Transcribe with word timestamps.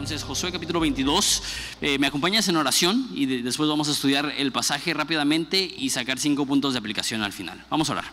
Entonces, 0.00 0.22
Josué 0.26 0.50
capítulo 0.50 0.80
22, 0.80 1.42
eh, 1.82 1.98
me 1.98 2.06
acompañas 2.06 2.48
en 2.48 2.56
oración 2.56 3.10
y 3.14 3.26
de- 3.26 3.42
después 3.42 3.68
vamos 3.68 3.86
a 3.86 3.90
estudiar 3.92 4.32
el 4.38 4.50
pasaje 4.50 4.94
rápidamente 4.94 5.70
y 5.76 5.90
sacar 5.90 6.18
cinco 6.18 6.46
puntos 6.46 6.72
de 6.72 6.78
aplicación 6.78 7.22
al 7.22 7.34
final. 7.34 7.62
Vamos 7.68 7.90
a 7.90 7.92
orar. 7.92 8.10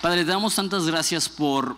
Padre, 0.00 0.24
te 0.24 0.30
damos 0.30 0.54
tantas 0.54 0.86
gracias 0.86 1.28
por 1.28 1.76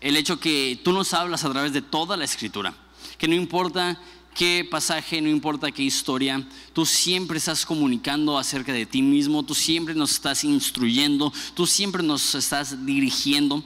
el 0.00 0.16
hecho 0.16 0.38
que 0.38 0.80
tú 0.84 0.92
nos 0.92 1.12
hablas 1.12 1.42
a 1.44 1.50
través 1.50 1.72
de 1.72 1.82
toda 1.82 2.16
la 2.16 2.24
escritura, 2.24 2.72
que 3.18 3.26
no 3.26 3.34
importa 3.34 4.00
qué 4.36 4.64
pasaje, 4.70 5.20
no 5.20 5.28
importa 5.28 5.72
qué 5.72 5.82
historia, 5.82 6.46
tú 6.72 6.86
siempre 6.86 7.38
estás 7.38 7.66
comunicando 7.66 8.38
acerca 8.38 8.72
de 8.72 8.86
ti 8.86 9.02
mismo, 9.02 9.42
tú 9.42 9.56
siempre 9.56 9.92
nos 9.96 10.12
estás 10.12 10.44
instruyendo, 10.44 11.32
tú 11.54 11.66
siempre 11.66 12.04
nos 12.04 12.36
estás 12.36 12.86
dirigiendo. 12.86 13.64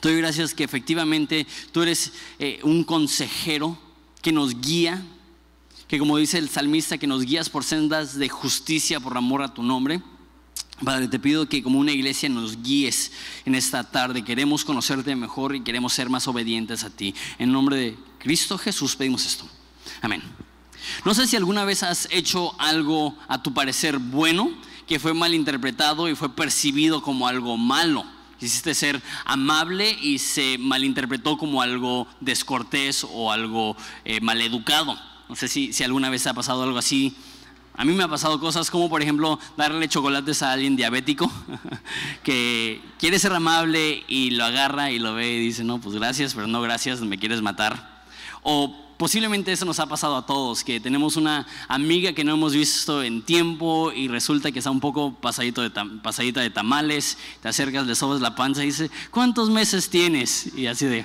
Te 0.00 0.08
doy 0.08 0.18
gracias 0.18 0.52
que 0.52 0.64
efectivamente 0.64 1.46
tú 1.70 1.82
eres 1.82 2.12
eh, 2.40 2.58
un 2.64 2.82
consejero 2.82 3.78
que 4.24 4.32
nos 4.32 4.58
guía, 4.58 5.04
que 5.86 5.98
como 5.98 6.16
dice 6.16 6.38
el 6.38 6.48
salmista, 6.48 6.96
que 6.96 7.06
nos 7.06 7.26
guías 7.26 7.50
por 7.50 7.62
sendas 7.62 8.18
de 8.18 8.30
justicia 8.30 8.98
por 8.98 9.14
amor 9.18 9.42
a 9.42 9.52
tu 9.52 9.62
nombre. 9.62 10.00
Padre, 10.82 11.08
te 11.08 11.18
pido 11.18 11.46
que 11.46 11.62
como 11.62 11.78
una 11.78 11.92
iglesia 11.92 12.30
nos 12.30 12.62
guíes 12.62 13.12
en 13.44 13.54
esta 13.54 13.84
tarde. 13.84 14.24
Queremos 14.24 14.64
conocerte 14.64 15.14
mejor 15.14 15.54
y 15.54 15.60
queremos 15.60 15.92
ser 15.92 16.08
más 16.08 16.26
obedientes 16.26 16.84
a 16.84 16.90
ti. 16.90 17.14
En 17.38 17.52
nombre 17.52 17.76
de 17.76 17.98
Cristo 18.18 18.56
Jesús 18.56 18.96
pedimos 18.96 19.26
esto. 19.26 19.46
Amén. 20.00 20.22
No 21.04 21.12
sé 21.12 21.26
si 21.26 21.36
alguna 21.36 21.66
vez 21.66 21.82
has 21.82 22.08
hecho 22.10 22.58
algo 22.58 23.14
a 23.28 23.42
tu 23.42 23.52
parecer 23.52 23.98
bueno 23.98 24.50
que 24.86 24.98
fue 24.98 25.12
mal 25.12 25.34
interpretado 25.34 26.08
y 26.08 26.14
fue 26.14 26.34
percibido 26.34 27.02
como 27.02 27.28
algo 27.28 27.58
malo. 27.58 28.06
Quisiste 28.38 28.74
ser 28.74 29.00
amable 29.24 29.96
y 30.00 30.18
se 30.18 30.58
malinterpretó 30.58 31.38
como 31.38 31.62
algo 31.62 32.06
descortés 32.20 33.06
o 33.08 33.30
algo 33.30 33.76
eh, 34.04 34.20
maleducado. 34.20 34.98
No 35.28 35.36
sé 35.36 35.48
si, 35.48 35.72
si 35.72 35.84
alguna 35.84 36.10
vez 36.10 36.26
ha 36.26 36.34
pasado 36.34 36.62
algo 36.62 36.78
así. 36.78 37.16
A 37.76 37.84
mí 37.84 37.92
me 37.92 38.04
ha 38.04 38.08
pasado 38.08 38.38
cosas 38.38 38.70
como, 38.70 38.88
por 38.88 39.02
ejemplo, 39.02 39.38
darle 39.56 39.88
chocolates 39.88 40.42
a 40.42 40.52
alguien 40.52 40.76
diabético 40.76 41.30
que 42.22 42.80
quiere 42.98 43.18
ser 43.18 43.32
amable 43.32 44.04
y 44.06 44.30
lo 44.30 44.44
agarra 44.44 44.92
y 44.92 45.00
lo 45.00 45.14
ve 45.14 45.32
y 45.32 45.40
dice, 45.40 45.64
no, 45.64 45.80
pues 45.80 45.96
gracias, 45.96 46.34
pero 46.34 46.46
no 46.46 46.62
gracias, 46.62 47.00
me 47.00 47.18
quieres 47.18 47.42
matar. 47.42 47.93
O 48.42 48.84
posiblemente 48.96 49.52
eso 49.52 49.64
nos 49.64 49.80
ha 49.80 49.86
pasado 49.86 50.16
a 50.16 50.26
todos, 50.26 50.64
que 50.64 50.80
tenemos 50.80 51.16
una 51.16 51.46
amiga 51.68 52.12
que 52.12 52.24
no 52.24 52.34
hemos 52.34 52.54
visto 52.54 53.02
en 53.02 53.22
tiempo 53.22 53.92
y 53.92 54.08
resulta 54.08 54.52
que 54.52 54.58
está 54.60 54.70
un 54.70 54.80
poco 54.80 55.14
pasadito 55.14 55.62
de 55.62 55.70
pasadita 56.02 56.40
de 56.40 56.50
tamales, 56.50 57.18
te 57.42 57.48
acercas, 57.48 57.86
le 57.86 57.94
sobas 57.94 58.20
la 58.20 58.34
panza 58.34 58.62
y 58.62 58.66
dice, 58.66 58.90
¿cuántos 59.10 59.50
meses 59.50 59.88
tienes? 59.88 60.54
Y 60.56 60.66
así 60.66 60.86
de, 60.86 61.04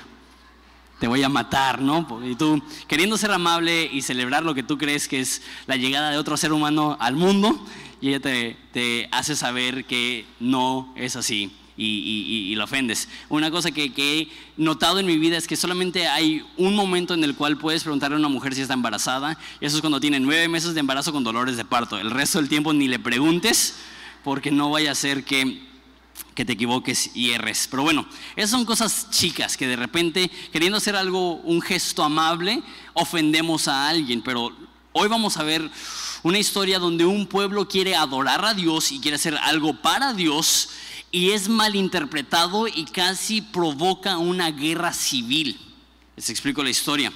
te 0.99 1.07
voy 1.07 1.23
a 1.23 1.29
matar, 1.29 1.81
¿no? 1.81 2.05
Y 2.25 2.35
tú, 2.35 2.61
queriendo 2.87 3.17
ser 3.17 3.31
amable 3.31 3.89
y 3.91 4.01
celebrar 4.01 4.43
lo 4.43 4.53
que 4.53 4.63
tú 4.63 4.77
crees 4.77 5.07
que 5.07 5.19
es 5.19 5.41
la 5.65 5.75
llegada 5.75 6.11
de 6.11 6.17
otro 6.17 6.37
ser 6.37 6.53
humano 6.53 6.97
al 6.99 7.15
mundo, 7.15 7.65
y 8.01 8.09
ella 8.09 8.19
te, 8.19 8.57
te 8.71 9.09
hace 9.11 9.35
saber 9.35 9.85
que 9.85 10.25
no 10.39 10.93
es 10.95 11.15
así 11.15 11.51
y, 11.85 12.51
y- 12.51 12.55
lo 12.55 12.65
ofendes. 12.65 13.07
Una 13.29 13.49
cosa 13.49 13.71
que, 13.71 13.93
que 13.93 14.19
he 14.19 14.27
notado 14.57 14.99
en 14.99 15.05
mi 15.05 15.17
vida 15.17 15.37
es 15.37 15.47
que 15.47 15.55
solamente 15.55 16.07
hay 16.07 16.43
un 16.57 16.75
momento 16.75 17.13
en 17.13 17.23
el 17.23 17.35
cual 17.35 17.57
puedes 17.57 17.83
preguntarle 17.83 18.15
a 18.15 18.19
una 18.19 18.27
mujer 18.27 18.53
si 18.53 18.61
está 18.61 18.73
embarazada, 18.73 19.37
y 19.61 19.65
eso 19.65 19.77
es 19.77 19.81
cuando 19.81 19.99
tiene 19.99 20.19
nueve 20.19 20.47
meses 20.47 20.73
de 20.73 20.81
embarazo 20.81 21.11
con 21.13 21.23
dolores 21.23 21.57
de 21.57 21.65
parto. 21.65 21.97
El 21.97 22.11
resto 22.11 22.39
del 22.39 22.49
tiempo 22.49 22.73
ni 22.73 22.87
le 22.87 22.99
preguntes, 22.99 23.75
porque 24.23 24.51
no 24.51 24.69
vaya 24.69 24.91
a 24.91 24.95
ser 24.95 25.23
que 25.23 25.67
que 26.35 26.45
te 26.45 26.53
equivoques 26.53 27.11
y 27.15 27.31
erres. 27.31 27.67
Pero 27.69 27.83
bueno, 27.83 28.05
esas 28.37 28.51
son 28.51 28.63
cosas 28.63 29.09
chicas 29.09 29.57
que 29.57 29.67
de 29.67 29.75
repente, 29.75 30.31
queriendo 30.53 30.77
hacer 30.77 30.95
algo, 30.95 31.35
un 31.35 31.61
gesto 31.61 32.01
amable, 32.01 32.61
ofendemos 32.93 33.67
a 33.67 33.89
alguien. 33.89 34.21
Pero 34.21 34.53
hoy 34.93 35.09
vamos 35.09 35.35
a 35.35 35.43
ver 35.43 35.69
una 36.23 36.37
historia 36.39 36.79
donde 36.79 37.03
un 37.05 37.27
pueblo 37.27 37.67
quiere 37.67 37.93
adorar 37.95 38.45
a 38.45 38.53
Dios 38.53 38.93
y 38.93 38.99
quiere 38.99 39.15
hacer 39.15 39.35
algo 39.37 39.81
para 39.81 40.13
Dios 40.13 40.69
y 41.11 41.31
es 41.31 41.49
malinterpretado 41.49 42.67
y 42.67 42.85
casi 42.85 43.41
provoca 43.41 44.17
una 44.17 44.51
guerra 44.51 44.93
civil. 44.93 45.59
Les 46.15 46.29
explico 46.29 46.63
la 46.63 46.69
historia. 46.69 47.11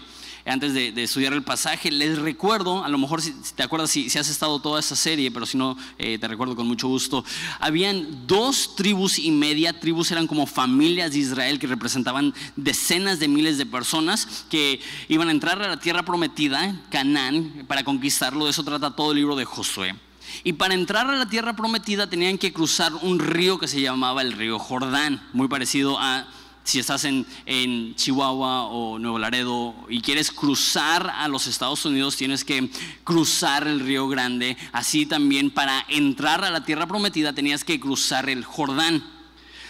Antes 0.45 0.73
de, 0.73 0.89
estudiar 1.01 1.31
el 1.31 1.43
pasaje, 1.43 1.89
les 1.89 2.17
recuerdo, 2.19 2.83
a 2.83 2.89
lo 2.89 2.97
mejor 2.97 3.21
si, 3.21 3.33
si 3.43 3.53
te 3.53 3.63
acuerdas 3.63 3.89
si, 3.89 4.09
si 4.09 4.19
has 4.19 4.27
estado 4.27 4.59
toda 4.59 4.81
esa 4.81 4.93
serie, 4.93 5.31
pero 5.31 5.45
si 5.45 5.57
no, 5.57 5.77
eh, 5.97 6.17
te 6.19 6.27
recuerdo 6.27 6.53
con 6.53 6.67
mucho 6.67 6.89
gusto. 6.89 7.23
Habían 7.61 8.27
dos 8.27 8.75
tribus 8.75 9.19
y 9.19 9.31
media, 9.31 9.79
tribus 9.79 10.11
eran 10.11 10.27
como 10.27 10.45
familias 10.45 11.13
de 11.13 11.19
Israel 11.19 11.59
que 11.59 11.67
representaban 11.67 12.33
decenas 12.57 13.19
de 13.19 13.29
miles 13.29 13.57
de 13.57 13.65
personas 13.65 14.45
que 14.49 14.81
iban 15.07 15.29
a 15.29 15.31
entrar 15.31 15.61
a 15.61 15.67
la 15.69 15.79
tierra 15.79 16.03
prometida, 16.03 16.77
Canaán, 16.89 17.63
para 17.65 17.85
conquistarlo. 17.85 18.43
De 18.43 18.51
eso 18.51 18.65
trata 18.65 18.93
todo 18.93 19.11
el 19.11 19.19
libro 19.19 19.37
de 19.37 19.45
Josué. 19.45 19.95
Y 20.43 20.53
para 20.53 20.73
entrar 20.73 21.09
a 21.09 21.15
la 21.15 21.27
tierra 21.27 21.55
prometida 21.55 22.09
tenían 22.09 22.37
que 22.37 22.53
cruzar 22.53 22.93
un 23.01 23.19
río 23.19 23.59
que 23.59 23.67
se 23.67 23.81
llamaba 23.81 24.21
el 24.21 24.33
río 24.33 24.59
Jordán, 24.59 25.21
muy 25.33 25.47
parecido 25.47 25.97
a 25.99 26.27
si 26.63 26.79
estás 26.79 27.03
en, 27.03 27.25
en 27.45 27.93
Chihuahua 27.95 28.63
o 28.63 28.97
Nuevo 28.97 29.19
Laredo 29.19 29.75
y 29.89 30.01
quieres 30.01 30.31
cruzar 30.31 31.09
a 31.09 31.27
los 31.27 31.47
Estados 31.47 31.85
Unidos, 31.85 32.15
tienes 32.15 32.45
que 32.45 32.69
cruzar 33.03 33.67
el 33.67 33.81
río 33.81 34.07
Grande. 34.07 34.57
Así 34.71 35.05
también 35.05 35.51
para 35.51 35.85
entrar 35.89 36.43
a 36.43 36.51
la 36.51 36.63
tierra 36.63 36.87
prometida 36.87 37.33
tenías 37.33 37.63
que 37.63 37.79
cruzar 37.79 38.29
el 38.29 38.45
Jordán. 38.45 39.03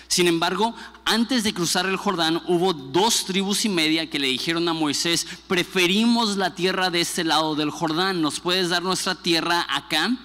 Sin 0.08 0.28
embargo, 0.28 0.76
antes 1.06 1.44
de 1.44 1.54
cruzar 1.54 1.86
el 1.86 1.98
Jordán, 1.98 2.42
hubo 2.48 2.74
dos 2.74 3.26
tribus 3.26 3.66
y 3.66 3.70
media 3.70 4.10
que 4.10 4.20
le 4.20 4.28
dijeron 4.28 4.68
a 4.68 4.74
Moisés, 4.74 5.28
preferimos 5.48 6.38
la 6.38 6.56
tierra 6.56 6.90
de 6.90 7.02
este 7.02 7.24
lado 7.24 7.56
del 7.56 7.70
Jordán, 7.70 8.22
¿nos 8.22 8.40
puedes 8.40 8.70
dar 8.70 8.84
nuestra 8.84 9.16
tierra 9.16 9.66
acá? 9.70 10.16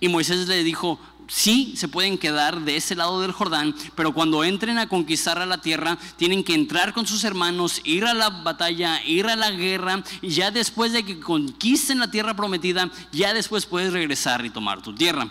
Y 0.00 0.08
Moisés 0.08 0.46
le 0.46 0.62
dijo, 0.62 1.00
sí, 1.28 1.74
se 1.76 1.88
pueden 1.88 2.18
quedar 2.18 2.60
de 2.60 2.76
ese 2.76 2.94
lado 2.94 3.20
del 3.20 3.32
Jordán, 3.32 3.74
pero 3.94 4.12
cuando 4.12 4.44
entren 4.44 4.78
a 4.78 4.88
conquistar 4.88 5.38
a 5.38 5.46
la 5.46 5.60
tierra, 5.60 5.98
tienen 6.16 6.44
que 6.44 6.54
entrar 6.54 6.92
con 6.92 7.06
sus 7.06 7.24
hermanos, 7.24 7.80
ir 7.84 8.04
a 8.04 8.14
la 8.14 8.30
batalla, 8.30 9.02
ir 9.04 9.26
a 9.26 9.36
la 9.36 9.50
guerra, 9.50 10.02
y 10.22 10.28
ya 10.30 10.50
después 10.50 10.92
de 10.92 11.04
que 11.04 11.20
conquisten 11.20 11.98
la 11.98 12.10
tierra 12.10 12.34
prometida, 12.34 12.90
ya 13.12 13.34
después 13.34 13.66
puedes 13.66 13.92
regresar 13.92 14.44
y 14.44 14.50
tomar 14.50 14.82
tu 14.82 14.94
tierra. 14.94 15.28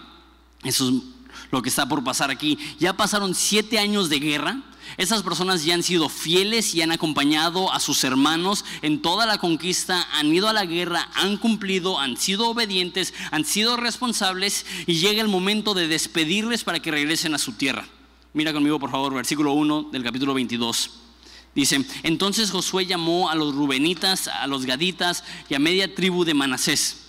Eso 0.63 0.89
es 0.89 0.95
lo 1.51 1.61
que 1.61 1.69
está 1.69 1.87
por 1.87 2.03
pasar 2.03 2.31
aquí. 2.31 2.57
Ya 2.79 2.93
pasaron 2.93 3.35
siete 3.35 3.79
años 3.79 4.09
de 4.09 4.19
guerra. 4.19 4.61
Esas 4.97 5.23
personas 5.23 5.65
ya 5.65 5.73
han 5.73 5.83
sido 5.83 6.07
fieles 6.07 6.73
y 6.73 6.81
han 6.81 6.91
acompañado 6.91 7.71
a 7.73 7.81
sus 7.81 8.03
hermanos 8.05 8.63
en 8.81 9.01
toda 9.01 9.25
la 9.25 9.37
conquista, 9.37 10.07
han 10.13 10.33
ido 10.33 10.47
a 10.47 10.53
la 10.53 10.65
guerra, 10.65 11.09
han 11.15 11.37
cumplido, 11.37 11.99
han 11.99 12.15
sido 12.15 12.47
obedientes, 12.47 13.13
han 13.31 13.43
sido 13.43 13.75
responsables 13.75 14.65
y 14.87 14.95
llega 14.95 15.21
el 15.21 15.27
momento 15.27 15.73
de 15.73 15.89
despedirles 15.89 16.63
para 16.63 16.79
que 16.79 16.91
regresen 16.91 17.33
a 17.33 17.39
su 17.39 17.53
tierra. 17.53 17.85
Mira 18.33 18.53
conmigo 18.53 18.79
por 18.79 18.89
favor, 18.89 19.13
versículo 19.13 19.51
1 19.51 19.89
del 19.91 20.03
capítulo 20.03 20.33
22. 20.33 20.91
Dice, 21.53 21.85
entonces 22.03 22.51
Josué 22.51 22.85
llamó 22.85 23.29
a 23.29 23.35
los 23.35 23.53
rubenitas, 23.53 24.29
a 24.29 24.47
los 24.47 24.65
gaditas 24.65 25.23
y 25.49 25.55
a 25.55 25.59
media 25.59 25.93
tribu 25.93 26.23
de 26.23 26.33
Manasés. 26.33 27.01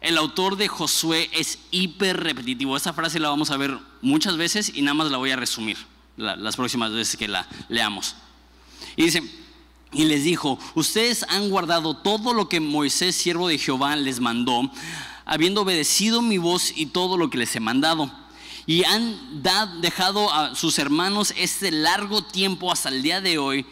El 0.00 0.16
autor 0.18 0.56
de 0.56 0.68
Josué 0.68 1.28
es 1.32 1.58
hiper 1.72 2.16
repetitivo. 2.16 2.76
Esta 2.76 2.92
frase 2.92 3.18
la 3.18 3.28
vamos 3.28 3.50
a 3.50 3.56
ver 3.56 3.76
muchas 4.00 4.36
veces 4.36 4.72
y 4.74 4.82
nada 4.82 4.94
más 4.94 5.10
la 5.10 5.18
voy 5.18 5.30
a 5.30 5.36
resumir 5.36 5.76
la- 6.18 6.36
las 6.36 6.56
próximas 6.56 6.92
veces 6.92 7.16
que 7.16 7.28
la 7.28 7.48
leamos. 7.70 8.14
Y 8.96 9.04
dice, 9.04 9.22
y 9.92 10.04
les 10.04 10.22
dijo, 10.24 10.58
ustedes 10.74 11.24
han 11.30 11.48
guardado 11.48 11.96
todo 11.96 12.34
lo 12.34 12.48
que 12.48 12.60
Moisés, 12.60 13.16
siervo 13.16 13.48
de 13.48 13.56
Jehová, 13.58 13.96
les 13.96 14.20
mandó, 14.20 14.70
habiendo 15.24 15.62
obedecido 15.62 16.20
mi 16.20 16.36
voz 16.36 16.72
y 16.76 16.86
todo 16.86 17.16
lo 17.16 17.30
que 17.30 17.38
les 17.38 17.56
he 17.56 17.60
mandado. 17.60 18.12
Y 18.66 18.84
han 18.84 19.42
dejado 19.80 20.30
a 20.32 20.54
sus 20.54 20.78
hermanos 20.78 21.32
este 21.38 21.70
largo 21.70 22.22
tiempo 22.22 22.70
hasta 22.70 22.90
el 22.90 23.02
día 23.02 23.22
de 23.22 23.38
hoy 23.38 23.64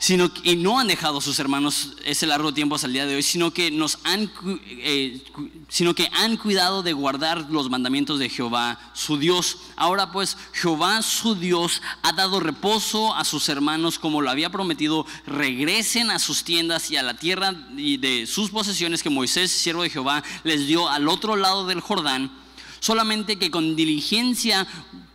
sino 0.00 0.30
y 0.42 0.56
no 0.56 0.80
han 0.80 0.88
dejado 0.88 1.18
a 1.18 1.20
sus 1.20 1.38
hermanos 1.38 1.92
ese 2.06 2.26
largo 2.26 2.54
tiempo 2.54 2.74
hasta 2.74 2.86
el 2.86 2.94
día 2.94 3.04
de 3.04 3.16
hoy, 3.16 3.22
sino 3.22 3.52
que 3.52 3.70
nos 3.70 3.98
han, 4.04 4.32
eh, 4.66 5.22
sino 5.68 5.94
que 5.94 6.08
han 6.14 6.38
cuidado 6.38 6.82
de 6.82 6.94
guardar 6.94 7.50
los 7.50 7.68
mandamientos 7.68 8.18
de 8.18 8.30
Jehová, 8.30 8.80
su 8.94 9.18
Dios. 9.18 9.58
Ahora 9.76 10.10
pues 10.10 10.38
Jehová, 10.54 11.02
su 11.02 11.34
Dios, 11.34 11.82
ha 12.02 12.12
dado 12.12 12.40
reposo 12.40 13.14
a 13.14 13.26
sus 13.26 13.50
hermanos 13.50 13.98
como 13.98 14.22
lo 14.22 14.30
había 14.30 14.48
prometido. 14.48 15.04
Regresen 15.26 16.10
a 16.10 16.18
sus 16.18 16.44
tiendas 16.44 16.90
y 16.90 16.96
a 16.96 17.02
la 17.02 17.14
tierra 17.14 17.54
y 17.76 17.98
de 17.98 18.26
sus 18.26 18.48
posesiones 18.48 19.02
que 19.02 19.10
Moisés, 19.10 19.50
siervo 19.50 19.82
de 19.82 19.90
Jehová, 19.90 20.24
les 20.44 20.66
dio 20.66 20.88
al 20.88 21.08
otro 21.08 21.36
lado 21.36 21.66
del 21.66 21.80
Jordán. 21.80 22.32
Solamente 22.80 23.38
que 23.38 23.50
con 23.50 23.76
diligencia 23.76 24.66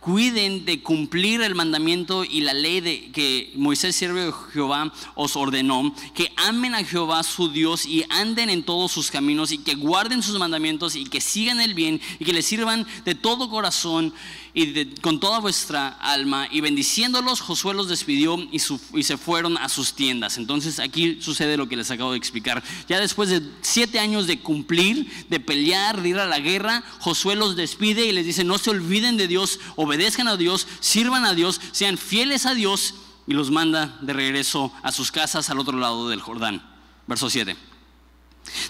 cuiden 0.06 0.64
de 0.64 0.80
cumplir 0.82 1.42
el 1.42 1.56
mandamiento 1.56 2.22
y 2.22 2.42
la 2.42 2.54
ley 2.54 2.80
de 2.80 3.10
que 3.10 3.50
Moisés, 3.56 3.96
siervo 3.96 4.20
de 4.20 4.32
Jehová, 4.52 4.92
os 5.16 5.34
ordenó, 5.34 5.92
que 6.14 6.30
amen 6.36 6.76
a 6.76 6.84
Jehová 6.84 7.24
su 7.24 7.48
Dios 7.48 7.86
y 7.86 8.04
anden 8.08 8.48
en 8.48 8.62
todos 8.62 8.92
sus 8.92 9.10
caminos 9.10 9.50
y 9.50 9.58
que 9.58 9.74
guarden 9.74 10.22
sus 10.22 10.38
mandamientos 10.38 10.94
y 10.94 11.06
que 11.06 11.20
sigan 11.20 11.60
el 11.60 11.74
bien 11.74 12.00
y 12.20 12.24
que 12.24 12.32
le 12.32 12.42
sirvan 12.42 12.86
de 13.04 13.16
todo 13.16 13.50
corazón 13.50 14.14
y 14.58 14.86
con 15.02 15.20
toda 15.20 15.38
vuestra 15.38 15.88
alma. 15.88 16.48
Y 16.50 16.62
bendiciéndolos, 16.62 17.42
Josué 17.42 17.74
los 17.74 17.88
despidió 17.88 18.38
y, 18.38 18.58
y 18.94 19.02
se 19.02 19.18
fueron 19.18 19.58
a 19.58 19.68
sus 19.68 19.92
tiendas. 19.92 20.38
Entonces 20.38 20.80
aquí 20.80 21.18
sucede 21.20 21.58
lo 21.58 21.68
que 21.68 21.76
les 21.76 21.90
acabo 21.90 22.12
de 22.12 22.16
explicar. 22.16 22.62
Ya 22.88 22.98
después 22.98 23.28
de 23.28 23.42
siete 23.60 23.98
años 23.98 24.26
de 24.26 24.40
cumplir, 24.40 25.26
de 25.28 25.40
pelear, 25.40 26.00
de 26.00 26.08
ir 26.08 26.18
a 26.18 26.24
la 26.24 26.38
guerra, 26.38 26.82
Josué 27.00 27.36
los 27.36 27.54
despide 27.54 28.06
y 28.06 28.12
les 28.12 28.24
dice, 28.24 28.44
no 28.44 28.56
se 28.56 28.70
olviden 28.70 29.18
de 29.18 29.28
Dios, 29.28 29.60
obedezcan 29.76 30.26
a 30.26 30.38
Dios, 30.38 30.66
sirvan 30.80 31.26
a 31.26 31.34
Dios, 31.34 31.60
sean 31.72 31.98
fieles 31.98 32.46
a 32.46 32.54
Dios 32.54 32.94
y 33.26 33.34
los 33.34 33.50
manda 33.50 33.98
de 34.00 34.14
regreso 34.14 34.72
a 34.82 34.90
sus 34.90 35.12
casas 35.12 35.50
al 35.50 35.58
otro 35.58 35.78
lado 35.78 36.08
del 36.08 36.22
Jordán. 36.22 36.66
Verso 37.06 37.28
7. 37.28 37.54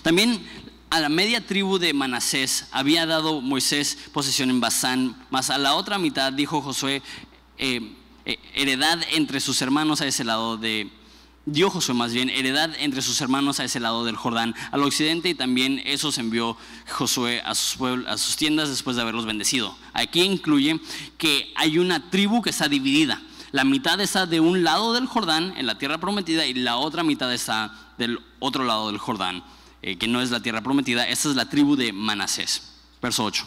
También 0.03 0.44
a 0.96 1.00
la 1.00 1.08
media 1.10 1.44
tribu 1.44 1.78
de 1.78 1.93
Manasés 1.93 2.69
había 2.72 3.04
dado 3.04 3.43
Moisés 3.43 3.98
posesión 4.14 4.48
en 4.48 4.60
Basán, 4.60 5.14
mas 5.28 5.50
a 5.50 5.58
la 5.58 5.75
otra 5.75 5.98
mitad 5.98 6.32
dijo 6.32 6.62
Josué, 6.62 7.02
eh, 7.58 7.94
eh, 8.25 8.38
heredad 8.54 8.98
entre 9.12 9.40
sus 9.40 9.60
hermanos 9.60 10.00
a 10.00 10.06
ese 10.06 10.25
lado 10.25 10.56
de, 10.56 10.90
dio 11.44 11.69
Josué 11.69 11.94
más 11.94 12.14
bien, 12.14 12.31
heredad 12.31 12.70
entre 12.78 13.02
sus 13.02 13.20
hermanos 13.20 13.60
a 13.60 13.64
ese 13.64 13.78
lado 13.78 14.06
del 14.06 14.16
Jordán, 14.16 14.54
al 14.70 14.82
occidente, 14.84 15.28
y 15.28 15.34
también 15.34 15.82
esos 15.84 16.16
envió 16.16 16.56
Josué 16.90 17.43
a 17.44 17.54
sus, 17.54 17.78
a 18.06 18.16
sus 18.16 18.37
tiendas 18.37 18.70
después 18.70 18.96
de 18.96 19.02
haberlos 19.02 19.26
bendecido. 19.26 19.76
Aquí 19.93 20.22
incluye 20.22 20.81
que 21.19 21.52
hay 21.56 21.78
una 21.78 22.08
tribu 22.08 22.40
que 22.40 22.50
está 22.50 22.69
dividida. 22.70 23.20
La 23.52 23.64
mitad 23.64 24.00
está 24.00 24.25
de 24.25 24.40
un 24.40 24.64
lado 24.64 24.94
del 24.94 25.04
Jordán, 25.04 25.52
en 25.58 25.66
la 25.66 25.76
tierra 25.76 25.98
prometida, 25.98 26.46
y 26.46 26.54
la 26.54 26.78
otra 26.78 27.02
mitad 27.02 27.31
está 27.34 27.93
del 27.98 28.19
otro 28.38 28.64
lado 28.64 28.87
del 28.87 28.96
Jordán, 28.96 29.44
eh, 29.82 29.96
que 29.96 30.08
no 30.08 30.20
es 30.20 30.31
la 30.31 30.40
tierra 30.40 30.62
prometida. 30.62 31.08
Esta 31.08 31.28
es 31.28 31.37
la 31.37 31.49
tribu 31.49 31.76
de 31.76 31.93
Manasés. 31.93 32.73
Verso 33.00 33.25
8. 33.25 33.46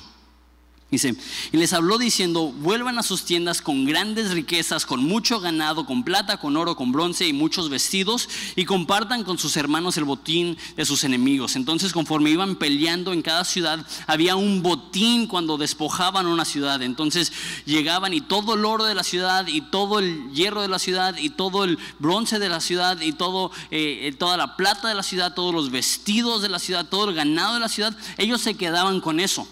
Dice, 0.92 1.16
y 1.52 1.58
les 1.58 1.74
habló 1.74 2.00
diciendo, 2.00 2.52
vuelvan 2.52 2.98
a 2.98 3.04
sus 3.04 3.24
tiendas 3.24 3.62
con 3.62 3.86
grandes 3.86 4.32
riquezas, 4.32 4.88
con 4.88 5.04
mucho 5.04 5.40
ganado, 5.40 5.86
con 5.86 6.04
plata, 6.04 6.38
con 6.38 6.58
oro, 6.58 6.76
con 6.76 6.92
bronce 6.92 7.28
y 7.28 7.34
muchos 7.34 7.70
vestidos, 7.70 8.28
y 8.56 8.66
compartan 8.66 9.24
con 9.24 9.38
sus 9.38 9.56
hermanos 9.56 9.98
el 9.98 10.06
botín 10.06 10.58
de 10.76 10.86
sus 10.86 11.04
enemigos. 11.04 11.56
Entonces, 11.56 11.94
conforme 11.94 12.32
iban 12.32 12.56
peleando 12.56 13.14
en 13.14 13.22
cada 13.22 13.46
ciudad, 13.46 13.86
había 14.08 14.36
un 14.36 14.64
botín 14.64 15.28
cuando 15.28 15.60
despojaban 15.60 16.26
una 16.26 16.44
ciudad. 16.44 16.82
Entonces 16.82 17.32
llegaban 17.66 18.16
y 18.16 18.22
todo 18.22 18.56
el 18.56 18.66
oro 18.66 18.86
de 18.86 18.96
la 18.96 19.04
ciudad, 19.04 19.46
y 19.46 19.62
todo 19.62 20.00
el 20.00 20.32
hierro 20.32 20.64
de 20.64 20.70
la 20.70 20.80
ciudad, 20.80 21.16
y 21.18 21.30
todo 21.30 21.66
el 21.66 21.78
bronce 22.00 22.40
de 22.40 22.50
la 22.50 22.62
ciudad, 22.62 23.00
y 23.00 23.12
todo, 23.12 23.52
eh, 23.70 24.08
eh, 24.08 24.12
toda 24.18 24.38
la 24.38 24.58
plata 24.58 24.88
de 24.88 24.96
la 24.96 25.04
ciudad, 25.04 25.36
todos 25.36 25.54
los 25.54 25.70
vestidos 25.70 26.42
de 26.42 26.50
la 26.50 26.58
ciudad, 26.58 26.88
todo 26.88 27.10
el 27.10 27.16
ganado 27.16 27.54
de 27.54 27.60
la 27.60 27.70
ciudad, 27.70 27.96
ellos 28.18 28.42
se 28.42 28.56
quedaban 28.56 29.02
con 29.02 29.20
eso. 29.20 29.48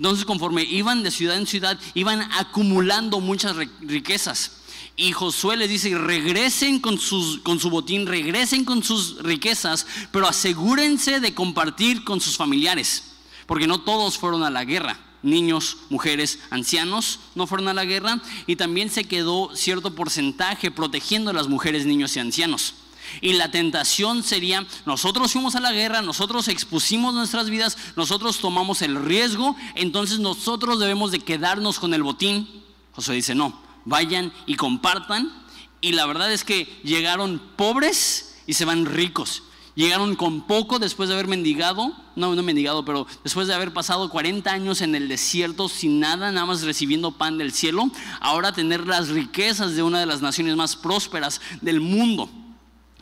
Entonces 0.00 0.24
conforme 0.24 0.62
iban 0.62 1.02
de 1.02 1.10
ciudad 1.10 1.36
en 1.36 1.46
ciudad, 1.46 1.78
iban 1.92 2.22
acumulando 2.32 3.20
muchas 3.20 3.54
riquezas. 3.82 4.52
Y 4.96 5.12
Josué 5.12 5.58
les 5.58 5.68
dice, 5.68 5.94
regresen 5.98 6.80
con, 6.80 6.98
con 7.42 7.60
su 7.60 7.68
botín, 7.68 8.06
regresen 8.06 8.64
con 8.64 8.82
sus 8.82 9.22
riquezas, 9.22 9.86
pero 10.10 10.26
asegúrense 10.26 11.20
de 11.20 11.34
compartir 11.34 12.02
con 12.02 12.18
sus 12.18 12.38
familiares, 12.38 13.12
porque 13.44 13.66
no 13.66 13.82
todos 13.82 14.16
fueron 14.16 14.42
a 14.42 14.48
la 14.48 14.64
guerra. 14.64 14.98
Niños, 15.22 15.76
mujeres, 15.90 16.38
ancianos 16.48 17.20
no 17.34 17.46
fueron 17.46 17.68
a 17.68 17.74
la 17.74 17.84
guerra 17.84 18.22
y 18.46 18.56
también 18.56 18.88
se 18.88 19.04
quedó 19.04 19.54
cierto 19.54 19.94
porcentaje 19.94 20.70
protegiendo 20.70 21.28
a 21.28 21.34
las 21.34 21.48
mujeres, 21.48 21.84
niños 21.84 22.16
y 22.16 22.20
ancianos. 22.20 22.72
Y 23.20 23.34
la 23.34 23.50
tentación 23.50 24.22
sería, 24.22 24.66
nosotros 24.86 25.32
fuimos 25.32 25.54
a 25.54 25.60
la 25.60 25.72
guerra, 25.72 26.02
nosotros 26.02 26.48
expusimos 26.48 27.14
nuestras 27.14 27.50
vidas, 27.50 27.76
nosotros 27.96 28.38
tomamos 28.38 28.82
el 28.82 29.02
riesgo, 29.02 29.56
entonces 29.74 30.18
nosotros 30.18 30.78
debemos 30.78 31.10
de 31.10 31.20
quedarnos 31.20 31.78
con 31.78 31.94
el 31.94 32.02
botín. 32.02 32.48
José 32.92 33.12
dice, 33.12 33.34
no, 33.34 33.60
vayan 33.84 34.32
y 34.46 34.54
compartan. 34.54 35.32
Y 35.80 35.92
la 35.92 36.06
verdad 36.06 36.32
es 36.32 36.44
que 36.44 36.64
llegaron 36.84 37.40
pobres 37.56 38.36
y 38.46 38.54
se 38.54 38.64
van 38.64 38.86
ricos. 38.86 39.42
Llegaron 39.74 40.16
con 40.16 40.46
poco 40.46 40.78
después 40.78 41.08
de 41.08 41.14
haber 41.14 41.28
mendigado, 41.28 41.94
no, 42.16 42.34
no 42.34 42.42
mendigado, 42.42 42.84
pero 42.84 43.06
después 43.22 43.46
de 43.46 43.54
haber 43.54 43.72
pasado 43.72 44.10
40 44.10 44.50
años 44.50 44.80
en 44.82 44.94
el 44.94 45.08
desierto 45.08 45.68
sin 45.68 46.00
nada, 46.00 46.32
nada 46.32 46.44
más 46.44 46.62
recibiendo 46.62 47.12
pan 47.12 47.38
del 47.38 47.52
cielo, 47.52 47.90
ahora 48.20 48.52
tener 48.52 48.86
las 48.86 49.08
riquezas 49.08 49.76
de 49.76 49.82
una 49.82 50.00
de 50.00 50.06
las 50.06 50.20
naciones 50.20 50.56
más 50.56 50.76
prósperas 50.76 51.40
del 51.60 51.80
mundo. 51.80 52.28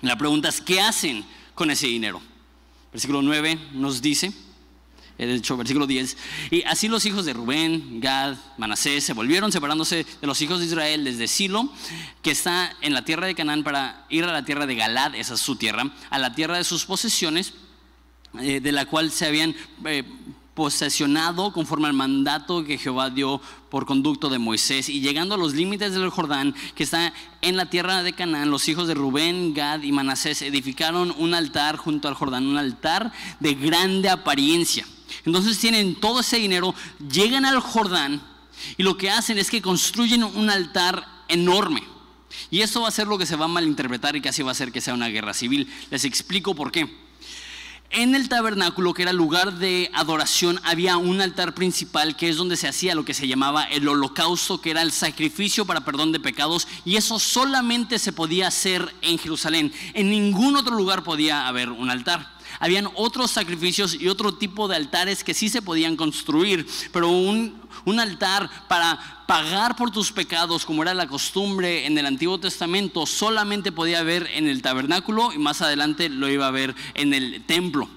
La 0.03 0.17
pregunta 0.17 0.49
es, 0.49 0.61
¿qué 0.61 0.81
hacen 0.81 1.25
con 1.55 1.71
ese 1.71 1.89
dinero? 1.89 2.21
Versículo 2.93 3.21
9 3.21 3.59
nos 3.73 4.01
dice, 4.01 4.33
eh, 5.19 5.27
de 5.27 5.35
hecho, 5.35 5.57
versículo 5.57 5.89
10, 5.89 6.17
y 6.53 6.63
así 6.63 6.87
los 6.87 7.05
hijos 7.05 7.25
de 7.25 7.33
Rubén, 7.33 8.01
Gad, 8.01 8.37
Manasés 8.59 9.03
se 9.03 9.13
volvieron 9.13 9.51
separándose 9.51 10.07
de 10.21 10.27
los 10.27 10.41
hijos 10.41 10.61
de 10.61 10.67
Israel 10.67 11.05
desde 11.05 11.27
Silo, 11.27 11.69
que 12.23 12.31
está 12.31 12.77
en 12.81 12.95
la 12.95 13.05
tierra 13.05 13.27
de 13.27 13.35
Canaán, 13.35 13.65
para 13.65 14.07
ir 14.09 14.23
a 14.25 14.33
la 14.33 14.45
tierra 14.45 14.67
de 14.67 14.77
Galad, 14.77 15.17
esa 15.17 15.35
es 15.35 15.41
su 15.41 15.57
tierra, 15.57 15.93
a 16.11 16.19
la 16.19 16.35
tierra 16.35 16.57
de 16.59 16.65
sus 16.65 16.85
posesiones, 16.85 17.55
eh, 18.41 18.61
de 18.61 18.73
la 18.73 18.87
cual 18.87 19.11
se 19.11 19.27
habían 19.27 19.57
eh, 19.85 20.05
posesionado 20.59 21.53
conforme 21.53 21.87
al 21.87 21.93
mandato 21.93 22.65
que 22.65 22.79
Jehová 22.79 23.11
dio 23.11 23.41
por 23.71 23.87
conducto 23.87 24.29
de 24.29 24.41
Moisés 24.41 24.89
y 24.89 25.01
llegando 25.01 25.37
a 25.37 25.39
los 25.39 25.55
límites 25.55 25.93
del 25.93 26.11
Jordán 26.11 26.53
que 26.75 26.83
está 26.83 27.13
en 27.43 27.57
la 27.57 27.71
tierra 27.71 28.03
de 28.03 28.13
Canaán, 28.13 28.51
los 28.51 28.69
hijos 28.69 28.89
de 28.89 28.95
Rubén, 28.95 29.55
Gad 29.55 29.85
y 29.85 29.93
Manasés 29.93 30.43
edificaron 30.43 31.15
un 31.17 31.33
altar 31.33 31.77
junto 31.77 32.09
al 32.09 32.15
Jordán, 32.15 32.49
un 32.49 32.59
altar 32.59 33.13
de 33.39 33.55
grande 33.55 34.09
apariencia. 34.09 34.85
Entonces 35.25 35.61
tienen 35.61 35.95
todo 35.95 36.23
ese 36.23 36.39
dinero, 36.39 36.75
llegan 37.09 37.45
al 37.45 37.61
Jordán 37.61 38.21
y 38.77 38.83
lo 38.83 38.97
que 38.97 39.11
hacen 39.11 39.39
es 39.39 39.51
que 39.51 39.63
construyen 39.63 40.25
un 40.25 40.51
altar 40.51 41.07
enorme. 41.29 41.85
Y 42.51 42.63
esto 42.63 42.81
va 42.81 42.89
a 42.89 42.91
ser 42.91 43.07
lo 43.07 43.17
que 43.17 43.27
se 43.27 43.37
va 43.37 43.45
a 43.45 43.49
malinterpretar 43.49 44.17
y 44.17 44.21
casi 44.21 44.43
va 44.43 44.49
a 44.49 44.53
hacer 44.53 44.73
que 44.73 44.81
sea 44.81 44.95
una 44.95 45.07
guerra 45.07 45.35
civil. 45.35 45.73
Les 45.89 46.05
explico 46.05 46.57
por 46.57 46.73
qué. 46.73 47.08
En 47.91 48.15
el 48.15 48.29
tabernáculo, 48.29 48.93
que 48.93 49.01
era 49.03 49.15
lugar 49.15 49.55
de 49.55 49.91
adoración, 49.95 50.61
había 50.63 50.99
un 50.99 51.23
altar 51.23 51.55
principal 51.55 52.17
que 52.17 52.29
es 52.29 52.37
donde 52.37 52.59
se 52.59 52.69
hacía 52.69 52.95
lo 52.95 53.07
que 53.07 53.15
se 53.15 53.27
llamaba 53.27 53.65
el 53.65 53.89
holocausto, 53.89 54.61
que 54.61 54.71
era 54.71 54.83
el 54.83 54.93
sacrificio 54.93 55.65
para 55.65 55.87
perdón 55.87 56.13
de 56.13 56.21
pecados, 56.21 56.69
y 56.85 56.97
eso 56.97 57.19
solamente 57.19 57.99
se 57.99 58.13
podía 58.13 58.49
hacer 58.49 58.95
en 59.01 59.19
Jerusalén. 59.19 59.73
En 59.95 60.11
ningún 60.11 60.57
otro 60.57 60.77
lugar 60.77 61.03
podía 61.03 61.49
haber 61.49 61.71
un 61.71 61.89
altar. 61.89 62.38
Habían 62.61 62.89
otros 62.95 63.31
sacrificios 63.31 63.95
y 63.95 64.09
otro 64.09 64.35
tipo 64.35 64.69
de 64.69 64.77
altares 64.77 65.23
que 65.23 65.35
sí 65.35 65.49
se 65.49 65.63
podían 65.63 65.97
construir, 65.97 66.67
pero 66.93 67.09
un, 67.09 67.59
altar 67.99 68.51
para 68.69 69.25
pagar 69.27 69.77
por 69.77 69.91
tus 69.91 70.13
pecados, 70.13 70.65
como 70.65 70.83
era 70.83 70.95
la 70.95 71.07
costumbre 71.07 71.87
en 71.87 71.97
el 71.97 72.07
Antiguo 72.07 72.39
Testamento, 72.39 73.07
solamente 73.07 73.73
podía 73.73 74.01
haber 74.01 74.29
en 74.35 74.49
el 74.49 74.63
tabernáculo 74.63 75.33
y 75.33 75.39
más 75.39 75.63
adelante 75.63 76.09
lo 76.09 76.29
iba 76.29 76.47
a 76.47 76.53
ver 76.53 76.75
en 76.95 77.15
el 77.15 77.45
templo. 77.47 77.89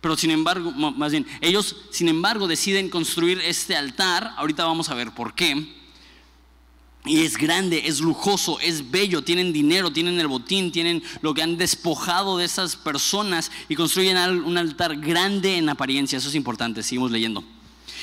Pero 0.00 0.16
sin 0.16 0.30
embargo, 0.30 0.70
más 0.72 1.12
bien, 1.12 1.26
ellos 1.40 1.76
sin 1.90 2.08
embargo 2.08 2.46
deciden 2.46 2.88
construir 2.88 3.40
este 3.40 3.76
altar, 3.76 4.32
ahorita 4.36 4.64
vamos 4.64 4.88
a 4.88 4.94
ver 4.94 5.12
por 5.12 5.34
qué. 5.34 5.81
Y 7.04 7.22
es 7.22 7.36
grande, 7.36 7.82
es 7.86 8.00
lujoso, 8.00 8.60
es 8.60 8.92
bello, 8.92 9.22
tienen 9.22 9.52
dinero, 9.52 9.92
tienen 9.92 10.20
el 10.20 10.28
botín, 10.28 10.70
tienen 10.70 11.02
lo 11.20 11.34
que 11.34 11.42
han 11.42 11.56
despojado 11.56 12.38
de 12.38 12.44
esas 12.44 12.76
personas 12.76 13.50
y 13.68 13.74
construyen 13.74 14.16
un 14.44 14.56
altar 14.56 14.96
grande 14.98 15.56
en 15.56 15.68
apariencia. 15.68 16.18
Eso 16.18 16.28
es 16.28 16.36
importante, 16.36 16.82
seguimos 16.84 17.10
leyendo. 17.10 17.42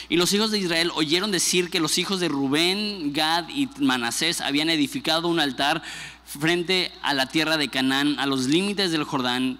Y 0.09 0.17
los 0.17 0.33
hijos 0.33 0.51
de 0.51 0.59
Israel 0.59 0.91
oyeron 0.95 1.31
decir 1.31 1.69
que 1.69 1.79
los 1.79 1.97
hijos 1.97 2.19
de 2.19 2.27
Rubén, 2.27 3.13
Gad 3.13 3.47
y 3.49 3.69
Manasés 3.79 4.41
habían 4.41 4.69
edificado 4.69 5.29
un 5.29 5.39
altar 5.39 5.81
frente 6.25 6.91
a 7.01 7.13
la 7.13 7.27
tierra 7.27 7.57
de 7.57 7.69
Canaán, 7.69 8.19
a 8.19 8.25
los 8.25 8.47
límites 8.47 8.91
del 8.91 9.03
Jordán, 9.03 9.59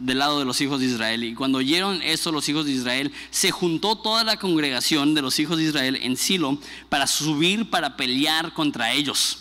del 0.00 0.18
lado 0.18 0.38
de 0.38 0.44
los 0.44 0.60
hijos 0.60 0.80
de 0.80 0.86
Israel. 0.86 1.24
Y 1.24 1.34
cuando 1.34 1.58
oyeron 1.58 2.02
eso 2.02 2.32
los 2.32 2.48
hijos 2.48 2.66
de 2.66 2.72
Israel, 2.72 3.12
se 3.30 3.50
juntó 3.50 3.96
toda 3.96 4.24
la 4.24 4.38
congregación 4.38 5.14
de 5.14 5.22
los 5.22 5.38
hijos 5.38 5.58
de 5.58 5.64
Israel 5.64 5.98
en 6.02 6.16
Silo 6.16 6.58
para 6.88 7.06
subir 7.06 7.70
para 7.70 7.96
pelear 7.96 8.52
contra 8.54 8.92
ellos. 8.92 9.38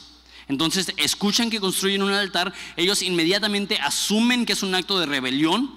Entonces 0.48 0.91
escuchan 0.98 1.50
que 1.50 1.60
construyen 1.60 2.03
un 2.03 2.12
altar, 2.12 2.53
ellos 2.75 3.01
inmediatamente 3.01 3.77
asumen 3.77 4.46
que 4.46 4.53
es 4.53 4.63
un 4.63 4.75
acto 4.75 5.00
de 5.00 5.05
rebelión, 5.05 5.72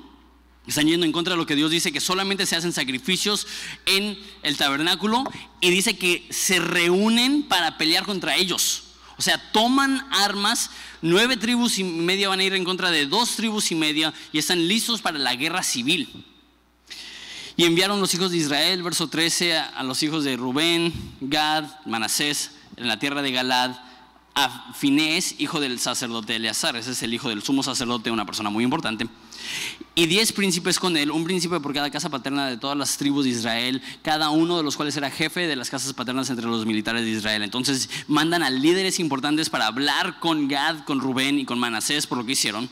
están 0.66 0.86
yendo 0.86 1.04
en 1.04 1.12
contra 1.12 1.34
de 1.34 1.36
lo 1.36 1.46
que 1.46 1.56
Dios 1.56 1.70
dice, 1.70 1.92
que 1.92 2.00
solamente 2.00 2.46
se 2.46 2.56
hacen 2.56 2.72
sacrificios 2.72 3.46
en 3.86 4.18
el 4.42 4.56
tabernáculo 4.56 5.24
y 5.60 5.70
dice 5.70 5.96
que 5.96 6.26
se 6.30 6.58
reúnen 6.58 7.42
para 7.44 7.76
pelear 7.76 8.04
contra 8.04 8.36
ellos. 8.36 8.83
O 9.16 9.22
sea, 9.22 9.38
toman 9.52 10.06
armas, 10.10 10.70
nueve 11.02 11.36
tribus 11.36 11.78
y 11.78 11.84
media 11.84 12.28
van 12.28 12.40
a 12.40 12.44
ir 12.44 12.54
en 12.54 12.64
contra 12.64 12.90
de 12.90 13.06
dos 13.06 13.36
tribus 13.36 13.70
y 13.70 13.74
media 13.74 14.12
y 14.32 14.38
están 14.38 14.66
listos 14.66 15.00
para 15.00 15.18
la 15.18 15.34
guerra 15.36 15.62
civil. 15.62 16.24
Y 17.56 17.64
enviaron 17.64 18.00
los 18.00 18.12
hijos 18.14 18.32
de 18.32 18.38
Israel, 18.38 18.82
verso 18.82 19.08
13, 19.08 19.56
a 19.56 19.82
los 19.84 20.02
hijos 20.02 20.24
de 20.24 20.36
Rubén, 20.36 20.92
Gad, 21.20 21.64
Manasés, 21.86 22.50
en 22.76 22.88
la 22.88 22.98
tierra 22.98 23.22
de 23.22 23.30
Galad 23.30 23.76
a 24.34 24.72
Finés, 24.74 25.36
hijo 25.38 25.60
del 25.60 25.78
sacerdote 25.78 26.36
Eleazar. 26.36 26.76
Ese 26.76 26.90
es 26.90 27.02
el 27.02 27.14
hijo 27.14 27.28
del 27.28 27.42
sumo 27.42 27.62
sacerdote, 27.62 28.10
una 28.10 28.26
persona 28.26 28.50
muy 28.50 28.64
importante. 28.64 29.06
Y 29.94 30.06
diez 30.06 30.32
príncipes 30.32 30.78
con 30.78 30.96
él, 30.96 31.10
un 31.10 31.24
príncipe 31.24 31.60
por 31.60 31.72
cada 31.72 31.90
casa 31.90 32.10
paterna 32.10 32.48
de 32.48 32.56
todas 32.56 32.76
las 32.76 32.96
tribus 32.96 33.24
de 33.24 33.30
Israel, 33.30 33.80
cada 34.02 34.30
uno 34.30 34.56
de 34.56 34.64
los 34.64 34.76
cuales 34.76 34.96
era 34.96 35.10
jefe 35.10 35.46
de 35.46 35.54
las 35.54 35.70
casas 35.70 35.92
paternas 35.92 36.28
entre 36.30 36.46
los 36.46 36.66
militares 36.66 37.04
de 37.04 37.10
Israel. 37.10 37.42
Entonces 37.42 37.88
mandan 38.08 38.42
a 38.42 38.50
líderes 38.50 38.98
importantes 38.98 39.50
para 39.50 39.66
hablar 39.66 40.18
con 40.18 40.48
Gad, 40.48 40.84
con 40.84 41.00
Rubén 41.00 41.38
y 41.38 41.44
con 41.44 41.58
Manasés 41.58 42.06
por 42.06 42.18
lo 42.18 42.26
que 42.26 42.32
hicieron 42.32 42.68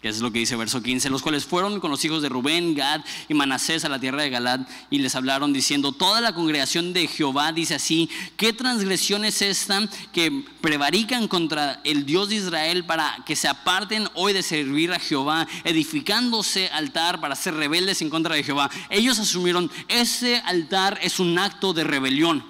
que 0.00 0.08
es 0.10 0.20
lo 0.20 0.30
que 0.30 0.40
dice 0.40 0.56
verso 0.56 0.82
15, 0.82 1.08
los 1.08 1.22
cuales 1.22 1.46
fueron 1.46 1.80
con 1.80 1.90
los 1.90 2.04
hijos 2.04 2.20
de 2.20 2.28
Rubén, 2.28 2.74
Gad 2.74 3.00
y 3.28 3.34
Manasés 3.34 3.84
a 3.84 3.88
la 3.88 3.98
tierra 3.98 4.22
de 4.22 4.30
Galad 4.30 4.60
y 4.90 4.98
les 4.98 5.14
hablaron 5.14 5.52
diciendo, 5.54 5.92
toda 5.92 6.20
la 6.20 6.34
congregación 6.34 6.92
de 6.92 7.06
Jehová 7.06 7.52
dice 7.52 7.76
así, 7.76 8.10
¿qué 8.36 8.52
transgresión 8.52 9.24
es 9.24 9.40
esta 9.40 9.88
que 10.12 10.44
prevarican 10.60 11.28
contra 11.28 11.80
el 11.82 12.04
Dios 12.04 12.28
de 12.28 12.36
Israel 12.36 12.84
para 12.84 13.22
que 13.24 13.36
se 13.36 13.48
aparten 13.48 14.06
hoy 14.14 14.34
de 14.34 14.42
servir 14.42 14.92
a 14.92 14.98
Jehová, 14.98 15.48
edificándose 15.64 16.68
altar 16.68 17.20
para 17.20 17.34
ser 17.34 17.54
rebeldes 17.54 18.02
en 18.02 18.10
contra 18.10 18.34
de 18.34 18.44
Jehová? 18.44 18.70
Ellos 18.90 19.18
asumieron, 19.18 19.70
ese 19.88 20.36
altar 20.44 20.98
es 21.02 21.18
un 21.18 21.38
acto 21.38 21.72
de 21.72 21.84
rebelión. 21.84 22.44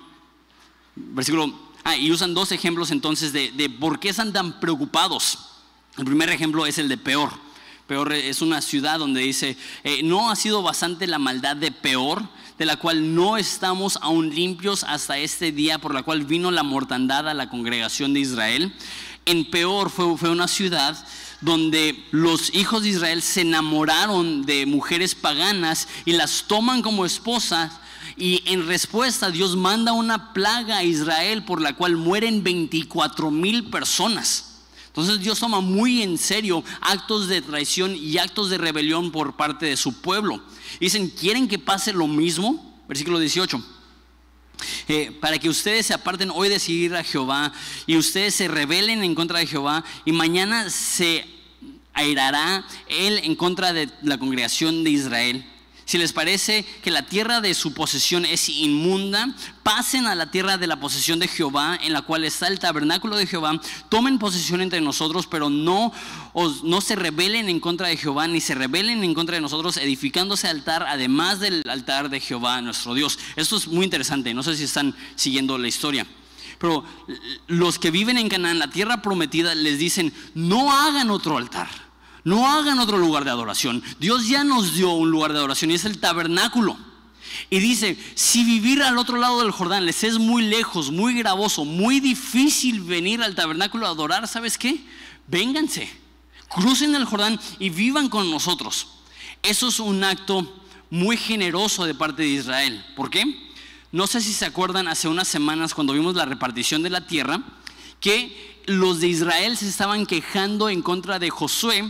Versículo, 0.96 1.54
ah, 1.84 1.96
y 1.96 2.10
usan 2.10 2.34
dos 2.34 2.50
ejemplos 2.50 2.90
entonces 2.90 3.32
de, 3.32 3.52
de 3.52 3.70
por 3.70 4.00
qué 4.00 4.08
están 4.08 4.32
tan 4.32 4.58
preocupados. 4.58 5.45
El 5.96 6.04
primer 6.04 6.28
ejemplo 6.28 6.66
es 6.66 6.76
el 6.76 6.88
de 6.88 6.98
Peor. 6.98 7.30
Peor 7.86 8.12
es 8.12 8.42
una 8.42 8.60
ciudad 8.60 8.98
donde 8.98 9.22
dice, 9.22 9.56
eh, 9.82 10.02
no 10.02 10.30
ha 10.30 10.36
sido 10.36 10.62
bastante 10.62 11.06
la 11.06 11.18
maldad 11.18 11.56
de 11.56 11.72
Peor, 11.72 12.22
de 12.58 12.66
la 12.66 12.76
cual 12.76 13.14
no 13.14 13.38
estamos 13.38 13.98
aún 14.02 14.34
limpios 14.34 14.84
hasta 14.84 15.16
este 15.16 15.52
día, 15.52 15.78
por 15.78 15.94
la 15.94 16.02
cual 16.02 16.24
vino 16.24 16.50
la 16.50 16.62
mortandad 16.62 17.26
a 17.28 17.34
la 17.34 17.48
congregación 17.48 18.12
de 18.12 18.20
Israel. 18.20 18.74
En 19.24 19.50
Peor 19.50 19.88
fue, 19.88 20.18
fue 20.18 20.28
una 20.28 20.48
ciudad 20.48 21.02
donde 21.40 22.04
los 22.10 22.54
hijos 22.54 22.82
de 22.82 22.90
Israel 22.90 23.22
se 23.22 23.42
enamoraron 23.42 24.44
de 24.44 24.66
mujeres 24.66 25.14
paganas 25.14 25.88
y 26.04 26.12
las 26.12 26.44
toman 26.46 26.82
como 26.82 27.06
esposas. 27.06 27.72
Y 28.18 28.42
en 28.46 28.66
respuesta 28.66 29.30
Dios 29.30 29.56
manda 29.56 29.92
una 29.92 30.34
plaga 30.34 30.78
a 30.78 30.84
Israel 30.84 31.44
por 31.44 31.62
la 31.62 31.72
cual 31.74 31.96
mueren 31.96 32.42
24 32.42 33.30
mil 33.30 33.70
personas. 33.70 34.55
Entonces 34.96 35.20
Dios 35.20 35.38
toma 35.38 35.60
muy 35.60 36.00
en 36.00 36.16
serio 36.16 36.64
actos 36.80 37.28
de 37.28 37.42
traición 37.42 37.94
y 37.94 38.16
actos 38.16 38.48
de 38.48 38.56
rebelión 38.56 39.12
por 39.12 39.36
parte 39.36 39.66
de 39.66 39.76
su 39.76 40.00
pueblo. 40.00 40.42
Dicen, 40.80 41.10
¿quieren 41.10 41.48
que 41.48 41.58
pase 41.58 41.92
lo 41.92 42.06
mismo? 42.06 42.82
Versículo 42.88 43.18
18. 43.18 43.62
Eh, 44.88 45.14
para 45.20 45.38
que 45.38 45.50
ustedes 45.50 45.84
se 45.84 45.92
aparten 45.92 46.30
hoy 46.30 46.48
de 46.48 46.58
seguir 46.58 46.96
a 46.96 47.04
Jehová 47.04 47.52
y 47.86 47.98
ustedes 47.98 48.34
se 48.36 48.48
rebelen 48.48 49.04
en 49.04 49.14
contra 49.14 49.38
de 49.38 49.46
Jehová 49.46 49.84
y 50.06 50.12
mañana 50.12 50.70
se 50.70 51.26
airará 51.92 52.66
él 52.88 53.20
en 53.22 53.36
contra 53.36 53.74
de 53.74 53.90
la 54.00 54.16
congregación 54.16 54.82
de 54.82 54.90
Israel 54.92 55.46
si 55.86 55.98
les 55.98 56.12
parece 56.12 56.64
que 56.82 56.90
la 56.90 57.06
tierra 57.06 57.40
de 57.40 57.54
su 57.54 57.72
posesión 57.72 58.26
es 58.26 58.48
inmunda, 58.48 59.32
pasen 59.62 60.06
a 60.06 60.16
la 60.16 60.32
tierra 60.32 60.58
de 60.58 60.66
la 60.66 60.80
posesión 60.80 61.20
de 61.20 61.28
Jehová, 61.28 61.78
en 61.80 61.92
la 61.92 62.02
cual 62.02 62.24
está 62.24 62.48
el 62.48 62.58
tabernáculo 62.58 63.16
de 63.16 63.28
Jehová, 63.28 63.60
tomen 63.88 64.18
posesión 64.18 64.60
entre 64.60 64.80
nosotros, 64.80 65.28
pero 65.28 65.48
no, 65.48 65.92
no 66.64 66.80
se 66.80 66.96
rebelen 66.96 67.48
en 67.48 67.60
contra 67.60 67.86
de 67.86 67.96
Jehová, 67.96 68.26
ni 68.26 68.40
se 68.40 68.56
rebelen 68.56 69.04
en 69.04 69.14
contra 69.14 69.36
de 69.36 69.40
nosotros, 69.40 69.76
edificándose 69.76 70.48
altar, 70.48 70.84
además 70.88 71.38
del 71.38 71.62
altar 71.70 72.10
de 72.10 72.18
Jehová, 72.18 72.60
nuestro 72.60 72.92
Dios. 72.94 73.20
Esto 73.36 73.56
es 73.56 73.68
muy 73.68 73.84
interesante, 73.84 74.34
no 74.34 74.42
sé 74.42 74.56
si 74.56 74.64
están 74.64 74.92
siguiendo 75.14 75.56
la 75.56 75.68
historia. 75.68 76.04
Pero 76.58 76.84
los 77.46 77.78
que 77.78 77.92
viven 77.92 78.18
en 78.18 78.28
Canaán, 78.28 78.58
la 78.58 78.70
tierra 78.70 79.02
prometida, 79.02 79.54
les 79.54 79.78
dicen, 79.78 80.12
no 80.34 80.72
hagan 80.72 81.10
otro 81.10 81.38
altar 81.38 81.85
no 82.26 82.50
hagan 82.50 82.80
otro 82.80 82.98
lugar 82.98 83.24
de 83.24 83.30
adoración. 83.30 83.84
Dios 84.00 84.26
ya 84.26 84.42
nos 84.42 84.74
dio 84.74 84.90
un 84.90 85.12
lugar 85.12 85.32
de 85.32 85.38
adoración 85.38 85.70
y 85.70 85.74
es 85.74 85.84
el 85.84 86.00
tabernáculo. 86.00 86.76
Y 87.50 87.60
dice, 87.60 87.96
si 88.16 88.42
vivir 88.42 88.82
al 88.82 88.98
otro 88.98 89.16
lado 89.16 89.42
del 89.42 89.52
Jordán 89.52 89.86
les 89.86 90.02
es 90.02 90.18
muy 90.18 90.42
lejos, 90.42 90.90
muy 90.90 91.14
gravoso, 91.14 91.64
muy 91.64 92.00
difícil 92.00 92.80
venir 92.80 93.22
al 93.22 93.36
tabernáculo 93.36 93.86
a 93.86 93.90
adorar, 93.90 94.26
¿sabes 94.26 94.58
qué? 94.58 94.84
Vénganse, 95.28 95.88
crucen 96.48 96.96
el 96.96 97.04
Jordán 97.04 97.38
y 97.60 97.70
vivan 97.70 98.08
con 98.08 98.28
nosotros. 98.28 98.88
Eso 99.44 99.68
es 99.68 99.78
un 99.78 100.02
acto 100.02 100.52
muy 100.90 101.16
generoso 101.16 101.84
de 101.84 101.94
parte 101.94 102.22
de 102.22 102.30
Israel. 102.30 102.84
¿Por 102.96 103.08
qué? 103.08 103.22
No 103.92 104.08
sé 104.08 104.20
si 104.20 104.32
se 104.32 104.46
acuerdan 104.46 104.88
hace 104.88 105.06
unas 105.06 105.28
semanas 105.28 105.74
cuando 105.74 105.92
vimos 105.92 106.16
la 106.16 106.24
repartición 106.24 106.82
de 106.82 106.90
la 106.90 107.06
tierra, 107.06 107.40
que 108.00 108.64
los 108.66 108.98
de 108.98 109.06
Israel 109.06 109.56
se 109.56 109.68
estaban 109.68 110.06
quejando 110.06 110.68
en 110.68 110.82
contra 110.82 111.20
de 111.20 111.30
Josué 111.30 111.88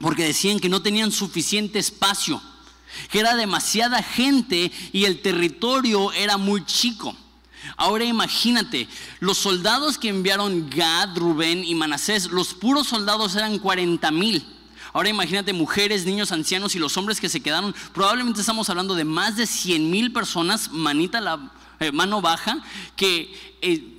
porque 0.00 0.24
decían 0.24 0.60
que 0.60 0.68
no 0.68 0.82
tenían 0.82 1.12
suficiente 1.12 1.78
espacio, 1.78 2.40
que 3.10 3.20
era 3.20 3.36
demasiada 3.36 4.02
gente 4.02 4.72
y 4.92 5.04
el 5.04 5.20
territorio 5.20 6.12
era 6.12 6.36
muy 6.36 6.64
chico. 6.64 7.16
Ahora 7.76 8.04
imagínate, 8.04 8.88
los 9.20 9.38
soldados 9.38 9.98
que 9.98 10.08
enviaron 10.08 10.70
Gad, 10.70 11.16
Rubén 11.16 11.64
y 11.64 11.74
Manasés, 11.74 12.26
los 12.26 12.54
puros 12.54 12.88
soldados 12.88 13.34
eran 13.36 13.58
40 13.58 14.10
mil. 14.10 14.44
Ahora 14.92 15.10
imagínate 15.10 15.52
mujeres, 15.52 16.06
niños, 16.06 16.32
ancianos 16.32 16.74
y 16.74 16.78
los 16.78 16.96
hombres 16.96 17.20
que 17.20 17.28
se 17.28 17.40
quedaron. 17.40 17.74
Probablemente 17.92 18.40
estamos 18.40 18.70
hablando 18.70 18.94
de 18.94 19.04
más 19.04 19.36
de 19.36 19.46
100 19.46 19.90
mil 19.90 20.12
personas, 20.12 20.70
manita 20.72 21.20
la 21.20 21.52
eh, 21.80 21.92
mano 21.92 22.20
baja, 22.20 22.58
que 22.96 23.56
eh, 23.60 23.98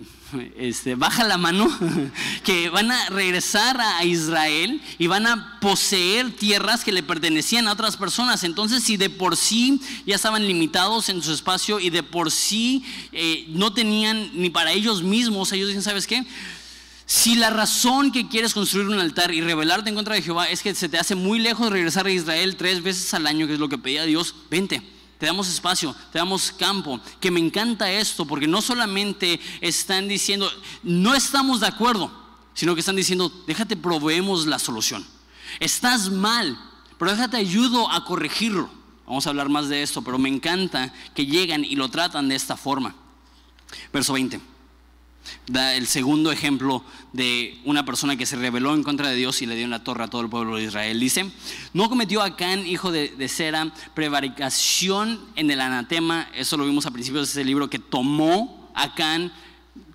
este, 0.57 0.95
baja 0.95 1.23
la 1.23 1.37
mano, 1.37 1.67
que 2.43 2.69
van 2.69 2.91
a 2.91 3.09
regresar 3.09 3.79
a 3.79 4.03
Israel 4.03 4.81
y 4.97 5.07
van 5.07 5.27
a 5.27 5.59
poseer 5.59 6.31
tierras 6.31 6.83
que 6.83 6.91
le 6.91 7.03
pertenecían 7.03 7.67
a 7.67 7.73
otras 7.73 7.97
personas. 7.97 8.43
Entonces, 8.43 8.83
si 8.83 8.97
de 8.97 9.09
por 9.09 9.37
sí 9.37 9.81
ya 10.05 10.15
estaban 10.15 10.47
limitados 10.47 11.09
en 11.09 11.21
su 11.21 11.33
espacio 11.33 11.79
y 11.79 11.89
de 11.89 12.03
por 12.03 12.31
sí 12.31 12.83
eh, 13.11 13.45
no 13.49 13.73
tenían 13.73 14.31
ni 14.33 14.49
para 14.49 14.71
ellos 14.71 15.03
mismos, 15.03 15.51
ellos 15.51 15.67
dicen, 15.67 15.83
¿sabes 15.83 16.07
qué? 16.07 16.25
Si 17.05 17.35
la 17.35 17.49
razón 17.49 18.11
que 18.11 18.27
quieres 18.27 18.53
construir 18.53 18.87
un 18.87 18.99
altar 18.99 19.33
y 19.33 19.41
rebelarte 19.41 19.89
en 19.89 19.95
contra 19.95 20.15
de 20.15 20.21
Jehová 20.21 20.47
es 20.49 20.61
que 20.61 20.75
se 20.75 20.89
te 20.89 20.99
hace 20.99 21.15
muy 21.15 21.39
lejos 21.39 21.71
regresar 21.71 22.05
a 22.05 22.11
Israel 22.11 22.55
tres 22.55 22.83
veces 22.83 23.13
al 23.13 23.25
año, 23.25 23.47
que 23.47 23.53
es 23.53 23.59
lo 23.59 23.67
que 23.67 23.79
pedía 23.79 24.03
Dios, 24.03 24.35
vente 24.51 24.98
te 25.19 25.25
damos 25.25 25.49
espacio, 25.49 25.93
te 26.11 26.17
damos 26.17 26.51
campo, 26.51 26.99
que 27.19 27.29
me 27.29 27.41
encanta 27.41 27.91
esto, 27.91 28.25
porque 28.25 28.47
no 28.47 28.61
solamente 28.61 29.39
están 29.59 30.07
diciendo, 30.07 30.49
no 30.81 31.13
estamos 31.13 31.59
de 31.59 31.67
acuerdo, 31.67 32.11
sino 32.53 32.73
que 32.73 32.79
están 32.79 32.95
diciendo, 32.95 33.29
déjate, 33.45 33.75
proveemos 33.75 34.47
la 34.47 34.57
solución. 34.59 35.05
Estás 35.59 36.09
mal, 36.09 36.57
pero 36.97 37.11
déjate, 37.11 37.37
ayudo 37.37 37.91
a 37.91 38.05
corregirlo. 38.05 38.69
Vamos 39.05 39.27
a 39.27 39.31
hablar 39.31 39.49
más 39.49 39.67
de 39.67 39.83
esto, 39.83 40.01
pero 40.01 40.17
me 40.17 40.29
encanta 40.29 40.93
que 41.13 41.25
llegan 41.25 41.65
y 41.65 41.75
lo 41.75 41.89
tratan 41.89 42.29
de 42.29 42.35
esta 42.35 42.55
forma. 42.55 42.95
Verso 43.91 44.13
20 44.13 44.58
da 45.47 45.75
el 45.75 45.87
segundo 45.87 46.31
ejemplo 46.31 46.83
de 47.13 47.59
una 47.65 47.85
persona 47.85 48.15
que 48.15 48.25
se 48.25 48.35
rebeló 48.35 48.73
en 48.73 48.83
contra 48.83 49.09
de 49.09 49.15
Dios 49.15 49.41
y 49.41 49.45
le 49.45 49.55
dio 49.55 49.65
en 49.65 49.71
la 49.71 49.83
torre 49.83 50.03
a 50.03 50.07
todo 50.07 50.21
el 50.21 50.29
pueblo 50.29 50.57
de 50.57 50.63
Israel. 50.63 50.99
Dice, 50.99 51.29
no 51.73 51.89
cometió 51.89 52.21
Acán, 52.21 52.65
hijo 52.65 52.91
de, 52.91 53.09
de 53.09 53.27
Sera, 53.27 53.73
prevaricación 53.93 55.19
en 55.35 55.51
el 55.51 55.61
anatema, 55.61 56.29
eso 56.33 56.57
lo 56.57 56.65
vimos 56.65 56.85
a 56.85 56.91
principios 56.91 57.27
de 57.27 57.41
ese 57.41 57.45
libro, 57.45 57.69
que 57.69 57.79
tomó 57.79 58.71
Acán 58.75 59.31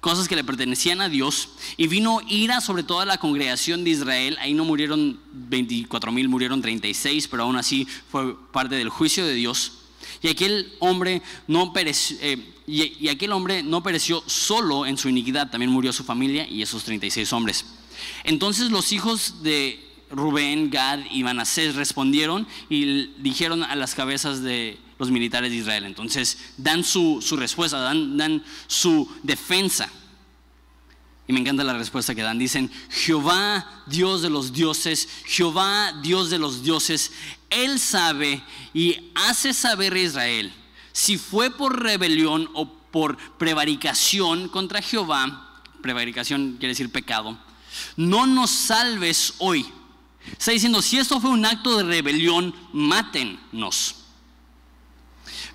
cosas 0.05 0.29
que 0.29 0.37
le 0.37 0.45
pertenecían 0.45 1.01
a 1.01 1.09
Dios 1.09 1.49
y 1.79 1.87
vino 1.87 2.21
ira 2.29 2.61
sobre 2.61 2.83
toda 2.83 3.07
la 3.07 3.17
congregación 3.17 3.85
de 3.85 3.91
Israel. 3.91 4.37
Ahí 4.39 4.53
no 4.53 4.67
murieron 4.67 5.19
24 5.33 6.13
mil, 6.13 6.29
murieron 6.29 6.61
36, 6.61 7.27
pero 7.29 7.45
aún 7.45 7.57
así 7.57 7.89
fue 8.11 8.37
parte 8.53 8.75
del 8.75 8.91
juicio 8.91 9.25
de 9.25 9.33
Dios. 9.33 9.73
Y 10.21 10.29
aquel 10.29 10.75
hombre 10.79 11.23
no 11.47 11.73
pereció, 11.73 12.19
eh, 12.21 12.54
y, 12.67 13.09
aquel 13.09 13.33
hombre 13.33 13.63
no 13.63 13.83
pereció 13.83 14.23
solo 14.27 14.87
en 14.87 14.97
su 14.97 15.09
iniquidad, 15.09 15.51
también 15.51 15.71
murió 15.71 15.93
su 15.93 16.05
familia 16.05 16.49
y 16.49 16.63
esos 16.63 16.85
36 16.85 17.33
hombres. 17.33 17.65
Entonces 18.25 18.71
los 18.71 18.93
hijos 18.93 19.43
de 19.43 19.81
Rubén, 20.11 20.71
Gad 20.71 21.01
y 21.11 21.23
Manasés 21.23 21.75
respondieron 21.75 22.47
y 22.71 23.09
dijeron 23.19 23.63
a 23.63 23.77
las 23.77 23.95
cabezas 23.95 24.43
de 24.43 24.79
los 24.99 25.11
militares 25.11 25.51
de 25.51 25.59
Israel. 25.59 25.85
Entonces 25.85 26.39
dan 26.57 26.85
su, 26.85 27.21
respuesta, 27.37 27.79
dan, 27.79 28.17
dan 28.17 28.45
su 28.67 29.11
defensa. 29.23 29.91
Y 31.27 31.33
me 31.33 31.41
encanta 31.41 31.65
la 31.65 31.77
respuesta 31.77 32.15
que 32.15 32.23
dan. 32.23 32.39
Dicen, 32.39 32.71
Jehová, 32.91 33.83
Dios 33.87 34.23
de 34.23 34.31
los 34.31 34.53
dioses, 34.53 35.09
Jehová, 35.27 35.93
Dios 36.03 36.31
de 36.31 36.39
los 36.39 36.63
dioses, 36.63 37.13
Él 37.51 37.79
sabe 37.79 38.43
y 38.73 39.11
hace 39.15 39.53
saber 39.53 39.95
a 39.95 40.01
Israel 40.01 40.53
si 40.95 41.19
fue 41.19 41.51
por 41.51 41.83
rebelión 41.83 42.49
o 42.55 42.67
por 42.69 43.19
prevaricación 43.37 44.49
contra 44.49 44.81
Jehová. 44.81 45.61
Prevaricación 45.83 46.53
quiere 46.53 46.69
decir 46.69 46.91
pecado. 46.93 47.37
No 47.97 48.27
nos 48.27 48.51
salves 48.51 49.35
hoy. 49.39 49.67
Está 50.31 50.53
diciendo, 50.53 50.81
si 50.81 50.99
esto 50.99 51.21
fue 51.21 51.31
un 51.31 51.45
acto 51.45 51.77
de 51.77 51.83
rebelión, 51.83 52.55
mátennos. 52.73 53.97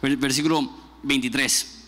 Versículo 0.02 0.70
23. 1.04 1.79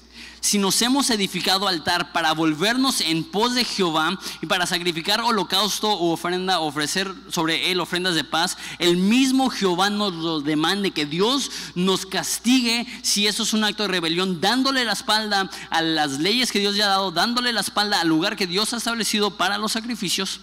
Si 0.41 0.57
nos 0.57 0.81
hemos 0.81 1.10
edificado 1.12 1.67
altar 1.67 2.12
para 2.12 2.33
volvernos 2.33 3.00
en 3.01 3.24
pos 3.24 3.53
de 3.53 3.63
Jehová 3.63 4.19
y 4.41 4.48
para 4.48 4.65
sacrificar 4.65 5.21
holocausto 5.21 6.00
u 6.00 6.10
ofrenda, 6.10 6.60
ofrecer 6.60 7.13
sobre 7.29 7.71
él 7.71 7.79
ofrendas 7.79 8.15
de 8.15 8.24
paz, 8.24 8.57
el 8.79 8.98
mismo 8.98 9.51
Jehová 9.51 9.91
nos 9.91 10.13
lo 10.13 10.41
demande, 10.41 10.91
que 10.91 11.05
Dios 11.05 11.51
nos 11.75 12.07
castigue 12.07 12.88
si 13.03 13.27
eso 13.27 13.43
es 13.43 13.53
un 13.53 13.63
acto 13.63 13.83
de 13.83 13.89
rebelión, 13.89 14.41
dándole 14.41 14.83
la 14.83 14.93
espalda 14.93 15.50
a 15.69 15.81
las 15.83 16.19
leyes 16.19 16.51
que 16.51 16.60
Dios 16.60 16.75
ya 16.75 16.86
ha 16.86 16.89
dado, 16.89 17.12
dándole 17.12 17.53
la 17.53 17.62
espalda 17.62 18.01
al 18.01 18.07
lugar 18.07 18.36
que 18.36 18.48
Dios 18.48 18.74
ha 18.74 18.77
establecido 18.77 19.38
para 19.38 19.60
los 19.60 19.74
sacrificios, 19.74 20.41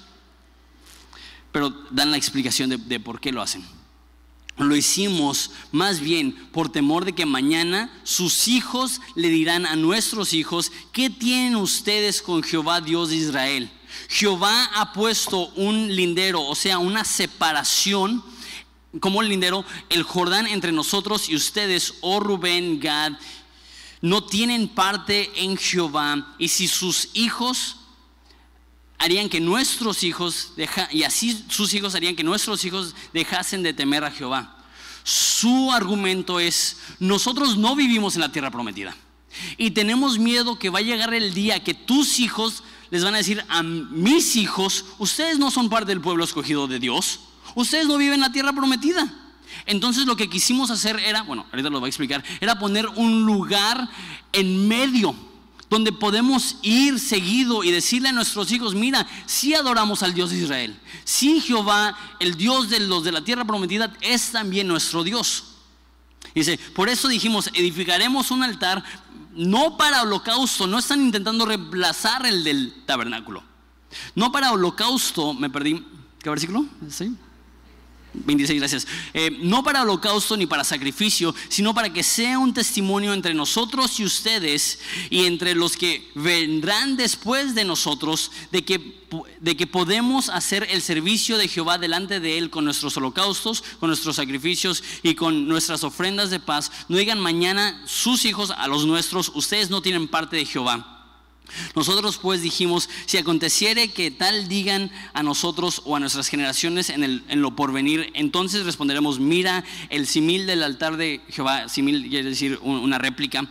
pero 1.50 1.70
dan 1.90 2.12
la 2.12 2.16
explicación 2.16 2.70
de, 2.70 2.76
de 2.76 3.00
por 3.00 3.20
qué 3.20 3.32
lo 3.32 3.42
hacen 3.42 3.77
lo 4.58 4.74
hicimos 4.74 5.50
más 5.70 6.00
bien 6.00 6.32
por 6.52 6.70
temor 6.70 7.04
de 7.04 7.14
que 7.14 7.26
mañana 7.26 7.90
sus 8.02 8.48
hijos 8.48 9.00
le 9.14 9.28
dirán 9.28 9.66
a 9.66 9.76
nuestros 9.76 10.32
hijos, 10.32 10.72
¿qué 10.92 11.10
tienen 11.10 11.56
ustedes 11.56 12.22
con 12.22 12.42
Jehová 12.42 12.80
Dios 12.80 13.10
de 13.10 13.16
Israel? 13.16 13.70
Jehová 14.08 14.64
ha 14.74 14.92
puesto 14.92 15.48
un 15.50 15.94
lindero, 15.94 16.42
o 16.42 16.54
sea, 16.54 16.78
una 16.78 17.04
separación, 17.04 18.22
como 19.00 19.22
el 19.22 19.28
lindero, 19.28 19.64
el 19.90 20.02
Jordán 20.02 20.46
entre 20.46 20.72
nosotros 20.72 21.28
y 21.28 21.36
ustedes, 21.36 21.94
oh 22.00 22.20
Rubén, 22.20 22.80
Gad, 22.80 23.12
no 24.00 24.24
tienen 24.24 24.68
parte 24.68 25.30
en 25.36 25.56
Jehová, 25.56 26.34
y 26.38 26.48
si 26.48 26.68
sus 26.68 27.08
hijos 27.14 27.77
harían 28.98 29.28
que 29.28 29.40
nuestros 29.40 30.02
hijos, 30.02 30.52
y 30.90 31.04
así 31.04 31.44
sus 31.48 31.72
hijos 31.74 31.94
harían 31.94 32.16
que 32.16 32.24
nuestros 32.24 32.64
hijos 32.64 32.94
dejasen 33.12 33.62
de 33.62 33.72
temer 33.72 34.04
a 34.04 34.10
Jehová. 34.10 34.56
Su 35.04 35.72
argumento 35.72 36.40
es, 36.40 36.78
nosotros 36.98 37.56
no 37.56 37.74
vivimos 37.76 38.14
en 38.16 38.20
la 38.20 38.32
tierra 38.32 38.50
prometida. 38.50 38.94
Y 39.56 39.70
tenemos 39.70 40.18
miedo 40.18 40.58
que 40.58 40.70
va 40.70 40.80
a 40.80 40.82
llegar 40.82 41.14
el 41.14 41.32
día 41.32 41.62
que 41.62 41.74
tus 41.74 42.18
hijos 42.18 42.62
les 42.90 43.04
van 43.04 43.14
a 43.14 43.18
decir 43.18 43.44
a 43.48 43.62
mis 43.62 44.36
hijos, 44.36 44.84
ustedes 44.98 45.38
no 45.38 45.50
son 45.50 45.68
parte 45.68 45.86
del 45.86 46.00
pueblo 46.00 46.24
escogido 46.24 46.66
de 46.66 46.78
Dios, 46.78 47.20
ustedes 47.54 47.86
no 47.86 47.98
viven 47.98 48.14
en 48.14 48.20
la 48.20 48.32
tierra 48.32 48.52
prometida. 48.52 49.14
Entonces 49.66 50.06
lo 50.06 50.16
que 50.16 50.30
quisimos 50.30 50.70
hacer 50.70 50.98
era, 51.00 51.22
bueno, 51.22 51.46
ahorita 51.52 51.70
lo 51.70 51.80
voy 51.80 51.88
a 51.88 51.90
explicar, 51.90 52.24
era 52.40 52.58
poner 52.58 52.86
un 52.86 53.24
lugar 53.24 53.88
en 54.32 54.66
medio 54.68 55.14
donde 55.70 55.92
podemos 55.92 56.56
ir 56.62 56.98
seguido 56.98 57.62
y 57.62 57.70
decirle 57.70 58.08
a 58.08 58.12
nuestros 58.12 58.50
hijos, 58.52 58.74
mira, 58.74 59.06
si 59.26 59.54
adoramos 59.54 60.02
al 60.02 60.14
Dios 60.14 60.30
de 60.30 60.38
Israel, 60.38 60.80
si 61.04 61.40
Jehová, 61.40 61.96
el 62.20 62.36
Dios 62.36 62.70
de 62.70 62.80
los 62.80 63.04
de 63.04 63.12
la 63.12 63.22
tierra 63.22 63.44
prometida, 63.44 63.92
es 64.00 64.32
también 64.32 64.66
nuestro 64.66 65.04
Dios. 65.04 65.44
Dice, 66.34 66.58
por 66.74 66.88
eso 66.88 67.08
dijimos, 67.08 67.50
edificaremos 67.54 68.30
un 68.30 68.42
altar 68.42 68.82
no 69.34 69.76
para 69.76 70.02
holocausto, 70.02 70.66
no 70.66 70.78
están 70.78 71.00
intentando 71.00 71.46
reemplazar 71.46 72.26
el 72.26 72.42
del 72.44 72.74
tabernáculo. 72.86 73.42
No 74.14 74.32
para 74.32 74.52
holocausto, 74.52 75.34
me 75.34 75.50
perdí, 75.50 75.84
¿qué 76.20 76.30
versículo? 76.30 76.66
¿Sí? 76.88 77.14
26, 78.24 78.58
gracias. 78.58 78.86
Eh, 79.14 79.36
no 79.40 79.62
para 79.62 79.82
holocausto 79.82 80.36
ni 80.36 80.46
para 80.46 80.64
sacrificio, 80.64 81.34
sino 81.48 81.74
para 81.74 81.92
que 81.92 82.02
sea 82.02 82.38
un 82.38 82.54
testimonio 82.54 83.12
entre 83.12 83.34
nosotros 83.34 83.98
y 84.00 84.04
ustedes 84.04 84.78
y 85.10 85.24
entre 85.24 85.54
los 85.54 85.76
que 85.76 86.10
vendrán 86.14 86.96
después 86.96 87.54
de 87.54 87.64
nosotros 87.64 88.30
de 88.52 88.64
que, 88.64 88.98
de 89.40 89.56
que 89.56 89.66
podemos 89.66 90.28
hacer 90.28 90.66
el 90.70 90.82
servicio 90.82 91.38
de 91.38 91.48
Jehová 91.48 91.78
delante 91.78 92.20
de 92.20 92.38
Él 92.38 92.50
con 92.50 92.64
nuestros 92.64 92.96
holocaustos, 92.96 93.62
con 93.80 93.88
nuestros 93.88 94.16
sacrificios 94.16 94.82
y 95.02 95.14
con 95.14 95.48
nuestras 95.48 95.84
ofrendas 95.84 96.30
de 96.30 96.40
paz. 96.40 96.70
No 96.88 96.96
digan 96.96 97.20
mañana 97.20 97.82
sus 97.86 98.24
hijos 98.24 98.50
a 98.50 98.66
los 98.68 98.86
nuestros, 98.86 99.32
ustedes 99.34 99.70
no 99.70 99.82
tienen 99.82 100.08
parte 100.08 100.36
de 100.36 100.44
Jehová 100.44 100.97
nosotros 101.74 102.18
pues 102.18 102.42
dijimos, 102.42 102.88
si 103.06 103.16
aconteciere 103.16 103.88
que 103.88 104.10
tal 104.10 104.48
digan 104.48 104.90
a 105.12 105.22
nosotros 105.22 105.82
o 105.84 105.96
a 105.96 106.00
nuestras 106.00 106.28
generaciones 106.28 106.90
en, 106.90 107.04
el, 107.04 107.24
en 107.28 107.42
lo 107.42 107.56
porvenir, 107.56 108.10
entonces 108.14 108.64
responderemos, 108.64 109.20
mira 109.20 109.64
el 109.90 110.06
simil 110.06 110.46
del 110.46 110.62
altar 110.62 110.96
de 110.96 111.20
Jehová, 111.30 111.68
simil 111.68 112.08
quiere 112.08 112.30
decir 112.30 112.58
una 112.62 112.98
réplica, 112.98 113.48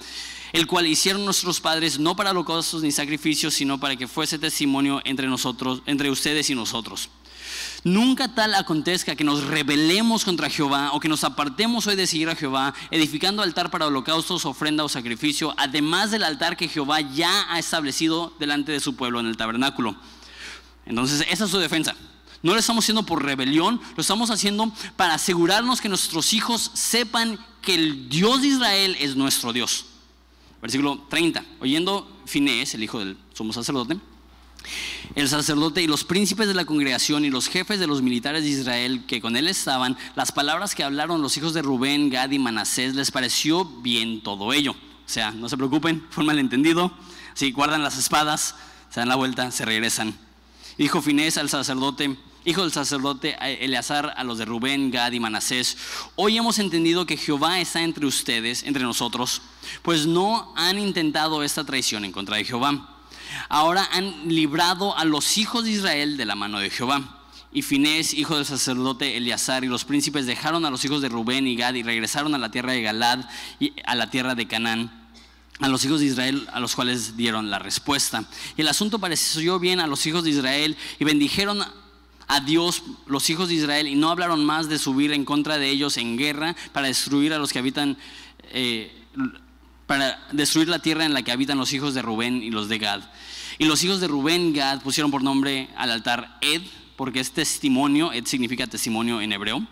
el 0.54 0.68
cual 0.68 0.88
hicieron 0.88 1.26
nuestros 1.26 1.60
padres 1.60 2.00
no 2.00 2.16
para 2.16 2.32
holocaustos 2.32 2.82
ni 2.82 2.92
sacrificios, 2.92 3.54
sino 3.54 3.80
para 3.80 3.96
que 3.96 4.08
fuese 4.08 4.40
testimonio 4.40 5.02
entre 5.04 5.28
nosotros, 5.28 5.82
entre 5.86 6.10
ustedes 6.10 6.50
y 6.50 6.56
nosotros. 6.56 7.10
Nunca 7.88 8.28
tal 8.28 8.54
acontezca 8.54 9.16
que 9.16 9.24
nos 9.24 9.46
rebelemos 9.46 10.26
contra 10.26 10.50
Jehová 10.50 10.92
o 10.92 11.00
que 11.00 11.08
nos 11.08 11.24
apartemos 11.24 11.88
hoy 11.88 11.96
de 11.96 12.06
seguir 12.06 12.28
a 12.28 12.36
Jehová, 12.36 12.74
edificando 12.92 13.42
altar 13.42 13.72
para 13.72 13.88
holocaustos, 13.88 14.46
ofrenda 14.46 14.84
o 14.84 14.90
sacrificio, 14.90 15.54
además 15.56 16.12
del 16.12 16.26
altar 16.26 16.58
que 16.58 16.68
Jehová 16.68 17.00
ya 17.00 17.50
ha 17.50 17.60
establecido 17.60 18.34
delante 18.40 18.74
de 18.74 18.82
su 18.82 18.98
pueblo 18.98 19.22
en 19.22 19.28
el 19.28 19.38
tabernáculo. 19.38 19.96
Entonces, 20.86 21.26
esa 21.30 21.46
es 21.46 21.50
su 21.50 21.60
defensa. 21.60 21.96
No 22.44 22.52
lo 22.52 22.60
estamos 22.60 22.84
haciendo 22.84 23.04
por 23.04 23.24
rebelión, 23.24 23.80
lo 23.96 24.02
estamos 24.02 24.32
haciendo 24.32 24.70
para 24.98 25.14
asegurarnos 25.14 25.80
que 25.80 25.88
nuestros 25.88 26.34
hijos 26.34 26.72
sepan 26.74 27.40
que 27.62 27.76
el 27.76 28.10
Dios 28.10 28.42
de 28.42 28.48
Israel 28.50 28.98
es 29.00 29.16
nuestro 29.16 29.54
Dios. 29.54 29.86
Versículo 30.62 31.06
30. 31.10 31.42
Oyendo 31.62 32.20
Finés, 32.26 32.74
el 32.74 32.84
hijo 32.84 33.00
del 33.00 33.16
sumo 33.34 33.54
sacerdote, 33.54 33.98
el 35.16 35.28
sacerdote 35.28 35.82
y 35.82 35.88
los 35.88 36.04
príncipes 36.04 36.48
de 36.48 36.54
la 36.54 36.66
congregación 36.66 37.26
y 37.26 37.30
los 37.30 37.48
jefes 37.48 37.80
de 37.80 37.88
los 37.88 38.02
militares 38.02 38.44
de 38.44 38.50
Israel 38.50 39.06
que 39.08 39.22
con 39.22 39.36
él 39.36 39.48
estaban, 39.48 39.98
las 40.16 40.32
palabras 40.32 40.76
que 40.76 40.84
hablaron 40.84 41.22
los 41.22 41.38
hijos 41.38 41.54
de 41.54 41.62
Rubén, 41.62 42.10
Gad 42.10 42.32
y 42.32 42.40
Manasés, 42.40 42.96
les 42.96 43.12
pareció 43.12 43.66
bien 43.66 44.22
todo 44.22 44.54
ello. 44.54 44.72
O 44.72 45.10
sea, 45.10 45.32
no 45.32 45.50
se 45.50 45.58
preocupen, 45.58 46.06
fue 46.10 46.22
un 46.22 46.28
malentendido. 46.28 46.92
Si 47.34 47.52
guardan 47.52 47.82
las 47.82 47.98
espadas, 47.98 48.56
se 48.90 49.00
dan 49.00 49.10
la 49.10 49.16
vuelta, 49.16 49.50
se 49.52 49.66
regresan. 49.66 50.18
Dijo 50.78 51.02
Finés 51.02 51.38
al 51.38 51.50
sacerdote, 51.50 52.16
hijo 52.46 52.62
del 52.62 52.72
sacerdote 52.72 53.36
Eleazar, 53.64 54.14
a 54.16 54.24
los 54.24 54.38
de 54.38 54.46
Rubén, 54.46 54.92
Gad 54.92 55.14
y 55.14 55.20
Manasés, 55.20 55.78
hoy 56.16 56.38
hemos 56.38 56.60
entendido 56.60 57.06
que 57.06 57.18
Jehová 57.18 57.60
está 57.60 57.82
entre 57.82 58.06
ustedes, 58.06 58.64
entre 58.64 58.84
nosotros, 58.84 59.42
pues 59.82 60.06
no 60.06 60.54
han 60.56 60.78
intentado 60.78 61.42
esta 61.42 61.64
traición 61.64 62.06
en 62.06 62.12
contra 62.12 62.38
de 62.38 62.46
Jehová 62.46 62.97
ahora 63.50 63.88
han 63.92 64.28
librado 64.28 64.98
a 64.98 65.06
los 65.06 65.38
hijos 65.38 65.64
de 65.64 65.72
Israel 65.72 66.18
de 66.18 66.26
la 66.26 66.36
mano 66.36 66.60
de 66.60 66.70
Jehová. 66.70 67.14
Y 67.52 67.62
Finés, 67.62 68.14
hijo 68.14 68.36
del 68.36 68.46
sacerdote 68.46 69.18
Eleazar, 69.18 69.64
y 69.64 69.68
los 69.68 69.86
príncipes 69.86 70.26
dejaron 70.26 70.66
a 70.66 70.70
los 70.70 70.84
hijos 70.86 71.02
de 71.02 71.10
Rubén 71.10 71.48
y 71.48 71.56
Gad 71.56 71.76
y 71.76 71.84
regresaron 71.84 72.36
a 72.36 72.38
la 72.38 72.52
tierra 72.52 72.74
de 72.74 72.82
Galad 72.82 73.26
y 73.60 73.74
a 73.86 73.96
la 73.96 74.10
tierra 74.10 74.36
de 74.36 74.48
Canaán, 74.48 74.92
a 75.60 75.68
los 75.68 75.84
hijos 75.86 76.02
de 76.02 76.08
Israel, 76.08 76.48
a 76.52 76.60
los 76.60 76.76
cuales 76.76 77.16
dieron 77.18 77.50
la 77.50 77.60
respuesta. 77.60 78.26
Y 78.58 78.62
el 78.62 78.68
asunto 78.68 79.00
pareció 79.00 79.60
bien 79.60 79.80
a 79.80 79.88
los 79.88 80.06
hijos 80.06 80.24
de 80.24 80.32
Israel 80.32 80.78
y 81.00 81.06
bendijeron 81.06 81.64
a 82.28 82.42
Dios 82.42 82.84
los 83.08 83.30
hijos 83.30 83.48
de 83.48 83.56
Israel 83.56 83.88
y 83.88 83.96
no 83.96 84.10
hablaron 84.10 84.46
más 84.46 84.68
de 84.68 84.78
subir 84.78 85.14
en 85.14 85.26
contra 85.26 85.58
de 85.58 85.70
ellos 85.70 85.98
en 85.98 86.18
guerra 86.18 86.56
para 86.74 86.88
destruir 86.88 87.34
a 87.34 87.40
los 87.40 87.54
que 87.54 87.60
habitan, 87.60 87.98
eh, 88.52 88.92
para 89.88 90.20
destruir 90.34 90.68
la 90.68 90.80
tierra 90.80 91.06
en 91.06 91.14
la 91.14 91.24
que 91.24 91.32
habitan 91.32 91.58
los 91.58 91.74
hijos 91.74 91.94
de 91.94 92.02
Rubén 92.02 92.44
y 92.44 92.52
los 92.52 92.70
de 92.70 92.78
Gad. 92.78 93.02
Y 93.58 93.66
los 93.66 93.84
hijos 93.84 94.00
de 94.00 94.08
Rubén, 94.08 94.54
Gad, 94.54 94.82
pusieron 94.82 95.10
por 95.10 95.24
nombre 95.24 95.70
al 95.78 95.92
altar 95.92 96.38
Ed, 96.42 96.62
porque 96.96 97.22
es 97.22 97.32
testimonio, 97.32 98.12
Ed 98.12 98.26
significa 98.26 98.68
testimonio 98.68 99.22
en 99.22 99.32
hebreo, 99.32 99.66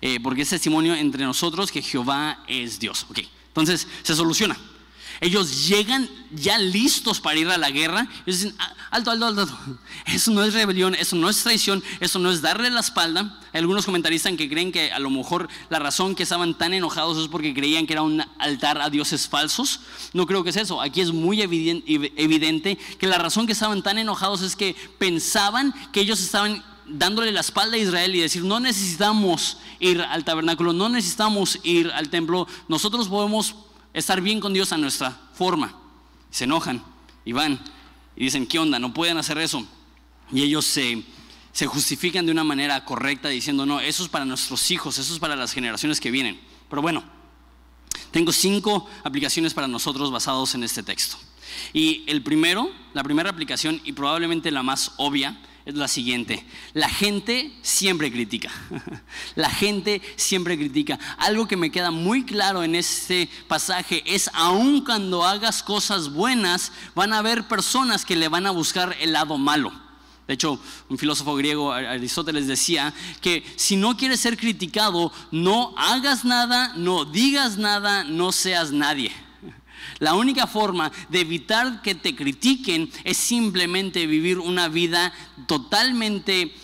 eh, 0.00 0.18
porque 0.20 0.42
es 0.42 0.50
testimonio 0.50 0.94
entre 0.94 1.24
nosotros 1.24 1.70
que 1.70 1.80
Jehová 1.80 2.44
es 2.48 2.80
Dios. 2.80 3.06
Ok, 3.08 3.20
entonces 3.48 3.86
se 4.02 4.14
soluciona. 4.14 4.58
Ellos 5.22 5.68
llegan 5.68 6.10
ya 6.32 6.58
listos 6.58 7.20
para 7.20 7.38
ir 7.38 7.48
a 7.48 7.56
la 7.56 7.70
guerra 7.70 8.08
y 8.26 8.32
dicen, 8.32 8.56
ah, 8.58 8.74
alto, 8.90 9.12
alto, 9.12 9.26
alto, 9.26 9.58
eso 10.06 10.32
no 10.32 10.42
es 10.42 10.52
rebelión, 10.52 10.96
eso 10.96 11.14
no 11.14 11.28
es 11.28 11.44
traición, 11.44 11.80
eso 12.00 12.18
no 12.18 12.28
es 12.32 12.42
darle 12.42 12.70
la 12.70 12.80
espalda. 12.80 13.38
Hay 13.52 13.60
algunos 13.60 13.84
comentaristas 13.84 14.32
que 14.36 14.48
creen 14.48 14.72
que 14.72 14.90
a 14.90 14.98
lo 14.98 15.10
mejor 15.10 15.48
la 15.70 15.78
razón 15.78 16.16
que 16.16 16.24
estaban 16.24 16.58
tan 16.58 16.74
enojados 16.74 17.18
es 17.18 17.28
porque 17.28 17.54
creían 17.54 17.86
que 17.86 17.92
era 17.92 18.02
un 18.02 18.20
altar 18.40 18.82
a 18.82 18.90
dioses 18.90 19.28
falsos. 19.28 19.78
No 20.12 20.26
creo 20.26 20.42
que 20.42 20.50
es 20.50 20.56
eso. 20.56 20.80
Aquí 20.82 21.00
es 21.00 21.12
muy 21.12 21.40
evidente 21.40 22.76
que 22.98 23.06
la 23.06 23.18
razón 23.18 23.46
que 23.46 23.52
estaban 23.52 23.80
tan 23.80 23.98
enojados 23.98 24.42
es 24.42 24.56
que 24.56 24.74
pensaban 24.98 25.72
que 25.92 26.00
ellos 26.00 26.20
estaban 26.20 26.64
dándole 26.88 27.30
la 27.30 27.42
espalda 27.42 27.76
a 27.76 27.78
Israel 27.78 28.12
y 28.16 28.20
decir, 28.22 28.42
no 28.42 28.58
necesitamos 28.58 29.58
ir 29.78 30.00
al 30.00 30.24
tabernáculo, 30.24 30.72
no 30.72 30.88
necesitamos 30.88 31.60
ir 31.62 31.92
al 31.92 32.08
templo, 32.08 32.48
nosotros 32.66 33.06
podemos 33.06 33.54
estar 33.92 34.20
bien 34.20 34.40
con 34.40 34.52
Dios 34.52 34.72
a 34.72 34.78
nuestra 34.78 35.10
forma. 35.34 35.78
Se 36.30 36.44
enojan 36.44 36.82
y 37.24 37.32
van 37.32 37.60
y 38.16 38.24
dicen, 38.24 38.46
¿qué 38.46 38.58
onda? 38.58 38.78
No 38.78 38.92
pueden 38.94 39.18
hacer 39.18 39.38
eso. 39.38 39.66
Y 40.32 40.42
ellos 40.42 40.64
se, 40.64 41.02
se 41.52 41.66
justifican 41.66 42.26
de 42.26 42.32
una 42.32 42.44
manera 42.44 42.84
correcta 42.84 43.28
diciendo, 43.28 43.66
no, 43.66 43.80
eso 43.80 44.02
es 44.02 44.08
para 44.08 44.24
nuestros 44.24 44.70
hijos, 44.70 44.98
eso 44.98 45.12
es 45.12 45.18
para 45.18 45.36
las 45.36 45.52
generaciones 45.52 46.00
que 46.00 46.10
vienen. 46.10 46.40
Pero 46.70 46.82
bueno, 46.82 47.02
tengo 48.10 48.32
cinco 48.32 48.88
aplicaciones 49.04 49.54
para 49.54 49.68
nosotros 49.68 50.10
basados 50.10 50.54
en 50.54 50.64
este 50.64 50.82
texto. 50.82 51.16
Y 51.72 52.04
el 52.06 52.22
primero, 52.22 52.70
la 52.94 53.02
primera 53.02 53.30
aplicación 53.30 53.80
y 53.84 53.92
probablemente 53.92 54.50
la 54.50 54.62
más 54.62 54.92
obvia, 54.96 55.38
es 55.64 55.74
la 55.74 55.88
siguiente. 55.88 56.44
La 56.72 56.88
gente 56.88 57.52
siempre 57.62 58.10
critica. 58.10 58.50
La 59.34 59.50
gente 59.50 60.02
siempre 60.16 60.58
critica. 60.58 60.98
Algo 61.18 61.46
que 61.46 61.56
me 61.56 61.70
queda 61.70 61.90
muy 61.90 62.24
claro 62.24 62.62
en 62.62 62.74
este 62.74 63.28
pasaje 63.48 64.02
es, 64.06 64.30
aun 64.34 64.84
cuando 64.84 65.24
hagas 65.24 65.62
cosas 65.62 66.12
buenas, 66.12 66.72
van 66.94 67.12
a 67.12 67.18
haber 67.18 67.46
personas 67.46 68.04
que 68.04 68.16
le 68.16 68.28
van 68.28 68.46
a 68.46 68.50
buscar 68.50 68.96
el 69.00 69.12
lado 69.12 69.38
malo. 69.38 69.72
De 70.26 70.34
hecho, 70.34 70.58
un 70.88 70.98
filósofo 70.98 71.34
griego, 71.34 71.72
Aristóteles, 71.72 72.46
decía 72.46 72.94
que 73.20 73.44
si 73.56 73.76
no 73.76 73.96
quieres 73.96 74.20
ser 74.20 74.36
criticado, 74.36 75.12
no 75.30 75.74
hagas 75.76 76.24
nada, 76.24 76.72
no 76.76 77.04
digas 77.04 77.58
nada, 77.58 78.04
no 78.04 78.32
seas 78.32 78.70
nadie. 78.70 79.12
La 79.98 80.14
única 80.14 80.46
forma 80.46 80.90
de 81.08 81.20
evitar 81.20 81.82
que 81.82 81.94
te 81.94 82.14
critiquen 82.14 82.90
es 83.04 83.16
simplemente 83.16 84.06
vivir 84.06 84.38
una 84.38 84.68
vida 84.68 85.12
totalmente 85.46 86.54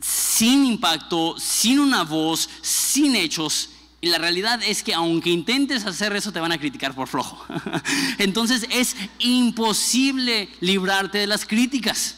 sin 0.00 0.66
impacto, 0.66 1.36
sin 1.38 1.78
una 1.78 2.04
voz, 2.04 2.48
sin 2.60 3.16
hechos. 3.16 3.70
Y 4.00 4.08
la 4.08 4.18
realidad 4.18 4.60
es 4.64 4.82
que 4.82 4.94
aunque 4.94 5.30
intentes 5.30 5.86
hacer 5.86 6.14
eso, 6.16 6.32
te 6.32 6.40
van 6.40 6.52
a 6.52 6.58
criticar 6.58 6.94
por 6.94 7.06
flojo. 7.06 7.46
Entonces 8.18 8.66
es 8.70 8.96
imposible 9.20 10.48
librarte 10.60 11.18
de 11.18 11.28
las 11.28 11.46
críticas. 11.46 12.16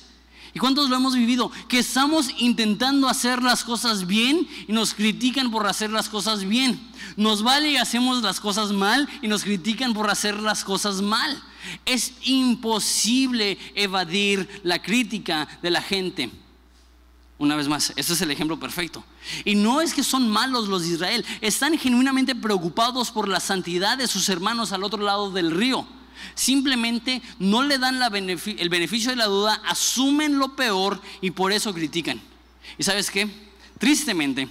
¿Y 0.55 0.61
cuántos 0.61 0.89
lo 0.89 0.95
hemos 0.95 1.17
vivido? 1.17 1.51
Que 1.69 1.81
estamos 1.81 2.31
intentando 2.39 3.09
hacer 3.09 3.43
las 3.43 3.65
cosas 3.65 4.07
bien 4.07 4.47
y 4.69 4.73
nos 4.73 4.95
critican 4.95 5.51
por 5.51 5.67
hacer 5.67 5.91
las 5.91 6.09
cosas 6.09 6.45
bien. 6.45 6.81
Nos 7.17 7.43
vale 7.43 7.73
y 7.73 7.77
hacemos 7.77 8.23
las 8.23 8.39
cosas 8.39 8.71
mal 8.71 9.09
y 9.21 9.27
nos 9.27 9.43
critican 9.43 9.93
por 9.93 10.09
hacer 10.09 10.39
las 10.41 10.63
cosas 10.63 11.03
mal. 11.03 11.43
Es 11.85 12.13
imposible 12.23 13.59
evadir 13.75 14.49
la 14.63 14.81
crítica 14.81 15.49
de 15.61 15.71
la 15.71 15.83
gente. 15.83 16.31
Una 17.37 17.57
vez 17.57 17.67
más, 17.67 17.93
este 17.97 18.13
es 18.13 18.21
el 18.21 18.31
ejemplo 18.31 18.61
perfecto. 18.61 19.05
Y 19.45 19.57
no 19.57 19.81
es 19.81 19.93
que 19.93 20.05
son 20.05 20.31
malos 20.31 20.69
los 20.69 20.83
de 20.83 20.95
Israel, 20.95 21.27
están 21.41 21.77
genuinamente 21.77 22.37
preocupados 22.37 23.11
por 23.11 23.29
la 23.29 23.41
santidad 23.41 23.99
de 23.99 24.07
sus 24.07 24.29
hermanos 24.29 24.71
al 24.71 24.85
otro 24.85 25.03
lado 25.03 25.33
del 25.33 25.51
río. 25.51 25.85
Simplemente 26.35 27.23
no 27.39 27.63
le 27.63 27.79
dan 27.79 28.01
el 28.03 28.69
beneficio 28.69 29.11
de 29.11 29.17
la 29.17 29.27
duda, 29.27 29.61
asumen 29.67 30.39
lo 30.39 30.57
peor 30.57 31.01
y 31.21 31.31
por 31.31 31.53
eso 31.53 31.73
critican. 31.75 32.21
¿Y 32.79 32.83
sabes 32.83 33.11
qué? 33.11 33.29
Tristemente, 33.79 34.49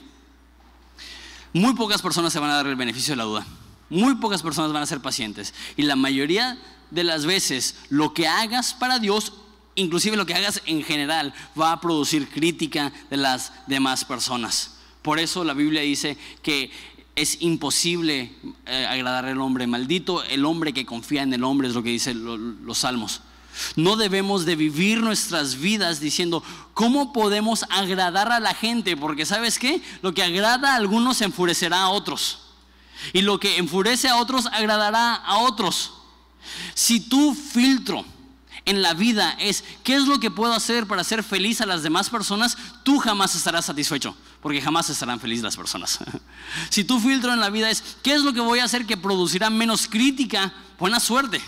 muy 1.53 1.73
pocas 1.73 2.01
personas 2.01 2.33
se 2.33 2.39
van 2.39 2.49
a 2.49 2.55
dar 2.55 2.67
el 2.67 2.75
beneficio 2.75 3.13
de 3.13 3.17
la 3.17 3.23
duda. 3.23 3.45
Muy 3.89 4.15
pocas 4.15 4.41
personas 4.41 4.73
van 4.73 4.83
a 4.83 4.87
ser 4.87 5.01
pacientes. 5.01 5.53
Y 5.77 5.83
la 5.83 5.95
mayoría 5.95 6.57
de 6.89 7.03
las 7.03 7.25
veces 7.25 7.75
lo 7.89 8.13
que 8.13 8.27
hagas 8.27 8.73
para 8.73 8.99
Dios, 8.99 9.33
inclusive 9.75 10.17
lo 10.17 10.25
que 10.25 10.33
hagas 10.33 10.61
en 10.65 10.83
general, 10.83 11.33
va 11.59 11.71
a 11.71 11.81
producir 11.81 12.29
crítica 12.29 12.91
de 13.09 13.17
las 13.17 13.51
demás 13.67 14.03
personas. 14.05 14.71
Por 15.03 15.19
eso 15.19 15.43
la 15.43 15.53
Biblia 15.53 15.81
dice 15.81 16.17
que 16.41 16.71
es 17.15 17.37
imposible 17.41 18.31
eh, 18.65 18.87
agradar 18.89 19.25
al 19.25 19.39
hombre. 19.39 19.67
Maldito 19.67 20.23
el 20.23 20.45
hombre 20.45 20.73
que 20.73 20.85
confía 20.85 21.23
en 21.23 21.33
el 21.33 21.43
hombre, 21.43 21.67
es 21.67 21.73
lo 21.73 21.83
que 21.83 21.89
dicen 21.89 22.65
los 22.65 22.77
salmos. 22.77 23.21
No 23.75 23.95
debemos 23.97 24.45
de 24.45 24.55
vivir 24.55 25.01
nuestras 25.01 25.59
vidas 25.59 25.99
diciendo, 25.99 26.43
¿cómo 26.73 27.13
podemos 27.13 27.65
agradar 27.69 28.31
a 28.31 28.39
la 28.39 28.55
gente? 28.55 28.97
Porque 28.97 29.27
sabes 29.27 29.59
qué? 29.59 29.81
Lo 30.01 30.13
que 30.13 30.23
agrada 30.23 30.73
a 30.73 30.75
algunos 30.75 31.21
enfurecerá 31.21 31.81
a 31.83 31.89
otros. 31.89 32.39
Y 33.11 33.21
lo 33.21 33.39
que 33.39 33.57
enfurece 33.57 34.07
a 34.07 34.15
otros 34.15 34.47
agradará 34.47 35.13
a 35.13 35.37
otros. 35.37 35.93
Si 36.73 36.99
tu 36.99 37.35
filtro 37.35 38.03
en 38.65 38.81
la 38.81 38.95
vida 38.95 39.35
es, 39.39 39.63
¿qué 39.83 39.95
es 39.95 40.07
lo 40.07 40.19
que 40.19 40.31
puedo 40.31 40.53
hacer 40.53 40.87
para 40.87 41.01
hacer 41.01 41.23
feliz 41.23 41.61
a 41.61 41.67
las 41.67 41.83
demás 41.83 42.09
personas? 42.09 42.57
Tú 42.83 42.97
jamás 42.97 43.35
estarás 43.35 43.65
satisfecho 43.65 44.15
porque 44.43 44.61
jamás 44.61 44.89
estarán 44.89 45.21
felices 45.21 45.41
las 45.43 45.55
personas. 45.55 45.99
si 46.69 46.83
tu 46.83 46.99
filtro 46.99 47.31
en 47.31 47.39
la 47.39 47.49
vida 47.49 47.69
es, 47.69 47.81
¿qué 48.03 48.13
es 48.13 48.21
lo 48.21 48.33
que 48.33 48.41
voy 48.41 48.59
a 48.59 48.65
hacer 48.65 48.85
que 48.85 48.97
producirá 48.97 49.49
menos 49.49 49.87
crítica? 49.87 50.53
Buena 50.77 50.99
suerte, 50.99 51.41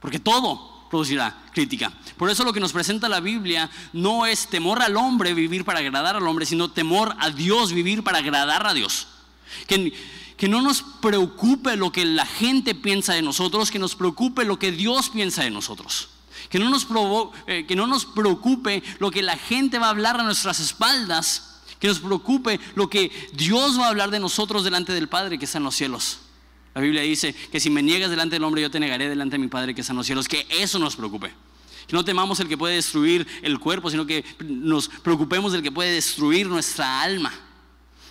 porque 0.00 0.18
todo 0.18 0.88
producirá 0.88 1.36
crítica. 1.52 1.92
Por 2.16 2.30
eso 2.30 2.42
lo 2.42 2.54
que 2.54 2.58
nos 2.58 2.72
presenta 2.72 3.10
la 3.10 3.20
Biblia 3.20 3.70
no 3.92 4.24
es 4.24 4.48
temor 4.48 4.80
al 4.80 4.96
hombre 4.96 5.34
vivir 5.34 5.66
para 5.66 5.80
agradar 5.80 6.16
al 6.16 6.26
hombre, 6.26 6.46
sino 6.46 6.70
temor 6.70 7.14
a 7.18 7.28
Dios 7.28 7.72
vivir 7.74 8.02
para 8.02 8.18
agradar 8.18 8.66
a 8.66 8.72
Dios. 8.72 9.06
Que, 9.66 9.92
que 10.38 10.48
no 10.48 10.62
nos 10.62 10.80
preocupe 10.80 11.76
lo 11.76 11.92
que 11.92 12.06
la 12.06 12.24
gente 12.24 12.74
piensa 12.74 13.12
de 13.12 13.20
nosotros, 13.20 13.70
que 13.70 13.78
nos 13.78 13.96
preocupe 13.96 14.46
lo 14.46 14.58
que 14.58 14.72
Dios 14.72 15.10
piensa 15.10 15.42
de 15.42 15.50
nosotros. 15.50 16.08
Que 16.48 16.58
no 16.58 16.70
nos, 16.70 16.86
eh, 17.46 17.66
que 17.68 17.76
no 17.76 17.86
nos 17.86 18.06
preocupe 18.06 18.82
lo 18.98 19.10
que 19.10 19.20
la 19.20 19.36
gente 19.36 19.78
va 19.78 19.88
a 19.88 19.90
hablar 19.90 20.18
a 20.18 20.24
nuestras 20.24 20.58
espaldas, 20.58 21.49
que 21.80 21.88
nos 21.88 21.98
preocupe 21.98 22.60
lo 22.76 22.88
que 22.88 23.10
Dios 23.32 23.78
va 23.78 23.86
a 23.86 23.88
hablar 23.88 24.10
de 24.10 24.20
nosotros 24.20 24.62
delante 24.62 24.92
del 24.92 25.08
Padre 25.08 25.38
que 25.38 25.46
está 25.46 25.58
en 25.58 25.64
los 25.64 25.74
cielos. 25.74 26.20
La 26.74 26.80
Biblia 26.80 27.02
dice 27.02 27.34
que 27.50 27.58
si 27.58 27.70
me 27.70 27.82
niegas 27.82 28.10
delante 28.10 28.36
del 28.36 28.44
hombre, 28.44 28.62
yo 28.62 28.70
te 28.70 28.78
negaré 28.78 29.08
delante 29.08 29.34
de 29.34 29.38
mi 29.40 29.48
Padre 29.48 29.74
que 29.74 29.80
está 29.80 29.92
en 29.92 29.96
los 29.96 30.06
cielos. 30.06 30.28
Que 30.28 30.46
eso 30.50 30.78
nos 30.78 30.94
preocupe. 30.94 31.32
Que 31.88 31.96
no 31.96 32.04
temamos 32.04 32.38
el 32.38 32.46
que 32.46 32.56
puede 32.56 32.76
destruir 32.76 33.26
el 33.42 33.58
cuerpo, 33.58 33.90
sino 33.90 34.06
que 34.06 34.24
nos 34.38 34.88
preocupemos 34.88 35.52
del 35.52 35.62
que 35.62 35.72
puede 35.72 35.92
destruir 35.92 36.46
nuestra 36.46 37.02
alma 37.02 37.32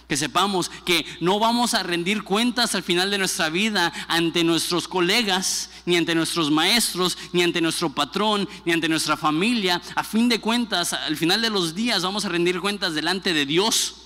que 0.10 0.18
sepamos 0.18 0.72
que 0.86 1.06
no 1.22 1.38
vamos 1.38 1.76
a 1.76 1.84
rendir 1.84 2.24
cuentas 2.24 2.74
al 2.74 2.82
final 2.82 3.12
de 3.12 3.20
nuestra 3.20 3.50
vida 3.52 3.94
ante 4.08 4.44
nuestros 4.44 4.88
colegas, 4.88 5.70
ni 5.86 5.98
ante 5.98 6.16
nuestros 6.16 6.50
maestros, 6.50 7.16
ni 7.32 7.44
ante 7.44 7.62
nuestro 7.62 7.92
patrón, 7.92 8.50
ni 8.66 8.74
ante 8.74 8.90
nuestra 8.90 9.16
familia. 9.16 9.80
A 9.94 10.04
fin 10.04 10.28
de 10.28 10.42
cuentas, 10.42 10.94
al 10.94 11.16
final 11.16 11.44
de 11.44 11.52
los 11.52 11.76
días 11.76 12.02
vamos 12.02 12.26
a 12.26 12.30
rendir 12.30 12.60
cuentas 12.60 12.96
delante 12.96 13.34
de 13.36 13.46
Dios. 13.46 13.98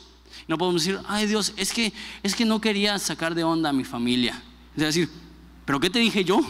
No 0.49 0.57
podemos 0.57 0.83
decir, 0.83 0.99
ay 1.07 1.25
Dios, 1.25 1.53
es 1.55 1.71
que, 1.71 1.93
es 2.21 2.35
que 2.35 2.43
no 2.43 2.59
quería 2.59 2.99
sacar 2.99 3.33
de 3.33 3.45
onda 3.45 3.69
a 3.69 3.73
mi 3.73 3.85
familia. 3.85 4.43
Es 4.75 4.83
decir, 4.83 5.09
¿pero 5.63 5.79
qué 5.79 5.89
te 5.89 5.99
dije 5.99 6.25
yo? 6.25 6.41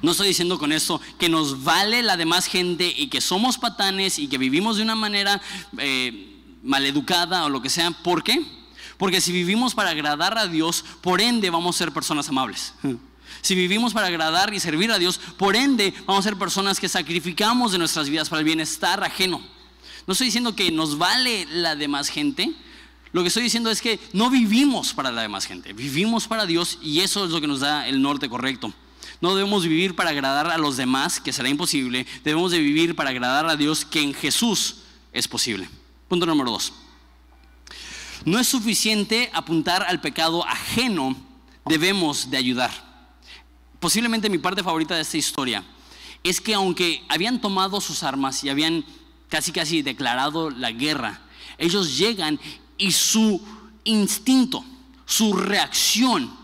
No 0.00 0.12
estoy 0.12 0.28
diciendo 0.28 0.58
con 0.58 0.72
esto 0.72 0.98
que 1.18 1.28
nos 1.28 1.62
vale 1.62 2.02
la 2.02 2.16
demás 2.16 2.46
gente 2.46 2.90
y 2.96 3.08
que 3.08 3.20
somos 3.20 3.58
patanes 3.58 4.18
y 4.18 4.28
que 4.28 4.38
vivimos 4.38 4.78
de 4.78 4.82
una 4.82 4.94
manera... 4.94 5.42
Eh, 5.76 6.36
maleducada 6.62 7.44
o 7.44 7.48
lo 7.48 7.62
que 7.62 7.70
sea. 7.70 7.90
¿Por 7.90 8.22
qué? 8.22 8.42
Porque 8.96 9.20
si 9.20 9.32
vivimos 9.32 9.74
para 9.74 9.90
agradar 9.90 10.36
a 10.38 10.46
Dios, 10.46 10.84
por 11.00 11.20
ende 11.20 11.50
vamos 11.50 11.76
a 11.76 11.78
ser 11.78 11.92
personas 11.92 12.28
amables. 12.28 12.74
Si 13.42 13.54
vivimos 13.54 13.92
para 13.92 14.08
agradar 14.08 14.52
y 14.52 14.58
servir 14.58 14.90
a 14.90 14.98
Dios, 14.98 15.20
por 15.36 15.54
ende 15.54 15.94
vamos 16.06 16.26
a 16.26 16.30
ser 16.30 16.38
personas 16.38 16.80
que 16.80 16.88
sacrificamos 16.88 17.70
de 17.70 17.78
nuestras 17.78 18.08
vidas 18.08 18.28
para 18.28 18.40
el 18.40 18.44
bienestar 18.44 19.04
ajeno. 19.04 19.40
No 20.06 20.12
estoy 20.12 20.26
diciendo 20.26 20.56
que 20.56 20.72
nos 20.72 20.98
vale 20.98 21.46
la 21.46 21.76
demás 21.76 22.08
gente. 22.08 22.52
Lo 23.12 23.22
que 23.22 23.28
estoy 23.28 23.42
diciendo 23.42 23.70
es 23.70 23.80
que 23.80 24.00
no 24.12 24.30
vivimos 24.30 24.92
para 24.92 25.12
la 25.12 25.22
demás 25.22 25.46
gente, 25.46 25.72
vivimos 25.72 26.26
para 26.26 26.46
Dios 26.46 26.78
y 26.82 27.00
eso 27.00 27.24
es 27.24 27.30
lo 27.30 27.40
que 27.40 27.46
nos 27.46 27.60
da 27.60 27.86
el 27.86 28.02
norte 28.02 28.28
correcto. 28.28 28.72
No 29.20 29.34
debemos 29.34 29.64
vivir 29.64 29.96
para 29.96 30.10
agradar 30.10 30.48
a 30.48 30.58
los 30.58 30.76
demás, 30.76 31.20
que 31.20 31.32
será 31.32 31.48
imposible. 31.48 32.06
Debemos 32.24 32.52
de 32.52 32.58
vivir 32.58 32.94
para 32.94 33.10
agradar 33.10 33.46
a 33.46 33.56
Dios, 33.56 33.84
que 33.84 34.00
en 34.00 34.14
Jesús 34.14 34.76
es 35.12 35.26
posible. 35.26 35.68
Punto 36.08 36.24
número 36.24 36.50
dos. 36.50 36.72
No 38.24 38.38
es 38.38 38.48
suficiente 38.48 39.30
apuntar 39.32 39.82
al 39.82 40.00
pecado 40.00 40.44
ajeno, 40.44 41.14
debemos 41.66 42.30
de 42.30 42.38
ayudar. 42.38 42.70
Posiblemente 43.78 44.30
mi 44.30 44.38
parte 44.38 44.62
favorita 44.62 44.94
de 44.94 45.02
esta 45.02 45.18
historia 45.18 45.64
es 46.24 46.40
que 46.40 46.54
aunque 46.54 47.04
habían 47.08 47.40
tomado 47.40 47.80
sus 47.80 48.02
armas 48.02 48.42
y 48.42 48.48
habían 48.48 48.84
casi 49.28 49.52
casi 49.52 49.82
declarado 49.82 50.50
la 50.50 50.72
guerra, 50.72 51.20
ellos 51.58 51.96
llegan 51.96 52.40
y 52.76 52.92
su 52.92 53.40
instinto, 53.84 54.64
su 55.04 55.34
reacción, 55.34 56.34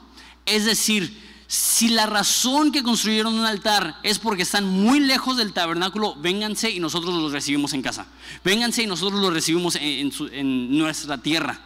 es 0.46 0.64
decir, 0.66 1.23
si 1.54 1.86
la 1.86 2.06
razón 2.06 2.72
que 2.72 2.82
construyeron 2.82 3.38
un 3.38 3.44
altar 3.44 4.00
es 4.02 4.18
porque 4.18 4.42
están 4.42 4.66
muy 4.66 4.98
lejos 4.98 5.36
del 5.36 5.52
tabernáculo, 5.52 6.16
vénganse 6.16 6.68
y 6.68 6.80
nosotros 6.80 7.14
los 7.14 7.30
recibimos 7.30 7.72
en 7.74 7.82
casa. 7.82 8.08
Vénganse 8.42 8.82
y 8.82 8.88
nosotros 8.88 9.20
los 9.20 9.32
recibimos 9.32 9.76
en, 9.80 10.76
nuestra 10.76 11.16
tierra. 11.16 11.60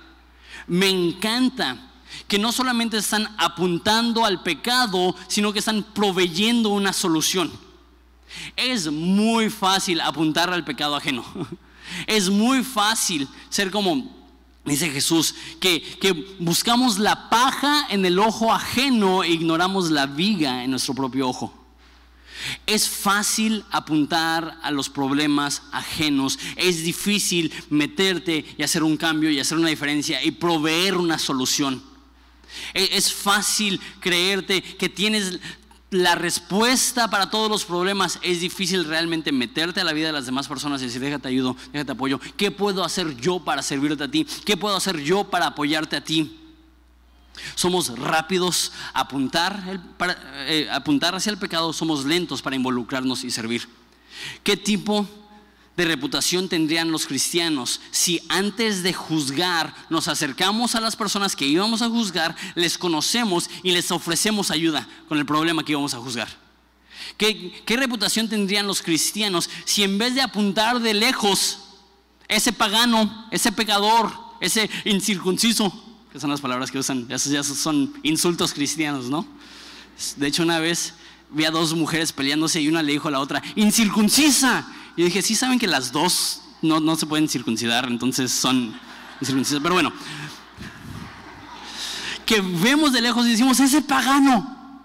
Me 0.66 0.90
encanta 0.90 1.90
que 2.26 2.38
no 2.38 2.52
solamente 2.52 2.98
están 2.98 3.34
apuntando 3.38 4.26
al 4.26 4.42
pecado, 4.42 5.16
sino 5.26 5.54
que 5.54 5.60
están 5.60 5.82
proveyendo 5.94 6.68
una 6.68 6.92
solución. 6.92 7.50
Es 8.56 8.92
muy 8.92 9.48
fácil 9.48 10.02
apuntar 10.02 10.52
al 10.52 10.66
pecado 10.66 10.96
ajeno. 10.96 11.24
Es 12.06 12.28
muy 12.28 12.62
fácil 12.62 13.26
ser 13.48 13.70
como 13.70 14.17
Dice 14.68 14.90
Jesús 14.90 15.34
que, 15.60 16.36
buscamos 16.38 16.98
la 16.98 17.30
paja 17.30 17.86
en 17.90 18.04
el 18.04 18.18
ojo 18.18 18.52
ajeno 18.52 19.22
e 19.24 19.30
ignoramos 19.30 19.90
la 19.90 20.06
viga 20.06 20.64
en 20.64 20.70
nuestro 20.70 20.94
propio 20.94 21.28
ojo. 21.28 21.54
Es 22.66 22.88
fácil 22.88 23.64
apuntar 23.70 24.58
a 24.62 24.70
los 24.70 24.88
problemas 24.88 25.62
ajenos, 25.72 26.38
es 26.56 26.84
difícil 26.84 27.52
meterte 27.68 28.44
y 28.56 28.62
hacer 28.62 28.84
un 28.84 28.96
cambio 28.96 29.30
y 29.30 29.40
hacer 29.40 29.58
una 29.58 29.68
diferencia 29.68 30.22
y 30.22 30.30
proveer 30.30 30.96
una 30.96 31.18
solución. 31.18 31.82
E, 32.74 32.90
es 32.92 33.12
fácil 33.12 33.80
creerte 34.00 34.62
que 34.62 34.88
tienes 34.88 35.40
la 35.90 36.14
respuesta 36.14 37.08
para 37.08 37.30
todos 37.30 37.50
los 37.50 37.64
problemas 37.64 38.18
es 38.22 38.40
difícil 38.40 38.84
realmente 38.84 39.32
meterte 39.32 39.80
a 39.80 39.84
la 39.84 39.94
vida 39.94 40.08
de 40.08 40.12
las 40.12 40.26
demás 40.26 40.46
personas 40.46 40.82
y 40.82 40.86
decir, 40.86 41.00
déjate 41.00 41.28
ayudo, 41.28 41.56
déjate 41.72 41.92
apoyo. 41.92 42.20
¿Qué 42.36 42.50
puedo 42.50 42.84
hacer 42.84 43.16
yo 43.16 43.40
para 43.40 43.62
servirte 43.62 44.04
a 44.04 44.10
ti? 44.10 44.26
¿Qué 44.44 44.56
puedo 44.56 44.76
hacer 44.76 44.98
yo 45.00 45.24
para 45.24 45.46
apoyarte 45.46 45.96
a 45.96 46.04
ti? 46.04 46.38
Somos 47.54 47.98
rápidos 47.98 48.72
a 48.92 49.00
apuntar, 49.00 49.80
para, 49.96 50.18
eh, 50.48 50.68
apuntar 50.70 51.14
hacia 51.14 51.30
el 51.30 51.38
pecado, 51.38 51.72
somos 51.72 52.04
lentos 52.04 52.42
para 52.42 52.56
involucrarnos 52.56 53.24
y 53.24 53.30
servir. 53.30 53.66
¿Qué 54.42 54.56
tipo 54.56 55.08
de 55.78 55.84
reputación 55.84 56.48
tendrían 56.48 56.90
los 56.90 57.06
cristianos 57.06 57.80
si 57.92 58.20
antes 58.28 58.82
de 58.82 58.92
juzgar 58.92 59.72
nos 59.88 60.08
acercamos 60.08 60.74
a 60.74 60.80
las 60.80 60.96
personas 60.96 61.36
que 61.36 61.46
íbamos 61.46 61.82
a 61.82 61.88
juzgar, 61.88 62.34
les 62.56 62.76
conocemos 62.76 63.48
y 63.62 63.70
les 63.70 63.92
ofrecemos 63.92 64.50
ayuda 64.50 64.88
con 65.06 65.18
el 65.18 65.24
problema 65.24 65.64
que 65.64 65.72
íbamos 65.72 65.94
a 65.94 65.98
juzgar? 65.98 66.28
¿Qué, 67.16 67.62
reputación 67.68 68.28
tendrían 68.28 68.66
los 68.66 68.82
cristianos 68.82 69.48
si 69.64 69.84
en 69.84 69.98
vez 69.98 70.16
de 70.16 70.20
apuntar 70.20 70.80
de 70.80 70.94
lejos 70.94 71.60
ese 72.26 72.52
pagano, 72.52 73.28
ese 73.30 73.52
pecador, 73.52 74.12
ese 74.40 74.68
incircunciso, 74.84 75.72
que 76.12 76.18
son 76.18 76.30
las 76.30 76.40
palabras 76.40 76.72
que 76.72 76.80
usan, 76.80 77.06
esos 77.08 77.30
ya 77.30 77.44
son 77.44 77.94
insultos 78.02 78.52
cristianos, 78.52 79.08
¿no? 79.08 79.24
De 80.16 80.26
hecho, 80.26 80.42
una 80.42 80.58
vez 80.58 80.94
vi 81.30 81.44
a 81.44 81.50
dos 81.50 81.74
mujeres 81.74 82.12
peleándose 82.12 82.60
y 82.60 82.68
una 82.68 82.82
le 82.82 82.92
dijo 82.92 83.08
a 83.08 83.10
la 83.10 83.20
otra, 83.20 83.42
incircuncisa. 83.56 84.66
Y 84.96 85.02
dije, 85.04 85.22
sí 85.22 85.34
saben 85.34 85.58
que 85.58 85.66
las 85.66 85.92
dos 85.92 86.42
no, 86.62 86.80
no 86.80 86.96
se 86.96 87.06
pueden 87.06 87.28
circuncidar, 87.28 87.86
entonces 87.86 88.32
son 88.32 88.78
incircuncisas. 89.20 89.60
Pero 89.62 89.74
bueno, 89.74 89.92
que 92.26 92.40
vemos 92.40 92.92
de 92.92 93.00
lejos 93.00 93.26
y 93.26 93.30
decimos, 93.30 93.60
ese 93.60 93.82
pagano, 93.82 94.82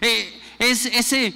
eh, 0.00 0.40
es 0.58 0.86
ese, 0.86 1.34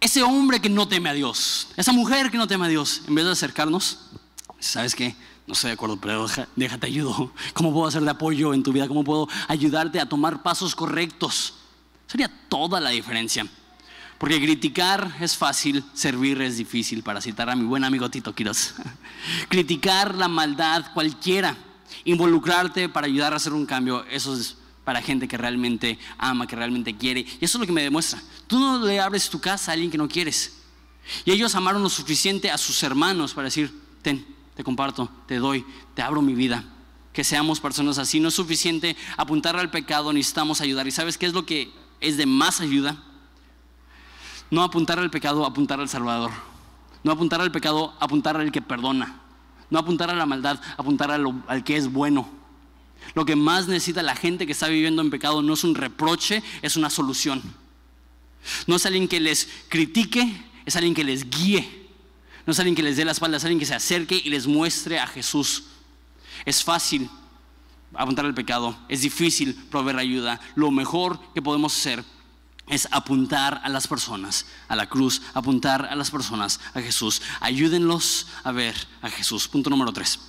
ese 0.00 0.22
hombre 0.22 0.60
que 0.60 0.68
no 0.68 0.88
teme 0.88 1.08
a 1.08 1.14
Dios, 1.14 1.68
esa 1.76 1.92
mujer 1.92 2.30
que 2.30 2.38
no 2.38 2.46
teme 2.46 2.66
a 2.66 2.68
Dios, 2.68 3.02
en 3.06 3.14
vez 3.14 3.24
de 3.24 3.32
acercarnos, 3.32 4.10
¿sabes 4.58 4.94
qué? 4.94 5.14
No 5.46 5.54
estoy 5.54 5.70
de 5.70 5.74
acuerdo, 5.74 5.96
pero 5.96 6.26
déjate 6.54 6.86
ayudo. 6.86 7.32
¿Cómo 7.54 7.72
puedo 7.72 7.86
hacer 7.86 8.02
de 8.02 8.10
apoyo 8.10 8.54
en 8.54 8.62
tu 8.62 8.72
vida? 8.72 8.86
¿Cómo 8.86 9.02
puedo 9.02 9.28
ayudarte 9.48 9.98
a 9.98 10.08
tomar 10.08 10.42
pasos 10.42 10.76
correctos? 10.76 11.54
Sería 12.10 12.28
toda 12.48 12.80
la 12.80 12.90
diferencia. 12.90 13.46
Porque 14.18 14.40
criticar 14.40 15.16
es 15.20 15.36
fácil, 15.36 15.84
servir 15.94 16.42
es 16.42 16.56
difícil, 16.56 17.04
para 17.04 17.20
citar 17.20 17.48
a 17.48 17.54
mi 17.54 17.64
buen 17.64 17.84
amigo 17.84 18.10
Tito 18.10 18.34
Quiroz. 18.34 18.74
criticar 19.48 20.16
la 20.16 20.26
maldad 20.26 20.92
cualquiera, 20.92 21.56
involucrarte 22.04 22.88
para 22.88 23.06
ayudar 23.06 23.32
a 23.32 23.36
hacer 23.36 23.52
un 23.52 23.64
cambio, 23.64 24.04
eso 24.06 24.34
es 24.34 24.56
para 24.82 25.00
gente 25.00 25.28
que 25.28 25.36
realmente 25.36 26.00
ama, 26.18 26.48
que 26.48 26.56
realmente 26.56 26.96
quiere. 26.96 27.20
Y 27.20 27.44
eso 27.44 27.58
es 27.58 27.60
lo 27.60 27.66
que 27.66 27.72
me 27.72 27.84
demuestra. 27.84 28.20
Tú 28.48 28.58
no 28.58 28.84
le 28.84 28.98
abres 28.98 29.30
tu 29.30 29.40
casa 29.40 29.70
a 29.70 29.74
alguien 29.74 29.92
que 29.92 29.98
no 29.98 30.08
quieres. 30.08 30.56
Y 31.24 31.30
ellos 31.30 31.54
amaron 31.54 31.80
lo 31.80 31.88
suficiente 31.88 32.50
a 32.50 32.58
sus 32.58 32.82
hermanos 32.82 33.34
para 33.34 33.44
decir, 33.44 33.72
ten, 34.02 34.26
te 34.56 34.64
comparto, 34.64 35.08
te 35.28 35.36
doy, 35.36 35.64
te 35.94 36.02
abro 36.02 36.22
mi 36.22 36.34
vida. 36.34 36.64
Que 37.12 37.22
seamos 37.22 37.60
personas 37.60 37.98
así. 37.98 38.18
No 38.18 38.28
es 38.28 38.34
suficiente 38.34 38.96
apuntar 39.16 39.54
al 39.54 39.70
pecado, 39.70 40.12
necesitamos 40.12 40.60
ayudar. 40.60 40.88
¿Y 40.88 40.90
sabes 40.90 41.16
qué 41.16 41.26
es 41.26 41.34
lo 41.34 41.46
que 41.46 41.79
es 42.00 42.16
de 42.16 42.26
más 42.26 42.60
ayuda? 42.60 43.02
No 44.50 44.62
apuntar 44.62 44.98
al 44.98 45.10
pecado, 45.10 45.46
apuntar 45.46 45.80
al 45.80 45.88
Salvador. 45.88 46.30
No 47.02 47.12
apuntar 47.12 47.40
al 47.40 47.52
pecado, 47.52 47.94
apuntar 48.00 48.36
al 48.36 48.50
que 48.50 48.60
perdona. 48.60 49.20
No 49.70 49.78
apuntar 49.78 50.10
a 50.10 50.14
la 50.14 50.26
maldad, 50.26 50.60
apuntar 50.76 51.10
al 51.10 51.64
que 51.64 51.76
es 51.76 51.90
bueno. 51.90 52.28
Lo 53.14 53.24
que 53.24 53.36
más 53.36 53.68
necesita 53.68 54.02
la 54.02 54.16
gente 54.16 54.46
que 54.46 54.52
está 54.52 54.68
viviendo 54.68 55.02
en 55.02 55.10
pecado 55.10 55.42
no 55.42 55.54
es 55.54 55.64
un 55.64 55.74
reproche, 55.74 56.42
es 56.62 56.76
una 56.76 56.90
solución. 56.90 57.42
No 58.66 58.76
es 58.76 58.86
alguien 58.86 59.08
que 59.08 59.20
les 59.20 59.48
critique, 59.68 60.44
es 60.66 60.76
alguien 60.76 60.94
que 60.94 61.04
les 61.04 61.28
guíe. 61.28 61.88
No 62.46 62.52
es 62.52 62.58
alguien 62.58 62.74
que 62.74 62.82
les 62.82 62.96
dé 62.96 63.04
la 63.04 63.12
espalda, 63.12 63.36
es 63.36 63.44
alguien 63.44 63.60
que 63.60 63.66
se 63.66 63.74
acerque 63.74 64.20
y 64.22 64.30
les 64.30 64.46
muestre 64.46 64.98
a 64.98 65.06
Jesús. 65.06 65.64
Es 66.44 66.64
fácil 66.64 67.08
apuntar 67.94 68.24
al 68.24 68.34
pecado, 68.34 68.76
es 68.88 69.02
difícil 69.02 69.54
proveer 69.54 69.98
ayuda. 69.98 70.40
Lo 70.54 70.70
mejor 70.70 71.20
que 71.34 71.42
podemos 71.42 71.76
hacer 71.76 72.04
es 72.68 72.88
apuntar 72.92 73.60
a 73.64 73.68
las 73.68 73.88
personas 73.88 74.46
a 74.68 74.76
la 74.76 74.88
cruz, 74.88 75.22
apuntar 75.34 75.86
a 75.86 75.94
las 75.96 76.10
personas 76.10 76.60
a 76.72 76.80
Jesús. 76.80 77.20
Ayúdenlos 77.40 78.28
a 78.44 78.52
ver 78.52 78.74
a 79.02 79.10
Jesús. 79.10 79.48
Punto 79.48 79.70
número 79.70 79.92
tres. 79.92 80.20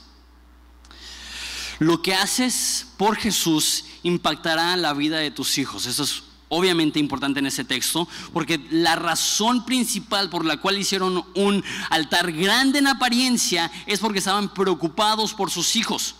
Lo 1.80 2.02
que 2.02 2.14
haces 2.14 2.88
por 2.98 3.16
Jesús 3.16 3.86
impactará 4.04 4.76
la 4.76 4.94
vida 4.94 5.18
de 5.18 5.32
tus 5.32 5.58
hijos. 5.58 5.86
Eso 5.86 6.04
es 6.04 6.24
obviamente 6.50 7.00
importante 7.00 7.40
en 7.40 7.46
ese 7.46 7.64
texto, 7.64 8.08
porque 8.34 8.60
la 8.72 8.96
razón 8.96 9.66
principal 9.66 10.30
por 10.30 10.46
la 10.46 10.58
cual 10.58 10.78
hicieron 10.78 11.24
un 11.34 11.64
altar 11.90 12.32
grande 12.34 12.80
en 12.80 12.88
apariencia 12.88 13.72
es 13.86 14.00
porque 14.00 14.20
estaban 14.20 14.54
preocupados 14.54 15.34
por 15.34 15.50
sus 15.50 15.76
hijos. 15.76 16.16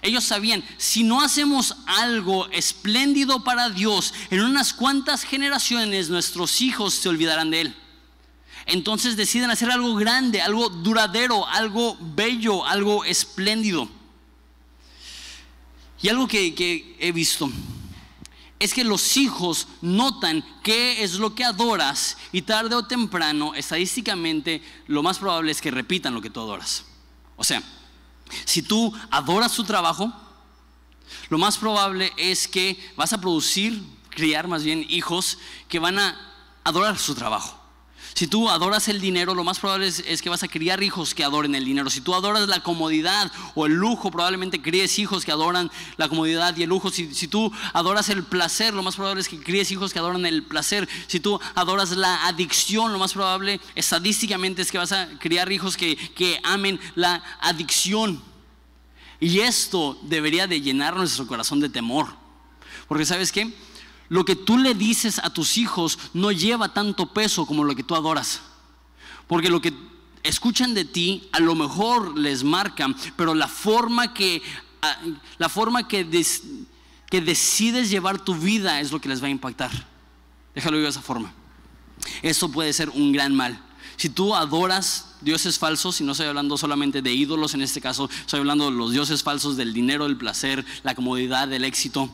Ellos 0.00 0.24
sabían, 0.24 0.64
si 0.78 1.02
no 1.02 1.20
hacemos 1.20 1.76
algo 1.86 2.48
espléndido 2.48 3.44
para 3.44 3.70
Dios, 3.70 4.14
en 4.30 4.40
unas 4.40 4.72
cuantas 4.72 5.24
generaciones 5.24 6.08
nuestros 6.08 6.60
hijos 6.60 6.94
se 6.94 7.08
olvidarán 7.08 7.50
de 7.50 7.60
Él. 7.62 7.76
Entonces 8.66 9.16
deciden 9.16 9.50
hacer 9.50 9.70
algo 9.70 9.94
grande, 9.94 10.40
algo 10.40 10.68
duradero, 10.68 11.46
algo 11.48 11.96
bello, 12.00 12.64
algo 12.64 13.04
espléndido. 13.04 13.88
Y 16.00 16.08
algo 16.08 16.26
que, 16.26 16.96
he 16.98 17.12
visto 17.12 17.50
es 18.58 18.74
que 18.74 18.84
los 18.84 19.16
hijos 19.16 19.66
notan 19.80 20.44
qué 20.62 21.02
es 21.02 21.14
lo 21.14 21.34
que 21.34 21.44
adoras 21.44 22.16
y 22.30 22.42
tarde 22.42 22.76
o 22.76 22.86
temprano, 22.86 23.54
estadísticamente, 23.54 24.62
lo 24.86 25.02
más 25.02 25.18
probable 25.18 25.50
es 25.50 25.60
que 25.60 25.70
repitan 25.72 26.14
lo 26.14 26.22
que 26.22 26.30
tú 26.30 26.40
adoras. 26.40 26.84
O 27.36 27.42
sea, 27.42 27.62
si 28.44 28.62
tú 28.62 28.92
adoras 29.10 29.52
tu 29.52 29.64
trabajo, 29.64 30.12
lo 31.28 31.38
más 31.38 31.58
probable 31.58 32.12
es 32.16 32.48
que 32.48 32.78
vas 32.96 33.12
a 33.12 33.20
producir, 33.20 33.82
criar 34.10 34.48
más 34.48 34.64
bien 34.64 34.84
hijos 34.88 35.38
que 35.68 35.78
van 35.78 35.98
a 35.98 36.32
adorar 36.64 36.98
su 36.98 37.14
trabajo. 37.14 37.61
Si 38.14 38.26
tú 38.26 38.50
adoras 38.50 38.88
el 38.88 39.00
dinero, 39.00 39.34
lo 39.34 39.42
más 39.42 39.58
probable 39.58 39.86
es, 39.88 40.22
que 40.22 40.28
vas 40.28 40.42
a 40.42 40.48
criar 40.48 40.82
hijos 40.82 41.14
que 41.14 41.24
adoren 41.24 41.54
el 41.54 41.64
dinero. 41.64 41.88
Si 41.88 42.02
tú 42.02 42.14
adoras 42.14 42.46
la 42.46 42.62
comodidad 42.62 43.32
o 43.54 43.66
el 43.66 43.72
lujo, 43.72 44.10
probablemente 44.10 44.60
críes 44.60 44.98
hijos 44.98 45.24
que 45.24 45.32
adoran 45.32 45.70
la 45.96 46.08
comodidad 46.08 46.54
y 46.56 46.62
el 46.62 46.68
lujo. 46.68 46.90
Si, 46.90 47.28
tú 47.28 47.50
adoras 47.72 48.10
el 48.10 48.22
placer, 48.22 48.74
lo 48.74 48.82
más 48.82 48.96
probable 48.96 49.22
es 49.22 49.28
que 49.28 49.42
críes 49.42 49.70
hijos 49.70 49.92
que 49.92 49.98
adoran 49.98 50.26
el 50.26 50.42
placer. 50.42 50.88
Si 51.06 51.20
tú 51.20 51.40
adoras 51.54 51.92
la 51.92 52.26
adicción, 52.26 52.92
lo 52.92 52.98
más 52.98 53.14
probable 53.14 53.60
estadísticamente 53.74 54.60
es 54.60 54.70
que 54.70 54.78
vas 54.78 54.92
a 54.92 55.08
criar 55.18 55.50
hijos 55.50 55.76
que, 55.76 55.96
que 55.96 56.38
amen 56.44 56.78
la 56.94 57.22
adicción. 57.40 58.22
Y 59.20 59.40
esto 59.40 59.98
debería 60.02 60.46
de 60.46 60.60
llenar 60.60 60.96
nuestro 60.96 61.26
corazón 61.26 61.60
de 61.60 61.70
temor. 61.70 62.08
Porque 62.88 63.06
sabes 63.06 63.32
qué? 63.32 63.50
Lo 64.12 64.26
que 64.26 64.36
tú 64.36 64.58
le 64.58 64.74
dices 64.74 65.18
a 65.20 65.30
tus 65.30 65.56
hijos 65.56 65.98
no 66.12 66.32
lleva 66.32 66.74
tanto 66.74 67.14
peso 67.14 67.46
como 67.46 67.64
lo 67.64 67.74
que 67.74 67.82
tú 67.82 67.94
adoras. 67.94 68.42
Porque 69.26 69.48
lo 69.48 69.62
que 69.62 69.72
escuchan 70.22 70.74
de 70.74 70.84
ti 70.84 71.30
a 71.32 71.40
lo 71.40 71.54
mejor 71.54 72.18
les 72.18 72.44
marca, 72.44 72.94
pero 73.16 73.34
la 73.34 73.48
forma 73.48 74.12
que, 74.12 74.42
ah, 74.82 74.98
la 75.38 75.48
forma 75.48 75.88
que, 75.88 76.06
que 77.08 77.20
decides 77.22 77.88
llevar 77.88 78.22
tu 78.22 78.34
vida 78.34 78.80
es 78.80 78.92
lo 78.92 79.00
que 79.00 79.08
les 79.08 79.22
va 79.22 79.28
a 79.28 79.30
impactar. 79.30 79.70
Déjalo 80.54 80.76
de 80.76 80.88
esa 80.88 81.00
forma. 81.00 81.32
Eso 82.20 82.50
puede 82.50 82.74
ser 82.74 82.90
un 82.90 83.12
gran 83.12 83.34
mal. 83.34 83.64
Si 83.96 84.10
tú 84.10 84.34
adoras 84.34 85.14
dioses 85.22 85.58
falsos, 85.58 86.02
y 86.02 86.04
no 86.04 86.12
estoy 86.12 86.26
hablando 86.26 86.58
solamente 86.58 87.00
de 87.00 87.14
ídolos 87.14 87.54
en 87.54 87.62
este 87.62 87.80
caso, 87.80 88.10
estoy 88.12 88.40
hablando 88.40 88.66
de 88.66 88.76
los 88.76 88.92
dioses 88.92 89.22
falsos 89.22 89.56
del 89.56 89.72
dinero, 89.72 90.04
del 90.04 90.18
placer, 90.18 90.66
la 90.82 90.94
comodidad, 90.94 91.48
del 91.48 91.64
éxito. 91.64 92.10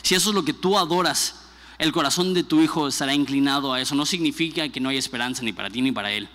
Si 0.00 0.14
eso 0.14 0.30
es 0.30 0.34
lo 0.34 0.46
que 0.46 0.54
tú 0.54 0.78
adoras, 0.78 1.41
el 1.82 1.90
corazón 1.90 2.32
de 2.32 2.44
tu 2.44 2.60
hijo 2.60 2.86
estará 2.86 3.12
inclinado 3.12 3.72
a 3.72 3.80
eso. 3.80 3.96
No 3.96 4.06
significa 4.06 4.68
que 4.68 4.78
no 4.78 4.88
hay 4.88 4.98
esperanza 4.98 5.42
ni 5.42 5.52
para 5.52 5.68
ti 5.68 5.82
ni 5.82 5.90
para 5.90 6.12
él. 6.12 6.28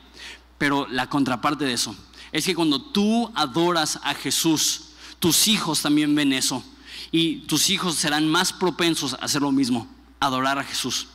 Pero 0.58 0.88
la 0.90 1.08
contraparte 1.08 1.64
de 1.64 1.72
eso 1.72 1.96
es 2.34 2.46
que 2.46 2.54
cuando 2.54 2.82
tú 2.82 3.32
adoras 3.34 4.00
a 4.04 4.14
Jesús, 4.14 4.90
tus 5.20 5.48
hijos 5.48 5.82
también 5.82 6.14
ven 6.14 6.34
eso. 6.34 6.64
Y 7.14 7.38
tus 7.48 7.70
hijos 7.70 7.96
serán 7.96 8.28
más 8.28 8.52
propensos 8.52 9.14
a 9.14 9.18
hacer 9.18 9.42
lo 9.42 9.54
mismo, 9.54 9.88
adorar 10.20 10.60
a 10.60 10.66
Jesús. 10.66 11.08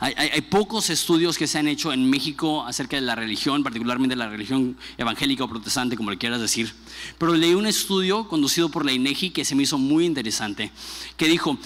Hay, 0.00 0.40
pocos 0.42 0.90
estudios 0.90 1.36
que 1.36 1.46
se 1.46 1.58
han 1.58 1.68
hecho 1.68 1.92
en 1.92 2.08
México 2.08 2.64
acerca 2.64 2.96
de 2.96 3.02
la 3.02 3.16
religión, 3.16 3.62
particularmente 3.62 4.16
la 4.16 4.28
religión 4.28 4.78
evangélica 4.96 5.44
o 5.44 5.48
protestante, 5.48 5.96
como 5.96 6.10
le 6.10 6.18
quieras 6.18 6.40
decir. 6.40 6.72
Pero 7.18 7.34
leí 7.34 7.52
un 7.52 7.66
estudio 7.66 8.28
conducido 8.28 8.70
por 8.70 8.86
la 8.86 8.92
INEGI 8.92 9.30
que 9.30 9.44
se 9.44 9.54
me 9.54 9.64
hizo 9.64 9.76
muy 9.76 10.06
interesante, 10.06 10.70
que 11.16 11.26
dijo 11.26 11.58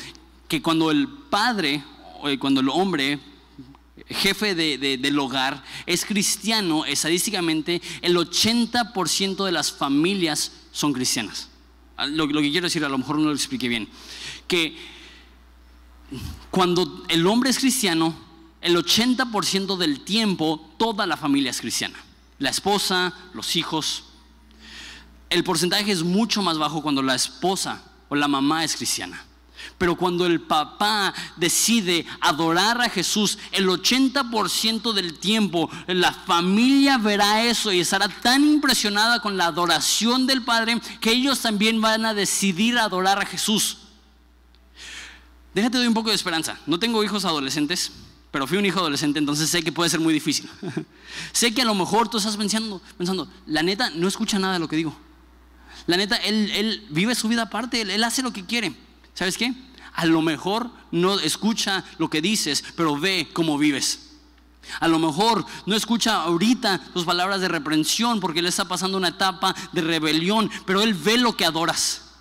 que 0.50 0.60
cuando 0.60 0.90
el 0.90 1.06
padre, 1.06 1.80
cuando 2.40 2.60
el 2.60 2.68
hombre, 2.70 3.20
jefe 4.08 4.56
del 4.56 5.18
hogar, 5.20 5.62
es 5.86 6.04
cristiano, 6.04 6.84
estadísticamente 6.84 7.80
el 8.02 8.16
80% 8.16 9.44
de 9.44 9.52
las 9.52 9.70
familias 9.70 10.50
son 10.72 10.92
cristianas. 10.92 11.50
Ah, 11.96 12.06
lo, 12.08 12.26
lo, 12.26 12.40
que 12.40 12.50
quiero 12.50 12.66
decir, 12.66 12.84
a 12.84 12.88
lo 12.88 12.98
mejor 12.98 13.18
no 13.18 13.26
lo 13.26 13.32
expliqué 13.32 13.68
bien, 13.68 13.88
que 14.48 14.76
cuando 16.50 17.04
el 17.06 17.24
hombre 17.28 17.50
es 17.50 17.60
cristiano, 17.60 18.12
el 18.60 18.76
80% 18.76 19.76
del 19.76 20.00
tiempo 20.00 20.74
toda 20.78 21.06
la 21.06 21.16
familia 21.16 21.52
es 21.52 21.60
cristiana. 21.60 21.98
La 22.40 22.50
esposa, 22.50 23.14
los 23.34 23.54
hijos. 23.54 24.02
El 25.28 25.44
porcentaje 25.44 25.92
es 25.92 26.02
mucho 26.02 26.42
más 26.42 26.58
bajo 26.58 26.82
cuando 26.82 27.02
la 27.02 27.14
esposa 27.14 27.84
o 28.08 28.16
la 28.16 28.26
mamá 28.26 28.64
es 28.64 28.74
cristiana. 28.74 29.29
Pero 29.78 29.96
cuando 29.96 30.26
el 30.26 30.40
papá 30.40 31.14
decide 31.36 32.06
adorar 32.20 32.80
a 32.80 32.90
Jesús, 32.90 33.38
el 33.52 33.68
80% 33.68 34.92
del 34.92 35.18
tiempo 35.18 35.70
la 35.86 36.12
familia 36.12 36.98
verá 36.98 37.44
eso 37.44 37.72
y 37.72 37.80
estará 37.80 38.08
tan 38.08 38.44
impresionada 38.44 39.20
con 39.20 39.36
la 39.36 39.46
adoración 39.46 40.26
del 40.26 40.42
Padre 40.42 40.80
que 41.00 41.12
ellos 41.12 41.40
también 41.40 41.80
van 41.80 42.04
a 42.04 42.14
decidir 42.14 42.78
adorar 42.78 43.20
a 43.20 43.26
Jesús. 43.26 43.78
Déjate 45.54 45.78
de 45.78 45.88
un 45.88 45.94
poco 45.94 46.10
de 46.10 46.14
esperanza. 46.14 46.58
No 46.66 46.78
tengo 46.78 47.02
hijos 47.02 47.24
adolescentes, 47.24 47.92
pero 48.30 48.46
fui 48.46 48.58
un 48.58 48.66
hijo 48.66 48.78
adolescente, 48.78 49.18
entonces 49.18 49.50
sé 49.50 49.62
que 49.62 49.72
puede 49.72 49.90
ser 49.90 50.00
muy 50.00 50.14
difícil. 50.14 50.48
sé 51.32 51.52
que 51.52 51.62
a 51.62 51.64
lo 51.64 51.74
mejor 51.74 52.08
tú 52.08 52.18
estás 52.18 52.36
pensando, 52.36 52.80
pensando, 52.96 53.28
la 53.46 53.62
neta 53.62 53.90
no 53.90 54.06
escucha 54.06 54.38
nada 54.38 54.54
de 54.54 54.58
lo 54.60 54.68
que 54.68 54.76
digo. 54.76 54.96
La 55.86 55.96
neta, 55.96 56.16
él, 56.16 56.86
vive 56.90 57.14
su 57.14 57.28
vida 57.28 57.42
aparte, 57.42 57.80
él 57.80 58.04
hace 58.04 58.22
lo 58.22 58.32
que 58.32 58.44
quiere. 58.44 58.74
¿Sabes 59.20 59.36
qué? 59.36 59.52
A 59.92 60.06
lo 60.06 60.22
mejor 60.22 60.70
no 60.92 61.20
escucha 61.20 61.84
lo 61.98 62.08
que 62.08 62.22
dices, 62.22 62.64
pero 62.74 62.98
ve 62.98 63.28
cómo 63.34 63.58
vives. 63.58 64.12
A 64.80 64.88
lo 64.88 64.98
mejor 64.98 65.44
no 65.66 65.76
escucha 65.76 66.22
ahorita 66.22 66.78
tus 66.94 67.04
palabras 67.04 67.42
de 67.42 67.48
reprensión 67.48 68.18
porque 68.18 68.40
le 68.40 68.48
está 68.48 68.64
pasando 68.64 68.96
una 68.96 69.08
etapa 69.08 69.54
de 69.72 69.82
rebelión, 69.82 70.50
pero 70.64 70.80
él 70.80 70.94
ve 70.94 71.18
lo 71.18 71.36
que 71.36 71.44
adoras. 71.44 72.12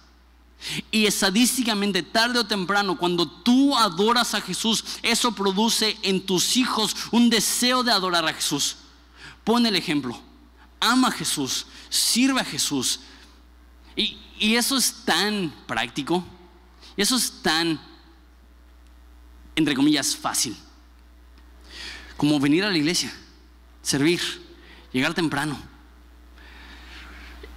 Y 0.91 1.05
estadísticamente, 1.05 2.03
tarde 2.03 2.39
o 2.39 2.45
temprano, 2.45 2.97
cuando 2.97 3.25
tú 3.31 3.77
adoras 3.77 4.33
a 4.33 4.41
Jesús, 4.41 4.83
eso 5.01 5.31
produce 5.31 5.97
en 6.01 6.25
tus 6.25 6.57
hijos 6.57 6.93
un 7.11 7.29
deseo 7.29 7.81
de 7.81 7.93
adorar 7.93 8.27
a 8.27 8.33
Jesús. 8.33 8.75
Pon 9.45 9.65
el 9.65 9.77
ejemplo. 9.77 10.19
Ama 10.81 11.07
a 11.07 11.11
Jesús, 11.11 11.65
sirve 11.87 12.41
a 12.41 12.45
Jesús. 12.45 12.99
Y, 13.95 14.17
y 14.37 14.55
eso 14.57 14.75
es 14.75 15.05
tan 15.05 15.53
práctico. 15.65 16.25
Eso 16.99 17.15
es 17.15 17.31
tan, 17.41 17.79
entre 19.55 19.73
comillas, 19.73 20.17
fácil. 20.17 20.53
Como 22.17 22.41
venir 22.41 22.65
a 22.65 22.69
la 22.69 22.77
iglesia, 22.77 23.09
servir, 23.81 24.19
llegar 24.91 25.13
temprano. 25.13 25.57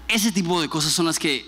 Ese 0.07 0.31
tipo 0.31 0.63
de 0.63 0.69
cosas 0.69 0.93
son 0.93 1.07
las 1.07 1.19
que 1.19 1.45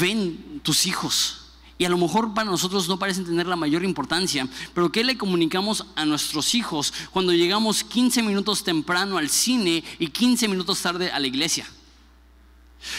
ven 0.00 0.62
tus 0.62 0.86
hijos. 0.86 1.50
Y 1.76 1.84
a 1.84 1.90
lo 1.90 1.98
mejor 1.98 2.32
para 2.32 2.50
nosotros 2.50 2.88
no 2.88 2.98
parecen 2.98 3.26
tener 3.26 3.46
la 3.46 3.56
mayor 3.56 3.84
importancia, 3.84 4.48
pero 4.72 4.90
¿qué 4.90 5.04
le 5.04 5.18
comunicamos 5.18 5.84
a 5.96 6.06
nuestros 6.06 6.54
hijos 6.54 6.90
cuando 7.10 7.34
llegamos 7.34 7.84
15 7.84 8.22
minutos 8.22 8.64
temprano 8.64 9.18
al 9.18 9.28
cine 9.28 9.84
y 9.98 10.06
15 10.06 10.48
minutos 10.48 10.80
tarde 10.80 11.10
a 11.10 11.20
la 11.20 11.26
iglesia? 11.26 11.66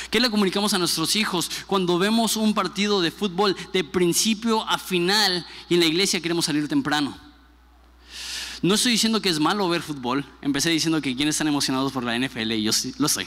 ¿Qué 0.10 0.20
le 0.20 0.30
comunicamos 0.30 0.74
a 0.74 0.78
nuestros 0.78 1.16
hijos 1.16 1.50
cuando 1.66 1.98
vemos 1.98 2.36
un 2.36 2.54
partido 2.54 3.02
de 3.02 3.12
fútbol 3.12 3.56
de 3.74 3.84
principio 3.84 4.68
a 4.70 4.78
final 4.78 5.46
y 5.70 5.76
en 5.76 5.80
la 5.80 5.88
iglesia 5.88 6.22
queremos 6.22 6.46
salir 6.46 6.68
temprano? 6.68 7.18
No 8.62 8.76
estoy 8.76 8.92
diciendo 8.92 9.22
que 9.22 9.30
es 9.30 9.40
malo 9.40 9.68
ver 9.70 9.82
fútbol. 9.82 10.24
Empecé 10.42 10.70
diciendo 10.70 11.02
que 11.02 11.16
quienes 11.16 11.34
están 11.34 11.48
emocionados 11.48 11.92
por 11.92 12.04
la 12.04 12.18
NFL 12.18 12.52
y 12.52 12.64
yo 12.64 12.72
lo 13.00 13.10
sé. 13.10 13.26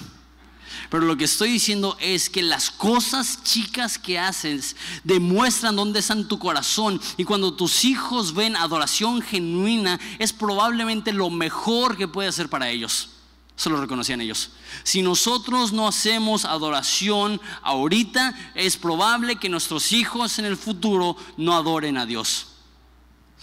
Pero 0.90 1.06
lo 1.06 1.16
que 1.16 1.24
estoy 1.24 1.50
diciendo 1.50 1.96
es 2.00 2.30
que 2.30 2.42
las 2.42 2.70
cosas 2.70 3.42
chicas 3.42 3.98
que 3.98 4.18
haces 4.18 4.76
demuestran 5.02 5.74
dónde 5.74 6.00
está 6.00 6.16
tu 6.28 6.38
corazón. 6.38 7.00
Y 7.16 7.24
cuando 7.24 7.54
tus 7.54 7.84
hijos 7.84 8.34
ven 8.34 8.54
adoración 8.54 9.22
genuina, 9.22 9.98
es 10.20 10.32
probablemente 10.32 11.12
lo 11.12 11.30
mejor 11.30 11.96
que 11.96 12.06
puede 12.06 12.28
hacer 12.28 12.48
para 12.48 12.70
ellos. 12.70 13.13
Eso 13.56 13.70
lo 13.70 13.80
reconocían 13.80 14.20
ellos. 14.20 14.50
Si 14.82 15.00
nosotros 15.00 15.72
no 15.72 15.86
hacemos 15.86 16.44
adoración 16.44 17.40
ahorita, 17.62 18.34
es 18.54 18.76
probable 18.76 19.36
que 19.36 19.48
nuestros 19.48 19.92
hijos 19.92 20.38
en 20.38 20.44
el 20.44 20.56
futuro 20.56 21.16
no 21.36 21.54
adoren 21.54 21.96
a 21.96 22.06
Dios. 22.06 22.48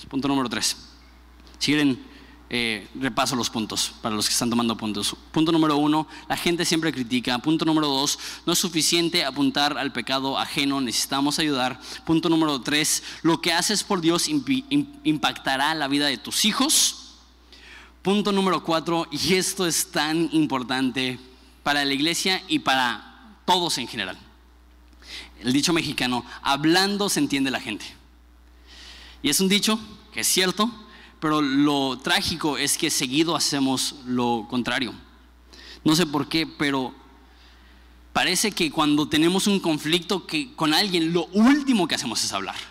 Punto 0.10 0.28
número 0.28 0.50
tres. 0.50 0.76
Si 1.60 1.67
quieren, 1.67 2.12
eh, 2.50 2.89
repaso 2.95 3.38
los 3.38 3.50
puntos 3.50 3.93
para 4.02 4.13
los 4.13 4.28
que 4.28 4.34
están 4.34 4.50
tomando 4.50 4.76
puntos. 4.76 5.15
Punto 5.32 5.54
número 5.54 5.78
uno, 5.78 6.06
la 6.28 6.36
gente 6.36 6.65
siempre 6.65 6.91
critica. 6.91 7.39
Punto 7.39 7.63
número 7.63 7.88
dos, 7.88 8.19
no 8.45 8.52
es 8.52 8.60
suficiente 8.60 9.24
apuntar 9.24 9.78
al 9.78 9.93
pecado 9.93 10.38
ajeno, 10.38 10.82
necesitamos 10.82 11.39
ayudar. 11.39 11.80
Punto 12.06 12.28
número 12.28 12.60
tres, 12.60 13.04
lo 13.21 13.39
que 13.39 13.54
haces 13.54 13.86
por 13.86 14.02
Dios 14.02 14.28
impactará 14.28 15.74
la 15.76 15.88
vida 15.88 16.08
de 16.08 16.17
tus 16.17 16.43
hijos 16.43 17.01
Punto 18.02 18.32
número 18.32 18.64
cuatro, 18.64 19.08
y 19.12 19.36
esto 19.36 19.68
es 19.68 19.92
tan 19.92 20.28
importante 20.32 21.20
para 21.62 21.86
la 21.86 21.94
iglesia 21.94 22.42
y 22.48 22.58
para 22.58 23.38
todos 23.46 23.78
en 23.78 23.88
general. 23.88 24.18
El 25.40 25.54
dicho 25.54 25.72
mexicano, 25.72 26.26
hablando 26.42 27.10
se 27.10 27.20
entiende 27.20 27.52
la 27.52 27.60
gente. 27.60 27.86
Y 29.22 29.30
es 29.30 29.40
un 29.40 29.50
dicho 29.50 29.80
que 30.12 30.22
es 30.22 30.28
cierto, 30.28 30.72
pero 31.20 31.42
lo 31.42 32.00
trágico 32.00 32.58
es 32.58 32.76
que 32.76 32.90
seguido 32.90 33.36
hacemos 33.36 33.96
lo 34.08 34.48
contrario. 34.50 34.96
No 35.84 35.96
sé 35.96 36.08
por 36.08 36.28
qué, 36.28 36.48
pero 36.48 36.96
parece 38.14 38.52
que 38.52 38.72
cuando 38.72 39.08
tenemos 39.08 39.46
un 39.46 39.60
conflicto 39.60 40.26
que, 40.26 40.56
con 40.56 40.74
alguien, 40.74 41.14
lo 41.14 41.26
último 41.34 41.88
que 41.88 41.94
hacemos 41.94 42.24
es 42.24 42.34
hablar. 42.34 42.71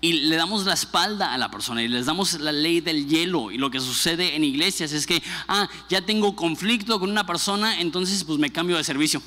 Y 0.00 0.12
le 0.12 0.36
damos 0.36 0.64
la 0.64 0.74
espalda 0.74 1.32
a 1.32 1.38
la 1.38 1.50
persona 1.50 1.82
y 1.82 1.88
les 1.88 2.06
damos 2.06 2.34
la 2.40 2.52
ley 2.52 2.80
del 2.80 3.06
hielo. 3.06 3.50
Y 3.50 3.58
lo 3.58 3.70
que 3.70 3.80
sucede 3.80 4.36
en 4.36 4.44
iglesias 4.44 4.92
es 4.92 5.06
que, 5.06 5.22
ah, 5.46 5.68
ya 5.88 6.02
tengo 6.02 6.36
conflicto 6.36 6.98
con 7.00 7.10
una 7.10 7.26
persona, 7.26 7.80
entonces 7.80 8.24
pues 8.24 8.38
me 8.38 8.50
cambio 8.50 8.76
de 8.76 8.84
servicio. 8.84 9.22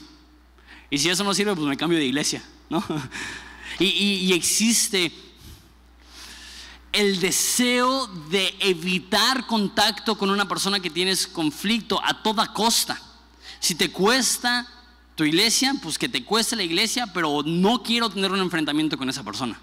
Y 0.89 0.97
si 0.97 1.09
eso 1.09 1.23
no 1.23 1.33
sirve, 1.33 1.55
pues 1.55 1.67
me 1.67 1.77
cambio 1.77 1.97
de 1.97 2.05
iglesia, 2.05 2.43
¿no? 2.69 2.83
Y, 3.79 4.33
existe 4.33 5.11
el 6.91 7.19
deseo 7.19 8.05
de 8.29 8.53
evitar 8.59 9.47
contacto 9.47 10.17
con 10.17 10.29
una 10.29 10.47
persona 10.47 10.79
que 10.79 10.89
tienes 10.89 11.25
conflicto 11.25 11.99
a 12.03 12.21
toda 12.21 12.53
costa. 12.53 13.01
Si 13.59 13.73
te 13.75 13.89
cuesta 13.89 14.67
tu 15.15 15.23
iglesia, 15.23 15.73
pues 15.81 15.97
que 15.97 16.09
te 16.09 16.23
cueste 16.25 16.55
la 16.57 16.63
iglesia, 16.63 17.07
pero 17.13 17.41
no 17.43 17.81
quiero 17.81 18.09
tener 18.09 18.31
un 18.31 18.41
enfrentamiento 18.41 18.97
con 18.97 19.09
esa 19.09 19.23
persona. 19.23 19.59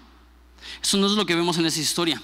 Eso 0.81 0.97
no 0.97 1.07
es 1.07 1.13
lo 1.13 1.25
que 1.25 1.35
vemos 1.35 1.57
en 1.57 1.65
esa 1.65 1.79
historia. 1.79 2.21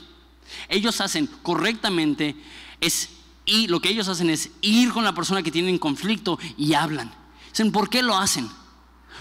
Ellos 0.69 1.01
hacen 1.01 1.27
correctamente 1.41 2.36
es 2.79 3.10
y 3.45 3.67
lo 3.67 3.79
que 3.79 3.89
ellos 3.89 4.08
hacen 4.08 4.29
es 4.29 4.49
ir 4.62 4.91
con 4.91 5.03
la 5.03 5.13
persona 5.13 5.43
que 5.43 5.51
tienen 5.51 5.77
conflicto 5.77 6.39
y 6.58 6.73
hablan. 6.73 7.13
Dicen, 7.49 7.71
¿por 7.71 7.89
qué 7.89 8.01
lo 8.01 8.17
hacen? 8.17 8.49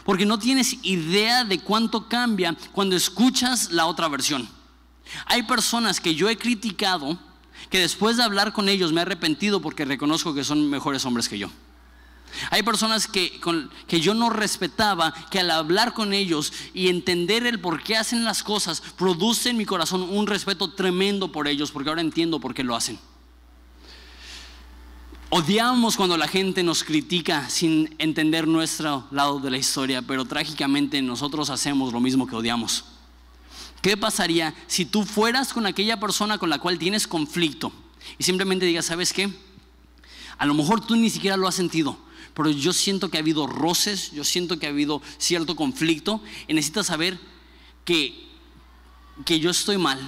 Porque 0.04 0.26
no 0.26 0.38
tienes 0.38 0.78
idea 0.82 1.44
de 1.44 1.60
cuánto 1.60 2.08
cambia 2.08 2.56
cuando 2.72 2.96
escuchas 2.96 3.70
la 3.70 3.86
otra 3.86 4.08
versión. 4.08 4.48
Hay 5.26 5.42
personas 5.42 6.00
que 6.00 6.14
yo 6.14 6.28
he 6.28 6.38
criticado 6.38 7.18
que 7.70 7.78
después 7.78 8.16
de 8.16 8.24
hablar 8.24 8.52
con 8.52 8.68
ellos 8.68 8.92
me 8.92 9.00
he 9.00 9.02
arrepentido 9.02 9.60
porque 9.60 9.84
reconozco 9.84 10.34
que 10.34 10.44
son 10.44 10.68
mejores 10.70 11.04
hombres 11.04 11.28
que 11.28 11.38
yo. 11.38 11.50
Hay 12.50 12.62
personas 12.62 13.06
que, 13.06 13.40
que 13.86 14.00
yo 14.00 14.14
no 14.14 14.30
respetaba, 14.30 15.12
que 15.30 15.40
al 15.40 15.50
hablar 15.50 15.94
con 15.94 16.12
ellos 16.12 16.52
y 16.72 16.88
entender 16.88 17.46
el 17.46 17.60
por 17.60 17.82
qué 17.82 17.96
hacen 17.96 18.24
las 18.24 18.42
cosas, 18.42 18.80
produce 18.80 19.50
en 19.50 19.56
mi 19.56 19.64
corazón 19.64 20.02
un 20.02 20.26
respeto 20.26 20.72
tremendo 20.72 21.32
por 21.32 21.48
ellos, 21.48 21.70
porque 21.70 21.88
ahora 21.88 22.00
entiendo 22.00 22.40
por 22.40 22.54
qué 22.54 22.64
lo 22.64 22.76
hacen. 22.76 22.98
Odiamos 25.30 25.96
cuando 25.96 26.16
la 26.16 26.28
gente 26.28 26.62
nos 26.62 26.84
critica 26.84 27.48
sin 27.48 27.92
entender 27.98 28.46
nuestro 28.46 29.08
lado 29.10 29.40
de 29.40 29.50
la 29.50 29.58
historia, 29.58 30.00
pero 30.02 30.24
trágicamente 30.24 31.02
nosotros 31.02 31.50
hacemos 31.50 31.92
lo 31.92 31.98
mismo 31.98 32.26
que 32.26 32.36
odiamos. 32.36 32.84
¿Qué 33.82 33.96
pasaría 33.96 34.54
si 34.66 34.84
tú 34.84 35.04
fueras 35.04 35.52
con 35.52 35.66
aquella 35.66 35.98
persona 35.98 36.38
con 36.38 36.50
la 36.50 36.58
cual 36.58 36.78
tienes 36.78 37.06
conflicto 37.08 37.72
y 38.16 38.22
simplemente 38.22 38.64
digas, 38.64 38.86
¿sabes 38.86 39.12
qué? 39.12 39.28
A 40.38 40.46
lo 40.46 40.54
mejor 40.54 40.86
tú 40.86 40.96
ni 40.96 41.10
siquiera 41.10 41.36
lo 41.36 41.48
has 41.48 41.54
sentido, 41.54 41.98
pero 42.34 42.50
yo 42.50 42.72
siento 42.72 43.10
que 43.10 43.16
ha 43.16 43.20
habido 43.20 43.46
roces, 43.46 44.10
yo 44.12 44.24
siento 44.24 44.58
que 44.58 44.66
ha 44.66 44.70
habido 44.70 45.00
cierto 45.18 45.56
conflicto 45.56 46.20
y 46.48 46.54
necesitas 46.54 46.86
saber 46.86 47.18
que, 47.84 48.28
que 49.24 49.38
yo 49.40 49.50
estoy 49.50 49.78
mal 49.78 49.98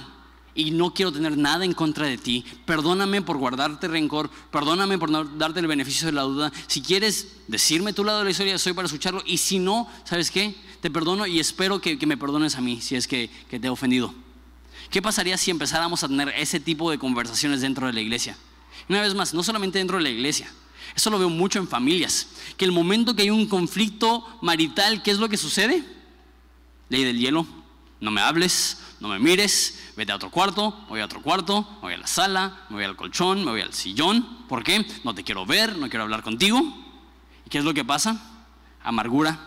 y 0.53 0.71
no 0.71 0.93
quiero 0.93 1.11
tener 1.11 1.37
nada 1.37 1.63
en 1.63 1.73
contra 1.73 2.07
de 2.07 2.17
ti. 2.17 2.43
Perdóname 2.65 3.21
por 3.21 3.37
guardarte 3.37 3.87
rencor, 3.87 4.29
perdóname 4.51 4.97
por 4.97 5.09
no 5.09 5.23
darte 5.23 5.59
el 5.59 5.67
beneficio 5.67 6.07
de 6.07 6.13
la 6.13 6.23
duda. 6.23 6.51
Si 6.65 6.81
quieres 6.81 7.37
decirme 7.47 7.93
tu 7.93 8.03
lado 8.03 8.19
de 8.19 8.25
la 8.25 8.31
historia, 8.31 8.57
soy 8.57 8.73
para 8.73 8.87
escucharlo 8.87 9.21
y 9.25 9.37
si 9.37 9.59
no, 9.59 9.87
¿sabes 10.03 10.31
qué? 10.31 10.55
Te 10.81 10.89
perdono 10.89 11.27
y 11.27 11.39
espero 11.39 11.79
que, 11.79 11.97
que 11.97 12.07
me 12.07 12.17
perdones 12.17 12.55
a 12.55 12.61
mí 12.61 12.81
si 12.81 12.95
es 12.95 13.07
que, 13.07 13.29
que 13.49 13.59
te 13.59 13.67
he 13.67 13.69
ofendido. 13.69 14.13
¿Qué 14.89 15.01
pasaría 15.01 15.37
si 15.37 15.51
empezáramos 15.51 16.03
a 16.03 16.07
tener 16.07 16.29
ese 16.29 16.59
tipo 16.59 16.91
de 16.91 16.97
conversaciones 16.97 17.61
dentro 17.61 17.87
de 17.87 17.93
la 17.93 18.01
iglesia? 18.01 18.35
Una 18.89 19.01
vez 19.01 19.13
más, 19.13 19.33
no 19.33 19.43
solamente 19.43 19.77
dentro 19.77 19.97
de 19.97 20.03
la 20.03 20.09
iglesia, 20.09 20.51
eso 20.97 21.11
lo 21.11 21.19
veo 21.19 21.29
mucho 21.29 21.59
en 21.59 21.67
familias. 21.67 22.27
Que 22.57 22.65
el 22.65 22.71
momento 22.71 23.15
que 23.15 23.21
hay 23.21 23.29
un 23.29 23.45
conflicto 23.45 24.25
marital, 24.41 25.03
¿qué 25.03 25.11
es 25.11 25.19
lo 25.19 25.29
que 25.29 25.37
sucede? 25.37 25.83
Ley 26.89 27.03
del 27.03 27.19
hielo. 27.19 27.45
No 27.99 28.09
me 28.09 28.19
hables, 28.19 28.79
no 28.99 29.07
me 29.07 29.19
mires, 29.19 29.91
vete 29.95 30.11
a 30.11 30.15
otro 30.15 30.31
cuarto, 30.31 30.75
voy 30.89 31.01
a 31.01 31.05
otro 31.05 31.21
cuarto, 31.21 31.67
voy 31.83 31.93
a 31.93 31.97
la 31.97 32.07
sala, 32.07 32.65
me 32.69 32.77
voy 32.77 32.85
al 32.85 32.95
colchón, 32.95 33.45
me 33.45 33.51
voy 33.51 33.61
al 33.61 33.75
sillón. 33.75 34.47
¿Por 34.47 34.63
qué? 34.63 34.87
No 35.03 35.13
te 35.13 35.23
quiero 35.23 35.45
ver, 35.45 35.77
no 35.77 35.87
quiero 35.87 36.01
hablar 36.01 36.23
contigo. 36.23 36.59
¿Y 37.45 37.49
qué 37.51 37.59
es 37.59 37.63
lo 37.63 37.75
que 37.75 37.85
pasa? 37.85 38.19
Amargura, 38.83 39.39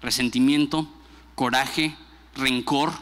resentimiento, 0.00 0.88
coraje, 1.34 1.94
rencor. 2.34 2.92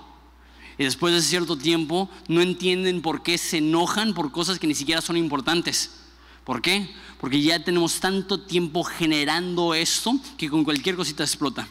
Y 0.78 0.82
después 0.82 1.14
de 1.14 1.22
cierto 1.22 1.56
tiempo 1.56 2.10
no 2.26 2.40
entienden 2.40 3.02
por 3.02 3.22
qué 3.22 3.38
se 3.38 3.58
enojan 3.58 4.14
por 4.14 4.32
cosas 4.32 4.58
que 4.58 4.66
ni 4.66 4.74
siquiera 4.74 5.00
son 5.00 5.16
importantes. 5.16 6.03
¿Por 6.44 6.60
qué? 6.60 6.94
Porque 7.20 7.40
ya 7.40 7.62
tenemos 7.64 8.00
tanto 8.00 8.40
tiempo 8.40 8.84
generando 8.84 9.74
esto 9.74 10.18
que 10.36 10.50
con 10.50 10.62
cualquier 10.62 10.94
cosita 10.94 11.24
explota. 11.24 11.66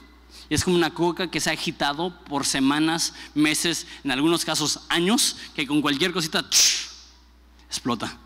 Es 0.50 0.64
como 0.64 0.76
una 0.76 0.94
coca 0.94 1.30
que 1.30 1.40
se 1.40 1.50
ha 1.50 1.54
agitado 1.54 2.14
por 2.26 2.46
semanas, 2.46 3.14
meses, 3.34 3.88
en 4.04 4.12
algunos 4.12 4.44
casos 4.44 4.80
años, 4.90 5.38
que 5.56 5.68
con 5.68 5.82
cualquier 5.82 6.12
cosita 6.12 6.46
explota. 7.68 8.18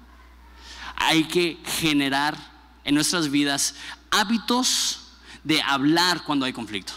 Hay 0.96 1.26
que 1.26 1.58
generar 1.80 2.38
en 2.84 2.96
nuestras 2.96 3.30
vidas 3.30 3.76
hábitos 4.10 5.02
de 5.44 5.62
hablar 5.62 6.24
cuando 6.24 6.46
hay 6.46 6.54
conflicto, 6.54 6.94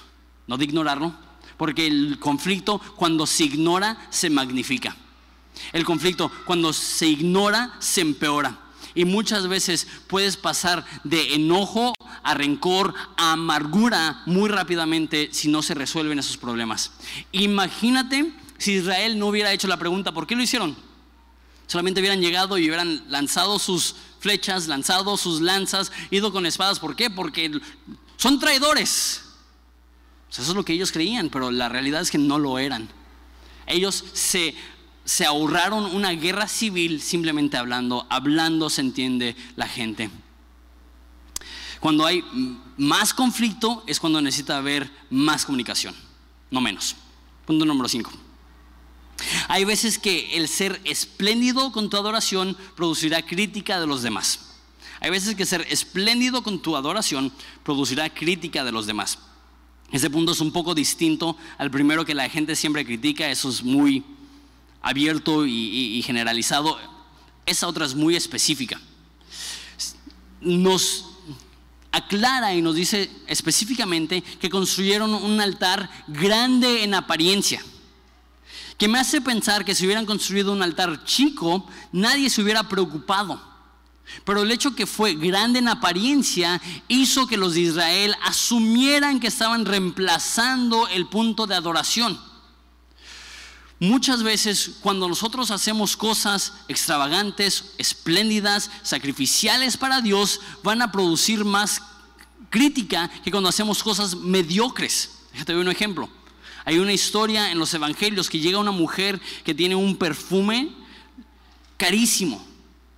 no 0.47 0.57
de 0.57 0.65
ignorarlo, 0.65 1.15
porque 1.57 1.87
el 1.87 2.19
conflicto 2.19 2.81
cuando 2.97 3.27
se 3.27 3.45
ignora 3.45 3.99
se 4.11 4.31
magnifica. 4.31 4.97
El 5.73 5.85
conflicto 5.85 6.31
cuando 6.47 6.73
se 6.73 7.07
ignora 7.07 7.75
se 7.81 8.01
empeora. 8.01 8.60
Y 8.95 9.05
muchas 9.05 9.49
veces 9.49 9.87
puedes 10.07 10.37
pasar 10.37 10.85
de 11.05 11.35
enojo 11.35 11.95
a 12.23 12.35
rencor, 12.35 12.95
a 13.17 13.33
amargura 13.33 14.23
muy 14.27 14.49
rápidamente 14.49 15.31
si 15.33 15.49
no 15.49 15.63
se 15.63 15.75
resuelven 15.75 16.19
esos 16.19 16.37
problemas. 16.37 16.93
Imagínate 17.33 18.33
si 18.59 18.73
Israel 18.73 19.19
no 19.19 19.29
hubiera 19.29 19.53
hecho 19.53 19.69
la 19.69 19.79
pregunta, 19.79 20.13
¿por 20.13 20.27
qué 20.27 20.37
lo 20.37 20.43
hicieron? 20.43 20.77
Solamente 21.67 22.01
hubieran 22.01 22.21
llegado 22.21 22.59
y 22.59 22.67
hubieran 22.67 23.05
lanzado 23.09 23.59
sus 23.59 23.95
flechas, 24.19 24.67
lanzado 24.67 25.17
sus 25.17 25.41
lanzas, 25.41 25.93
ido 26.11 26.33
con 26.33 26.45
espadas. 26.45 26.81
¿Por 26.81 26.97
qué? 26.97 27.11
Porque 27.11 27.51
son 28.17 28.39
traidores. 28.39 29.23
eso 30.31 30.43
es 30.43 30.49
lo 30.49 30.65
que 30.65 30.73
ellos 30.73 30.93
creían, 30.93 31.31
pero 31.31 31.51
la 31.51 31.69
realidad 31.69 32.03
es 32.03 32.11
que 32.11 32.19
no 32.19 32.39
lo 32.39 32.59
eran. 32.59 32.89
Ellos 33.67 34.05
se 34.13 34.55
se 35.05 35.25
ahorraron 35.25 35.87
una 35.87 36.11
guerra 36.11 36.49
civil 36.49 37.01
simplemente 37.01 37.57
hablando. 37.57 38.07
Hablando 38.11 38.71
se 38.71 38.81
entiende 38.81 39.37
la 39.57 39.67
gente. 39.67 40.11
Cuando 41.81 42.05
hay 42.05 42.23
más 42.77 43.15
conflicto 43.15 43.83
es 43.87 43.99
cuando 43.99 44.21
necesita 44.21 44.59
haber 44.59 44.91
más 45.09 45.47
comunicación, 45.47 45.95
no 46.51 46.61
menos. 46.61 46.95
Punto 47.47 47.65
número 47.65 47.89
5. 47.89 48.11
Hay 49.49 49.65
veces 49.65 49.99
que 49.99 50.37
el 50.37 50.49
ser 50.49 50.81
espléndido 50.85 51.73
con 51.73 51.91
tu 51.91 51.97
adoración 51.97 52.57
producirá 52.77 53.23
crítica 53.23 53.81
de 53.81 53.87
los 53.87 54.03
demás. 54.03 54.51
Hay 55.01 55.11
veces 55.11 55.35
que 55.35 55.47
ser 55.47 55.67
espléndido 55.71 56.43
con 56.43 56.61
tu 56.61 56.77
adoración 56.77 57.33
producirá 57.63 58.11
crítica 58.11 58.65
de 58.65 58.73
los 58.73 58.87
demás. 58.87 59.19
Ese 59.91 60.11
punto 60.11 60.33
es 60.33 60.41
un 60.41 60.53
poco 60.53 60.75
distinto 60.75 61.37
al 61.59 61.71
primero 61.71 62.05
que 62.05 62.15
la 62.15 62.29
gente 62.29 62.55
siempre 62.55 62.85
critica, 62.85 63.29
eso 63.29 63.49
es 63.49 63.63
muy 63.63 64.05
abierto 64.81 65.47
y, 65.47 66.03
generalizado. 66.03 66.79
Esa 67.47 67.67
otra 67.67 67.87
es 67.87 67.95
muy 67.95 68.17
específica. 68.17 68.81
Nos 70.41 71.07
aclara 71.93 72.55
y 72.55 72.63
nos 72.63 72.75
dice 72.75 73.11
específicamente 73.27 74.23
que 74.23 74.49
construyeron 74.49 75.13
un 75.15 75.41
altar 75.41 75.91
grande 76.09 76.85
en 76.85 76.95
apariencia. 76.95 77.63
Que 78.79 78.89
me 78.89 78.99
hace 78.99 79.21
pensar 79.21 79.65
que 79.65 79.75
si 79.75 79.85
hubieran 79.85 80.07
construido 80.07 80.53
un 80.53 80.63
altar 80.63 81.05
chico, 81.05 81.69
nadie 81.93 82.31
se 82.31 82.43
hubiera 82.43 82.69
preocupado. 82.69 83.51
Pero 84.25 84.43
el 84.43 84.51
hecho 84.51 84.75
que 84.75 84.87
fue 84.87 85.15
grande 85.15 85.59
en 85.59 85.69
apariencia 85.69 86.61
hizo 86.89 87.27
que 87.27 87.37
los 87.37 87.55
de 87.55 87.61
Israel 87.61 88.15
asumieran 88.25 89.21
que 89.21 89.29
estaban 89.29 89.65
reemplazando 89.65 90.89
el 90.89 91.07
punto 91.07 91.47
de 91.47 91.55
adoración. 91.55 92.30
Muchas 93.81 94.23
veces 94.23 94.73
cuando 94.83 95.09
nosotros 95.09 95.51
hacemos 95.51 95.97
cosas 95.97 96.53
extravagantes, 96.69 97.73
espléndidas, 97.79 98.71
sacrificiales 98.83 99.79
para 99.79 100.03
Dios, 100.03 100.41
van 100.63 100.83
a 100.83 100.93
producir 100.93 101.47
más 101.47 101.81
crítica 102.51 103.11
que 103.25 103.31
cuando 103.31 103.49
hacemos 103.49 103.83
cosas 103.83 104.15
mediocres. 104.15 105.23
Déjate 105.33 105.55
ver 105.55 105.65
un 105.65 105.73
ejemplo. 105.73 106.11
Hay 106.67 106.79
una 106.79 106.93
historia 106.93 107.51
en 107.51 107.59
los 107.59 107.73
evangelios 107.73 108.29
que 108.29 108.39
llega 108.39 108.59
una 108.59 108.71
mujer 108.71 109.19
que 109.45 109.55
tiene 109.55 109.75
un 109.75 109.97
perfume 109.97 110.73
carísimo. 111.79 112.45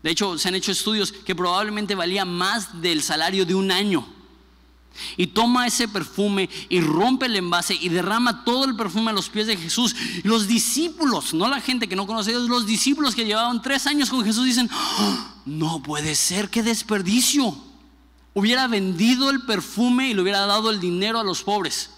De 0.02 0.10
hecho, 0.10 0.36
se 0.36 0.48
han 0.48 0.56
hecho 0.56 0.72
estudios 0.72 1.12
que 1.12 1.36
probablemente 1.36 1.94
valía 1.94 2.24
más 2.24 2.82
del 2.82 3.04
salario 3.04 3.46
de 3.46 3.54
un 3.54 3.70
año. 3.70 4.04
Y 5.16 5.28
toma 5.28 5.66
ese 5.66 5.88
perfume 5.88 6.48
y 6.68 6.80
rompe 6.80 7.26
el 7.26 7.36
envase 7.36 7.74
y 7.74 7.88
derrama 7.88 8.44
todo 8.44 8.64
el 8.64 8.76
perfume 8.76 9.10
a 9.10 9.14
los 9.14 9.28
pies 9.28 9.46
de 9.46 9.56
Jesús. 9.56 9.94
Los 10.22 10.46
discípulos, 10.46 11.34
no 11.34 11.48
la 11.48 11.60
gente 11.60 11.88
que 11.88 11.96
no 11.96 12.06
conoce 12.06 12.30
a 12.30 12.38
Dios, 12.38 12.48
los 12.48 12.66
discípulos 12.66 13.14
que 13.14 13.24
llevaban 13.24 13.62
tres 13.62 13.86
años 13.86 14.10
con 14.10 14.24
Jesús 14.24 14.44
dicen, 14.44 14.68
¡Ah! 14.72 15.34
no 15.44 15.82
puede 15.82 16.14
ser, 16.14 16.50
qué 16.50 16.62
desperdicio. 16.62 17.56
Hubiera 18.34 18.66
vendido 18.66 19.30
el 19.30 19.42
perfume 19.42 20.08
y 20.08 20.14
le 20.14 20.22
hubiera 20.22 20.46
dado 20.46 20.70
el 20.70 20.80
dinero 20.80 21.18
a 21.18 21.24
los 21.24 21.42
pobres. 21.42 21.90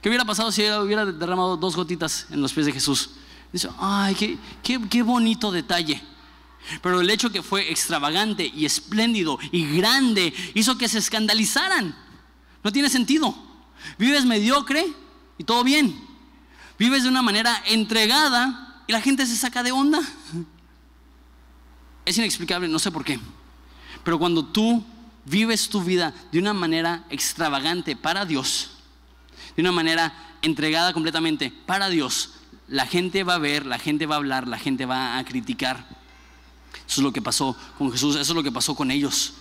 ¿Qué 0.00 0.08
hubiera 0.08 0.24
pasado 0.24 0.52
si 0.52 0.62
hubiera 0.70 1.04
derramado 1.04 1.56
dos 1.56 1.74
gotitas 1.74 2.26
en 2.30 2.40
los 2.40 2.52
pies 2.52 2.66
de 2.66 2.72
Jesús? 2.72 3.10
Dice, 3.52 3.68
ay, 3.78 4.14
qué, 4.14 4.38
qué, 4.62 4.80
qué 4.88 5.02
bonito 5.02 5.50
detalle. 5.50 6.02
Pero 6.82 7.00
el 7.00 7.10
hecho 7.10 7.30
que 7.30 7.42
fue 7.42 7.70
extravagante 7.70 8.50
y 8.54 8.64
espléndido 8.64 9.38
y 9.52 9.76
grande 9.76 10.32
hizo 10.54 10.76
que 10.78 10.88
se 10.88 10.98
escandalizaran. 10.98 11.94
No 12.62 12.72
tiene 12.72 12.88
sentido. 12.88 13.34
Vives 13.98 14.24
mediocre 14.24 14.86
y 15.38 15.44
todo 15.44 15.62
bien. 15.62 15.98
Vives 16.78 17.04
de 17.04 17.08
una 17.08 17.22
manera 17.22 17.62
entregada 17.66 18.82
y 18.86 18.92
la 18.92 19.00
gente 19.00 19.26
se 19.26 19.36
saca 19.36 19.62
de 19.62 19.72
onda. 19.72 20.00
Es 22.04 22.18
inexplicable, 22.18 22.68
no 22.68 22.78
sé 22.78 22.90
por 22.90 23.04
qué. 23.04 23.18
Pero 24.04 24.18
cuando 24.18 24.44
tú 24.44 24.84
vives 25.24 25.68
tu 25.68 25.82
vida 25.82 26.14
de 26.30 26.38
una 26.38 26.52
manera 26.52 27.04
extravagante 27.10 27.96
para 27.96 28.24
Dios, 28.24 28.70
de 29.56 29.62
una 29.62 29.72
manera 29.72 30.14
entregada 30.42 30.92
completamente 30.92 31.52
para 31.66 31.88
Dios, 31.88 32.34
la 32.68 32.86
gente 32.86 33.24
va 33.24 33.34
a 33.34 33.38
ver, 33.38 33.66
la 33.66 33.78
gente 33.78 34.06
va 34.06 34.16
a 34.16 34.18
hablar, 34.18 34.46
la 34.46 34.58
gente 34.58 34.86
va 34.86 35.18
a 35.18 35.24
criticar. 35.24 35.95
Eso 36.88 37.00
es 37.00 37.04
lo 37.04 37.12
que 37.12 37.22
pasó 37.22 37.56
con 37.78 37.90
Jesús, 37.90 38.16
eso 38.16 38.32
es 38.32 38.36
lo 38.36 38.42
que 38.42 38.52
pasó 38.52 38.74
con 38.74 38.90
ellos. 38.90 39.32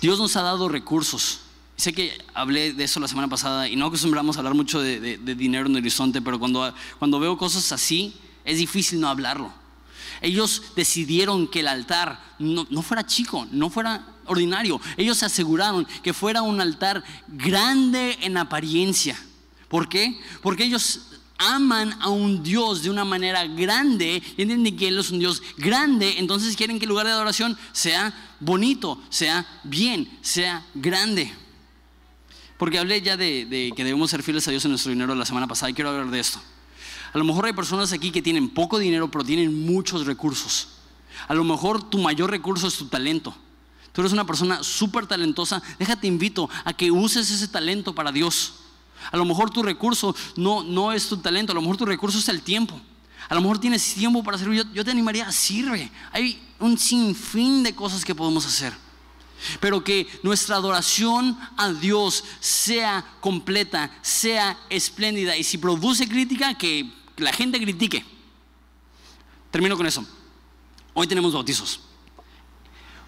Dios 0.00 0.18
nos 0.18 0.36
ha 0.36 0.42
dado 0.42 0.68
recursos. 0.68 1.40
Sé 1.76 1.92
que 1.92 2.16
hablé 2.34 2.72
de 2.72 2.84
eso 2.84 2.98
la 2.98 3.08
semana 3.08 3.28
pasada 3.28 3.68
y 3.68 3.76
no 3.76 3.86
acostumbramos 3.86 4.36
a 4.36 4.40
hablar 4.40 4.54
mucho 4.54 4.80
de, 4.80 5.18
dinero 5.18 5.66
en 5.66 5.72
el 5.72 5.82
horizonte, 5.82 6.20
pero 6.20 6.38
cuando, 6.38 6.74
cuando 6.98 7.20
veo 7.20 7.36
cosas 7.38 7.70
así, 7.70 8.14
es 8.44 8.58
difícil 8.58 9.00
no 9.00 9.08
hablarlo. 9.08 9.52
Ellos 10.20 10.62
decidieron 10.74 11.46
que 11.46 11.60
el 11.60 11.68
altar 11.68 12.20
no, 12.38 12.66
no, 12.70 12.82
fuera 12.82 13.06
chico, 13.06 13.46
no 13.52 13.70
fuera 13.70 14.04
ordinario. 14.26 14.80
Ellos 14.96 15.18
se 15.18 15.26
aseguraron 15.26 15.86
que 16.02 16.12
fuera 16.12 16.42
un 16.42 16.60
altar 16.60 17.04
grande 17.28 18.18
en 18.22 18.36
apariencia. 18.36 19.16
¿Por 19.68 19.88
qué? 19.88 20.18
Porque 20.42 20.64
ellos 20.64 21.17
aman 21.38 21.96
a 22.00 22.08
un 22.08 22.42
Dios 22.42 22.82
de 22.82 22.90
una 22.90 23.04
manera 23.04 23.46
grande 23.46 24.22
y 24.36 24.42
entienden 24.42 24.76
que 24.76 24.88
Él 24.88 24.98
es 24.98 25.10
un 25.10 25.20
Dios 25.20 25.42
grande, 25.56 26.18
entonces 26.18 26.56
quieren 26.56 26.78
que 26.78 26.84
el 26.84 26.90
lugar 26.90 27.06
de 27.06 27.12
adoración 27.12 27.56
sea 27.72 28.12
bonito, 28.40 29.00
sea 29.08 29.46
bien, 29.62 30.08
sea 30.20 30.66
grande. 30.74 31.32
Porque 32.58 32.78
hablé 32.78 33.00
ya 33.00 33.16
de, 33.16 33.72
que 33.74 33.84
debemos 33.84 34.10
ser 34.10 34.22
fieles 34.22 34.46
a 34.48 34.50
Dios 34.50 34.64
en 34.64 34.72
nuestro 34.72 34.90
dinero 34.90 35.14
la 35.14 35.24
semana 35.24 35.46
pasada 35.46 35.70
y 35.70 35.74
quiero 35.74 35.90
hablar 35.90 36.10
de 36.10 36.18
esto. 36.18 36.40
A 37.12 37.18
lo 37.18 37.24
mejor 37.24 37.46
hay 37.46 37.52
personas 37.52 37.92
aquí 37.92 38.10
que 38.10 38.20
tienen 38.20 38.48
poco 38.50 38.78
dinero 38.78 39.10
pero 39.10 39.24
tienen 39.24 39.64
muchos 39.64 40.06
recursos. 40.06 40.68
A 41.28 41.34
lo 41.34 41.44
mejor 41.44 41.88
tu 41.88 41.98
mayor 41.98 42.30
recurso 42.30 42.66
es 42.66 42.76
tu 42.76 42.86
talento. 42.86 43.34
Tú 43.92 44.02
eres 44.02 44.12
una 44.12 44.26
persona 44.26 44.62
súper 44.62 45.06
talentosa, 45.06 45.62
déjate 45.78 46.06
invito 46.06 46.50
a 46.64 46.72
que 46.72 46.90
uses 46.90 47.30
ese 47.30 47.48
talento 47.48 47.94
para 47.94 48.12
Dios. 48.12 48.54
A 49.10 49.16
lo 49.16 49.24
mejor 49.24 49.50
tu 49.50 49.62
recurso 49.62 50.14
no, 50.36 50.62
no 50.62 50.92
es 50.92 51.08
tu 51.08 51.16
talento, 51.16 51.52
a 51.52 51.54
lo 51.54 51.60
mejor 51.60 51.76
tu 51.76 51.86
recurso 51.86 52.18
es 52.18 52.28
el 52.28 52.42
tiempo. 52.42 52.80
A 53.28 53.34
lo 53.34 53.40
mejor 53.40 53.58
tienes 53.58 53.94
tiempo 53.94 54.22
para 54.22 54.38
servir. 54.38 54.64
Yo, 54.64 54.72
yo 54.72 54.84
te 54.84 54.90
animaría, 54.90 55.30
sirve. 55.30 55.90
Hay 56.12 56.40
un 56.58 56.78
sinfín 56.78 57.62
de 57.62 57.74
cosas 57.74 58.04
que 58.04 58.14
podemos 58.14 58.46
hacer. 58.46 58.72
Pero 59.60 59.84
que 59.84 60.06
nuestra 60.22 60.56
adoración 60.56 61.38
a 61.56 61.72
Dios 61.72 62.24
sea 62.40 63.04
completa, 63.20 63.90
sea 64.02 64.58
espléndida. 64.70 65.36
Y 65.36 65.44
si 65.44 65.58
produce 65.58 66.08
crítica, 66.08 66.54
que 66.56 66.90
la 67.18 67.32
gente 67.32 67.60
critique. 67.60 68.04
Termino 69.50 69.76
con 69.76 69.86
eso. 69.86 70.04
Hoy 70.94 71.06
tenemos 71.06 71.32
bautizos. 71.32 71.80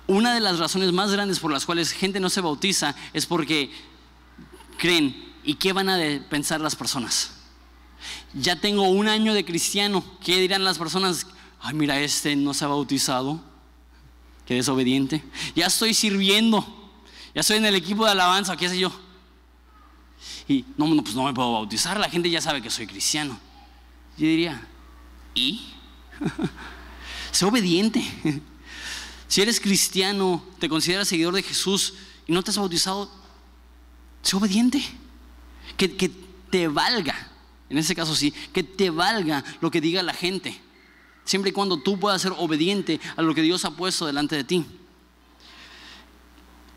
Una 0.07 0.35
de 0.35 0.41
las 0.41 0.59
razones 0.59 0.93
más 0.93 1.11
grandes 1.13 1.39
por 1.39 1.53
las 1.53 1.65
cuales 1.65 1.93
gente 1.93 2.21
no 2.21 2.31
se 2.31 2.41
bautiza 2.41 2.95
es 3.13 3.27
porque 3.27 3.73
creen 4.77 5.30
¿Y 5.45 5.55
qué 5.55 5.73
van 5.73 5.89
a 5.89 5.99
pensar 6.29 6.61
las 6.61 6.77
personas? 6.77 7.33
Ya 8.35 8.57
tengo 8.57 8.89
un 8.89 9.09
año 9.09 9.35
de 9.35 9.45
cristiano. 9.45 10.05
¿Qué 10.23 10.39
dirán 10.39 10.65
las 10.65 10.79
personas? 10.79 11.27
Ay, 11.61 11.75
mira, 11.75 12.01
este 12.01 12.37
no 12.37 12.55
se 12.55 12.65
ha 12.65 12.69
bautizado. 12.69 13.41
Qué 14.47 14.55
desobediente. 14.55 15.23
Ya 15.55 15.67
estoy 15.67 15.95
sirviendo. 15.95 16.67
Ya 17.35 17.41
estoy 17.41 17.59
en 17.59 17.67
el 17.67 17.75
equipo 17.75 18.05
de 18.05 18.13
alabanza, 18.13 18.57
qué 18.57 18.69
sé 18.69 18.79
yo. 18.79 18.93
Y 20.49 20.65
no, 20.77 20.89
no, 20.89 21.03
pues 21.03 21.15
no 21.15 21.25
me 21.25 21.33
puedo 21.33 21.53
bautizar. 21.53 21.99
La 21.99 22.11
gente 22.11 22.29
ya 22.29 22.41
sabe 22.41 22.61
que 22.61 22.71
soy 22.71 22.87
cristiano. 22.87 23.39
Yo 24.17 24.27
diría, 24.27 24.67
¿y? 25.35 25.61
sé 27.31 27.45
obediente. 27.45 28.03
Si 29.31 29.41
eres 29.41 29.61
cristiano, 29.61 30.45
te 30.59 30.69
consideras 30.69 31.07
seguidor 31.07 31.33
de 31.33 31.45
Jesús 31.45 31.95
y 32.27 32.33
no 32.33 32.43
te 32.43 32.51
has 32.51 32.59
bautizado, 32.59 33.09
sé 34.23 34.35
obediente. 34.35 34.83
Que, 35.77 35.97
que 35.97 36.11
te 36.51 36.69
valga, 36.69 37.15
en 37.69 37.79
ese 37.79 37.95
caso 37.95 38.15
sí, 38.15 38.33
que 38.53 38.63
te 38.63 38.91
valga 38.91 39.45
lo 39.61 39.71
que 39.71 39.81
diga 39.81 40.03
la 40.03 40.15
gente. 40.15 40.61
Siempre 41.25 41.51
y 41.51 41.53
cuando 41.53 41.79
tú 41.79 41.99
puedas 41.99 42.21
ser 42.21 42.33
obediente 42.37 43.01
a 43.17 43.23
lo 43.23 43.35
que 43.35 43.43
Dios 43.43 43.65
ha 43.65 43.71
puesto 43.71 44.07
delante 44.07 44.37
de 44.37 44.45
ti. 44.45 44.67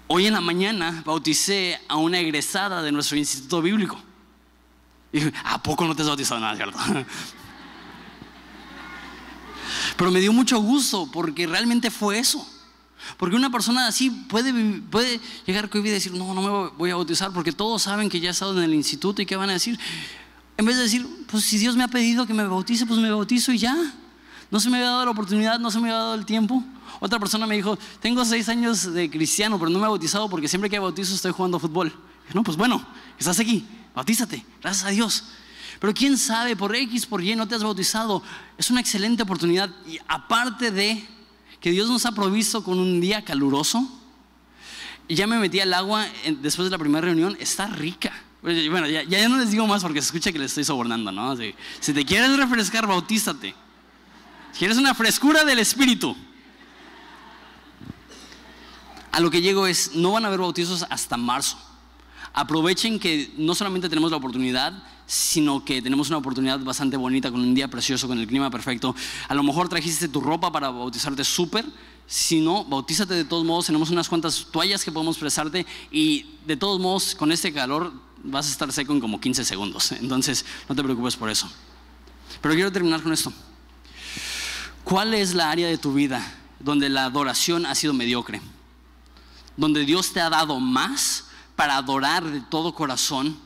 Hoy 0.07 0.27
en 0.27 0.33
la 0.33 0.41
mañana 0.41 1.01
bauticé 1.05 1.79
a 1.87 1.95
una 1.95 2.19
egresada 2.19 2.83
de 2.83 2.91
nuestro 2.91 3.17
instituto 3.17 3.61
bíblico. 3.61 3.99
Dije, 5.11 5.33
¿a 5.43 5.61
poco 5.61 5.85
no 5.85 5.95
te 5.95 6.01
has 6.01 6.07
bautizado 6.07 6.39
nada, 6.39 6.55
cierto? 6.55 6.77
Pero 9.97 10.11
me 10.11 10.19
dio 10.19 10.33
mucho 10.33 10.59
gusto 10.59 11.09
porque 11.11 11.47
realmente 11.47 11.89
fue 11.89 12.19
eso. 12.19 12.47
Porque 13.17 13.35
una 13.35 13.49
persona 13.49 13.87
así 13.87 14.09
puede, 14.09 14.53
puede 14.89 15.19
llegar 15.45 15.69
con 15.69 15.81
vida 15.83 15.91
y 15.91 15.95
decir, 15.95 16.13
no, 16.13 16.33
no 16.33 16.41
me 16.41 16.69
voy 16.77 16.91
a 16.91 16.95
bautizar 16.95 17.31
porque 17.31 17.51
todos 17.51 17.83
saben 17.83 18.09
que 18.09 18.19
ya 18.19 18.29
he 18.29 18.31
estado 18.31 18.57
en 18.57 18.63
el 18.63 18.73
instituto 18.73 19.21
y 19.21 19.25
qué 19.25 19.35
van 19.35 19.49
a 19.49 19.53
decir. 19.53 19.79
En 20.57 20.65
vez 20.65 20.75
de 20.75 20.83
decir, 20.83 21.07
pues 21.29 21.43
si 21.43 21.57
Dios 21.57 21.75
me 21.75 21.83
ha 21.83 21.87
pedido 21.87 22.25
que 22.25 22.33
me 22.33 22.45
bautice, 22.45 22.85
pues 22.85 22.99
me 22.99 23.09
bautizo 23.11 23.51
y 23.51 23.57
ya. 23.57 23.75
No 24.51 24.59
se 24.59 24.69
me 24.69 24.77
había 24.77 24.89
dado 24.89 25.05
la 25.05 25.11
oportunidad, 25.11 25.59
no 25.59 25.71
se 25.71 25.79
me 25.79 25.89
había 25.89 25.97
dado 25.97 26.15
el 26.15 26.25
tiempo. 26.25 26.63
Otra 26.99 27.19
persona 27.19 27.47
me 27.47 27.55
dijo, 27.55 27.77
tengo 27.99 28.23
seis 28.23 28.47
años 28.49 28.93
de 28.93 29.09
cristiano, 29.09 29.57
pero 29.57 29.71
no 29.71 29.79
me 29.79 29.85
he 29.85 29.89
bautizado 29.89 30.29
porque 30.29 30.47
siempre 30.47 30.69
que 30.69 30.77
bautizo 30.77 31.15
estoy 31.15 31.31
jugando 31.31 31.59
fútbol. 31.59 31.93
no, 32.33 32.43
pues 32.43 32.55
bueno, 32.55 32.85
estás 33.17 33.39
aquí, 33.39 33.65
bautízate, 33.95 34.45
gracias 34.61 34.85
a 34.85 34.89
Dios. 34.89 35.23
Pero 35.79 35.93
quién 35.93 36.17
sabe, 36.17 36.55
por 36.55 36.73
X, 36.75 37.05
por 37.05 37.21
Y 37.23 37.35
no 37.35 37.47
te 37.47 37.55
has 37.55 37.63
bautizado. 37.63 38.23
Es 38.57 38.69
una 38.69 38.79
excelente 38.79 39.23
oportunidad. 39.23 39.69
Y 39.87 39.97
aparte 40.07 40.71
de 40.71 41.05
que 41.63 41.71
Dios 41.71 41.87
nos 41.87 42.05
ha 42.05 42.11
provisto 42.11 42.61
con 42.61 42.77
un 42.77 42.99
día 42.99 43.23
caluroso, 43.23 43.87
ya 45.07 45.27
me 45.27 45.39
metí 45.39 45.61
al 45.61 45.73
agua 45.73 46.05
después 46.41 46.65
de 46.65 46.71
la 46.71 46.77
primera 46.77 47.05
reunión, 47.05 47.37
está 47.39 47.67
rica. 47.67 48.11
Bueno, 48.41 48.85
ya, 48.89 49.29
no 49.29 49.37
les 49.37 49.51
digo 49.51 49.65
más 49.65 49.81
porque 49.81 50.01
se 50.01 50.07
escucha 50.07 50.33
que 50.33 50.39
les 50.39 50.51
estoy 50.51 50.65
sobornando, 50.65 51.09
¿no? 51.13 51.37
Si, 51.37 51.55
si 51.79 51.93
te 51.93 52.03
quieres 52.03 52.35
refrescar, 52.35 52.85
bautízate. 52.85 53.55
Si 54.51 54.59
quieres 54.59 54.77
una 54.77 54.93
frescura 54.93 55.45
del 55.45 55.59
espíritu. 55.59 56.13
A 59.13 59.21
lo 59.21 59.31
que 59.31 59.41
llego 59.41 59.65
es, 59.65 59.95
no 59.95 60.11
van 60.11 60.25
a 60.25 60.27
haber 60.27 60.41
bautizos 60.41 60.85
hasta 60.89 61.15
marzo. 61.15 61.57
Aprovechen 62.33 62.99
que 62.99 63.31
no 63.37 63.53
solamente 63.53 63.89
tenemos 63.89 64.09
la 64.09 64.17
oportunidad, 64.17 64.83
sino 65.05 65.63
que 65.63 65.81
tenemos 65.81 66.09
una 66.09 66.17
oportunidad 66.17 66.59
bastante 66.59 66.97
bonita 66.97 67.29
con 67.29 67.41
un 67.41 67.53
día 67.53 67.67
precioso, 67.67 68.07
con 68.07 68.17
el 68.17 68.25
clima 68.25 68.49
perfecto. 68.49 68.95
A 69.27 69.35
lo 69.35 69.43
mejor 69.43 69.69
trajiste 69.69 70.07
tu 70.07 70.19
ropa 70.19 70.51
para 70.51 70.69
bautizarte 70.69 71.23
súper, 71.23 71.65
si 72.07 72.41
no, 72.41 72.65
bautízate 72.65 73.13
de 73.13 73.25
todos 73.25 73.45
modos, 73.45 73.67
tenemos 73.67 73.89
unas 73.89 74.09
cuantas 74.09 74.47
toallas 74.51 74.83
que 74.83 74.91
podemos 74.91 75.17
prestarte 75.17 75.65
y 75.91 76.25
de 76.45 76.57
todos 76.57 76.79
modos 76.79 77.15
con 77.15 77.31
este 77.31 77.53
calor 77.53 77.93
vas 78.23 78.47
a 78.47 78.51
estar 78.51 78.71
seco 78.71 78.93
en 78.93 78.99
como 78.99 79.19
15 79.19 79.45
segundos, 79.45 79.91
entonces 79.91 80.45
no 80.67 80.75
te 80.75 80.83
preocupes 80.83 81.15
por 81.15 81.29
eso. 81.29 81.49
Pero 82.41 82.55
quiero 82.55 82.71
terminar 82.71 83.01
con 83.01 83.13
esto. 83.13 83.31
¿Cuál 84.83 85.13
es 85.13 85.33
la 85.33 85.49
área 85.49 85.67
de 85.67 85.77
tu 85.77 85.93
vida 85.93 86.35
donde 86.59 86.89
la 86.89 87.05
adoración 87.05 87.65
ha 87.65 87.75
sido 87.75 87.93
mediocre? 87.93 88.41
Donde 89.55 89.85
Dios 89.85 90.11
te 90.11 90.19
ha 90.19 90.29
dado 90.29 90.59
más 90.59 91.25
para 91.55 91.77
adorar 91.77 92.23
de 92.23 92.41
todo 92.41 92.73
corazón 92.73 93.37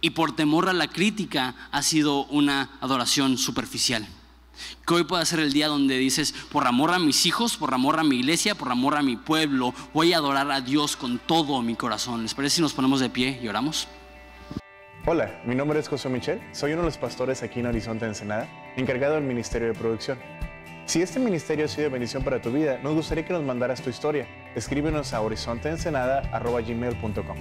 y 0.00 0.10
por 0.10 0.34
temor 0.34 0.68
a 0.68 0.72
la 0.72 0.88
crítica 0.88 1.54
ha 1.70 1.82
sido 1.82 2.24
una 2.26 2.70
adoración 2.80 3.38
superficial. 3.38 4.06
Que 4.86 4.94
hoy 4.94 5.04
pueda 5.04 5.24
ser 5.24 5.40
el 5.40 5.52
día 5.52 5.68
donde 5.68 5.96
dices, 5.96 6.34
por 6.50 6.66
amor 6.66 6.90
a 6.90 6.98
mis 6.98 7.24
hijos, 7.26 7.56
por 7.56 7.72
amor 7.72 7.98
a 7.98 8.04
mi 8.04 8.16
iglesia, 8.16 8.54
por 8.54 8.70
amor 8.70 8.96
a 8.96 9.02
mi 9.02 9.16
pueblo, 9.16 9.74
voy 9.94 10.12
a 10.12 10.18
adorar 10.18 10.50
a 10.50 10.60
Dios 10.60 10.96
con 10.96 11.18
todo 11.18 11.62
mi 11.62 11.76
corazón. 11.76 12.22
¿Les 12.22 12.34
parece 12.34 12.56
si 12.56 12.62
nos 12.62 12.72
ponemos 12.72 13.00
de 13.00 13.10
pie 13.10 13.40
y 13.42 13.48
oramos? 13.48 13.88
Hola, 15.06 15.40
mi 15.46 15.54
nombre 15.54 15.78
es 15.80 15.88
José 15.88 16.10
Michel, 16.10 16.42
soy 16.52 16.72
uno 16.72 16.82
de 16.82 16.88
los 16.88 16.98
pastores 16.98 17.42
aquí 17.42 17.60
en 17.60 17.66
Horizonte 17.66 18.04
Ensenada, 18.04 18.46
encargado 18.76 19.14
del 19.14 19.24
Ministerio 19.24 19.68
de 19.68 19.74
Producción. 19.74 20.18
Si 20.90 21.00
este 21.00 21.18
ministerio 21.20 21.66
ha 21.66 21.68
sido 21.68 21.84
de 21.84 21.90
bendición 21.90 22.24
para 22.24 22.42
tu 22.42 22.50
vida, 22.50 22.80
nos 22.82 22.94
gustaría 22.94 23.24
que 23.24 23.32
nos 23.32 23.44
mandaras 23.44 23.80
tu 23.80 23.90
historia. 23.90 24.26
Escríbenos 24.56 25.14
a 25.14 25.20
horizonteensenada.gmail.com 25.20 27.36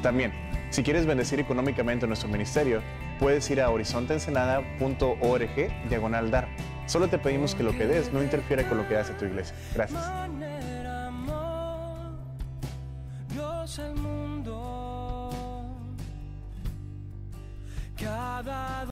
También, 0.00 0.32
si 0.70 0.82
quieres 0.82 1.04
bendecir 1.04 1.38
económicamente 1.38 2.06
nuestro 2.06 2.30
ministerio, 2.30 2.80
puedes 3.18 3.50
ir 3.50 3.60
a 3.60 3.68
horizonteensenada.org 3.68 5.88
diagonal 5.90 6.30
dar. 6.30 6.48
Solo 6.86 7.08
te 7.08 7.18
pedimos 7.18 7.54
que 7.54 7.64
lo 7.64 7.72
que 7.72 7.86
des 7.86 8.10
no 8.14 8.22
interfiera 8.22 8.66
con 8.66 8.78
lo 8.78 8.88
que 8.88 8.96
hace 8.96 9.12
tu 9.12 9.26
iglesia. 9.26 9.54
Gracias. 9.74 10.02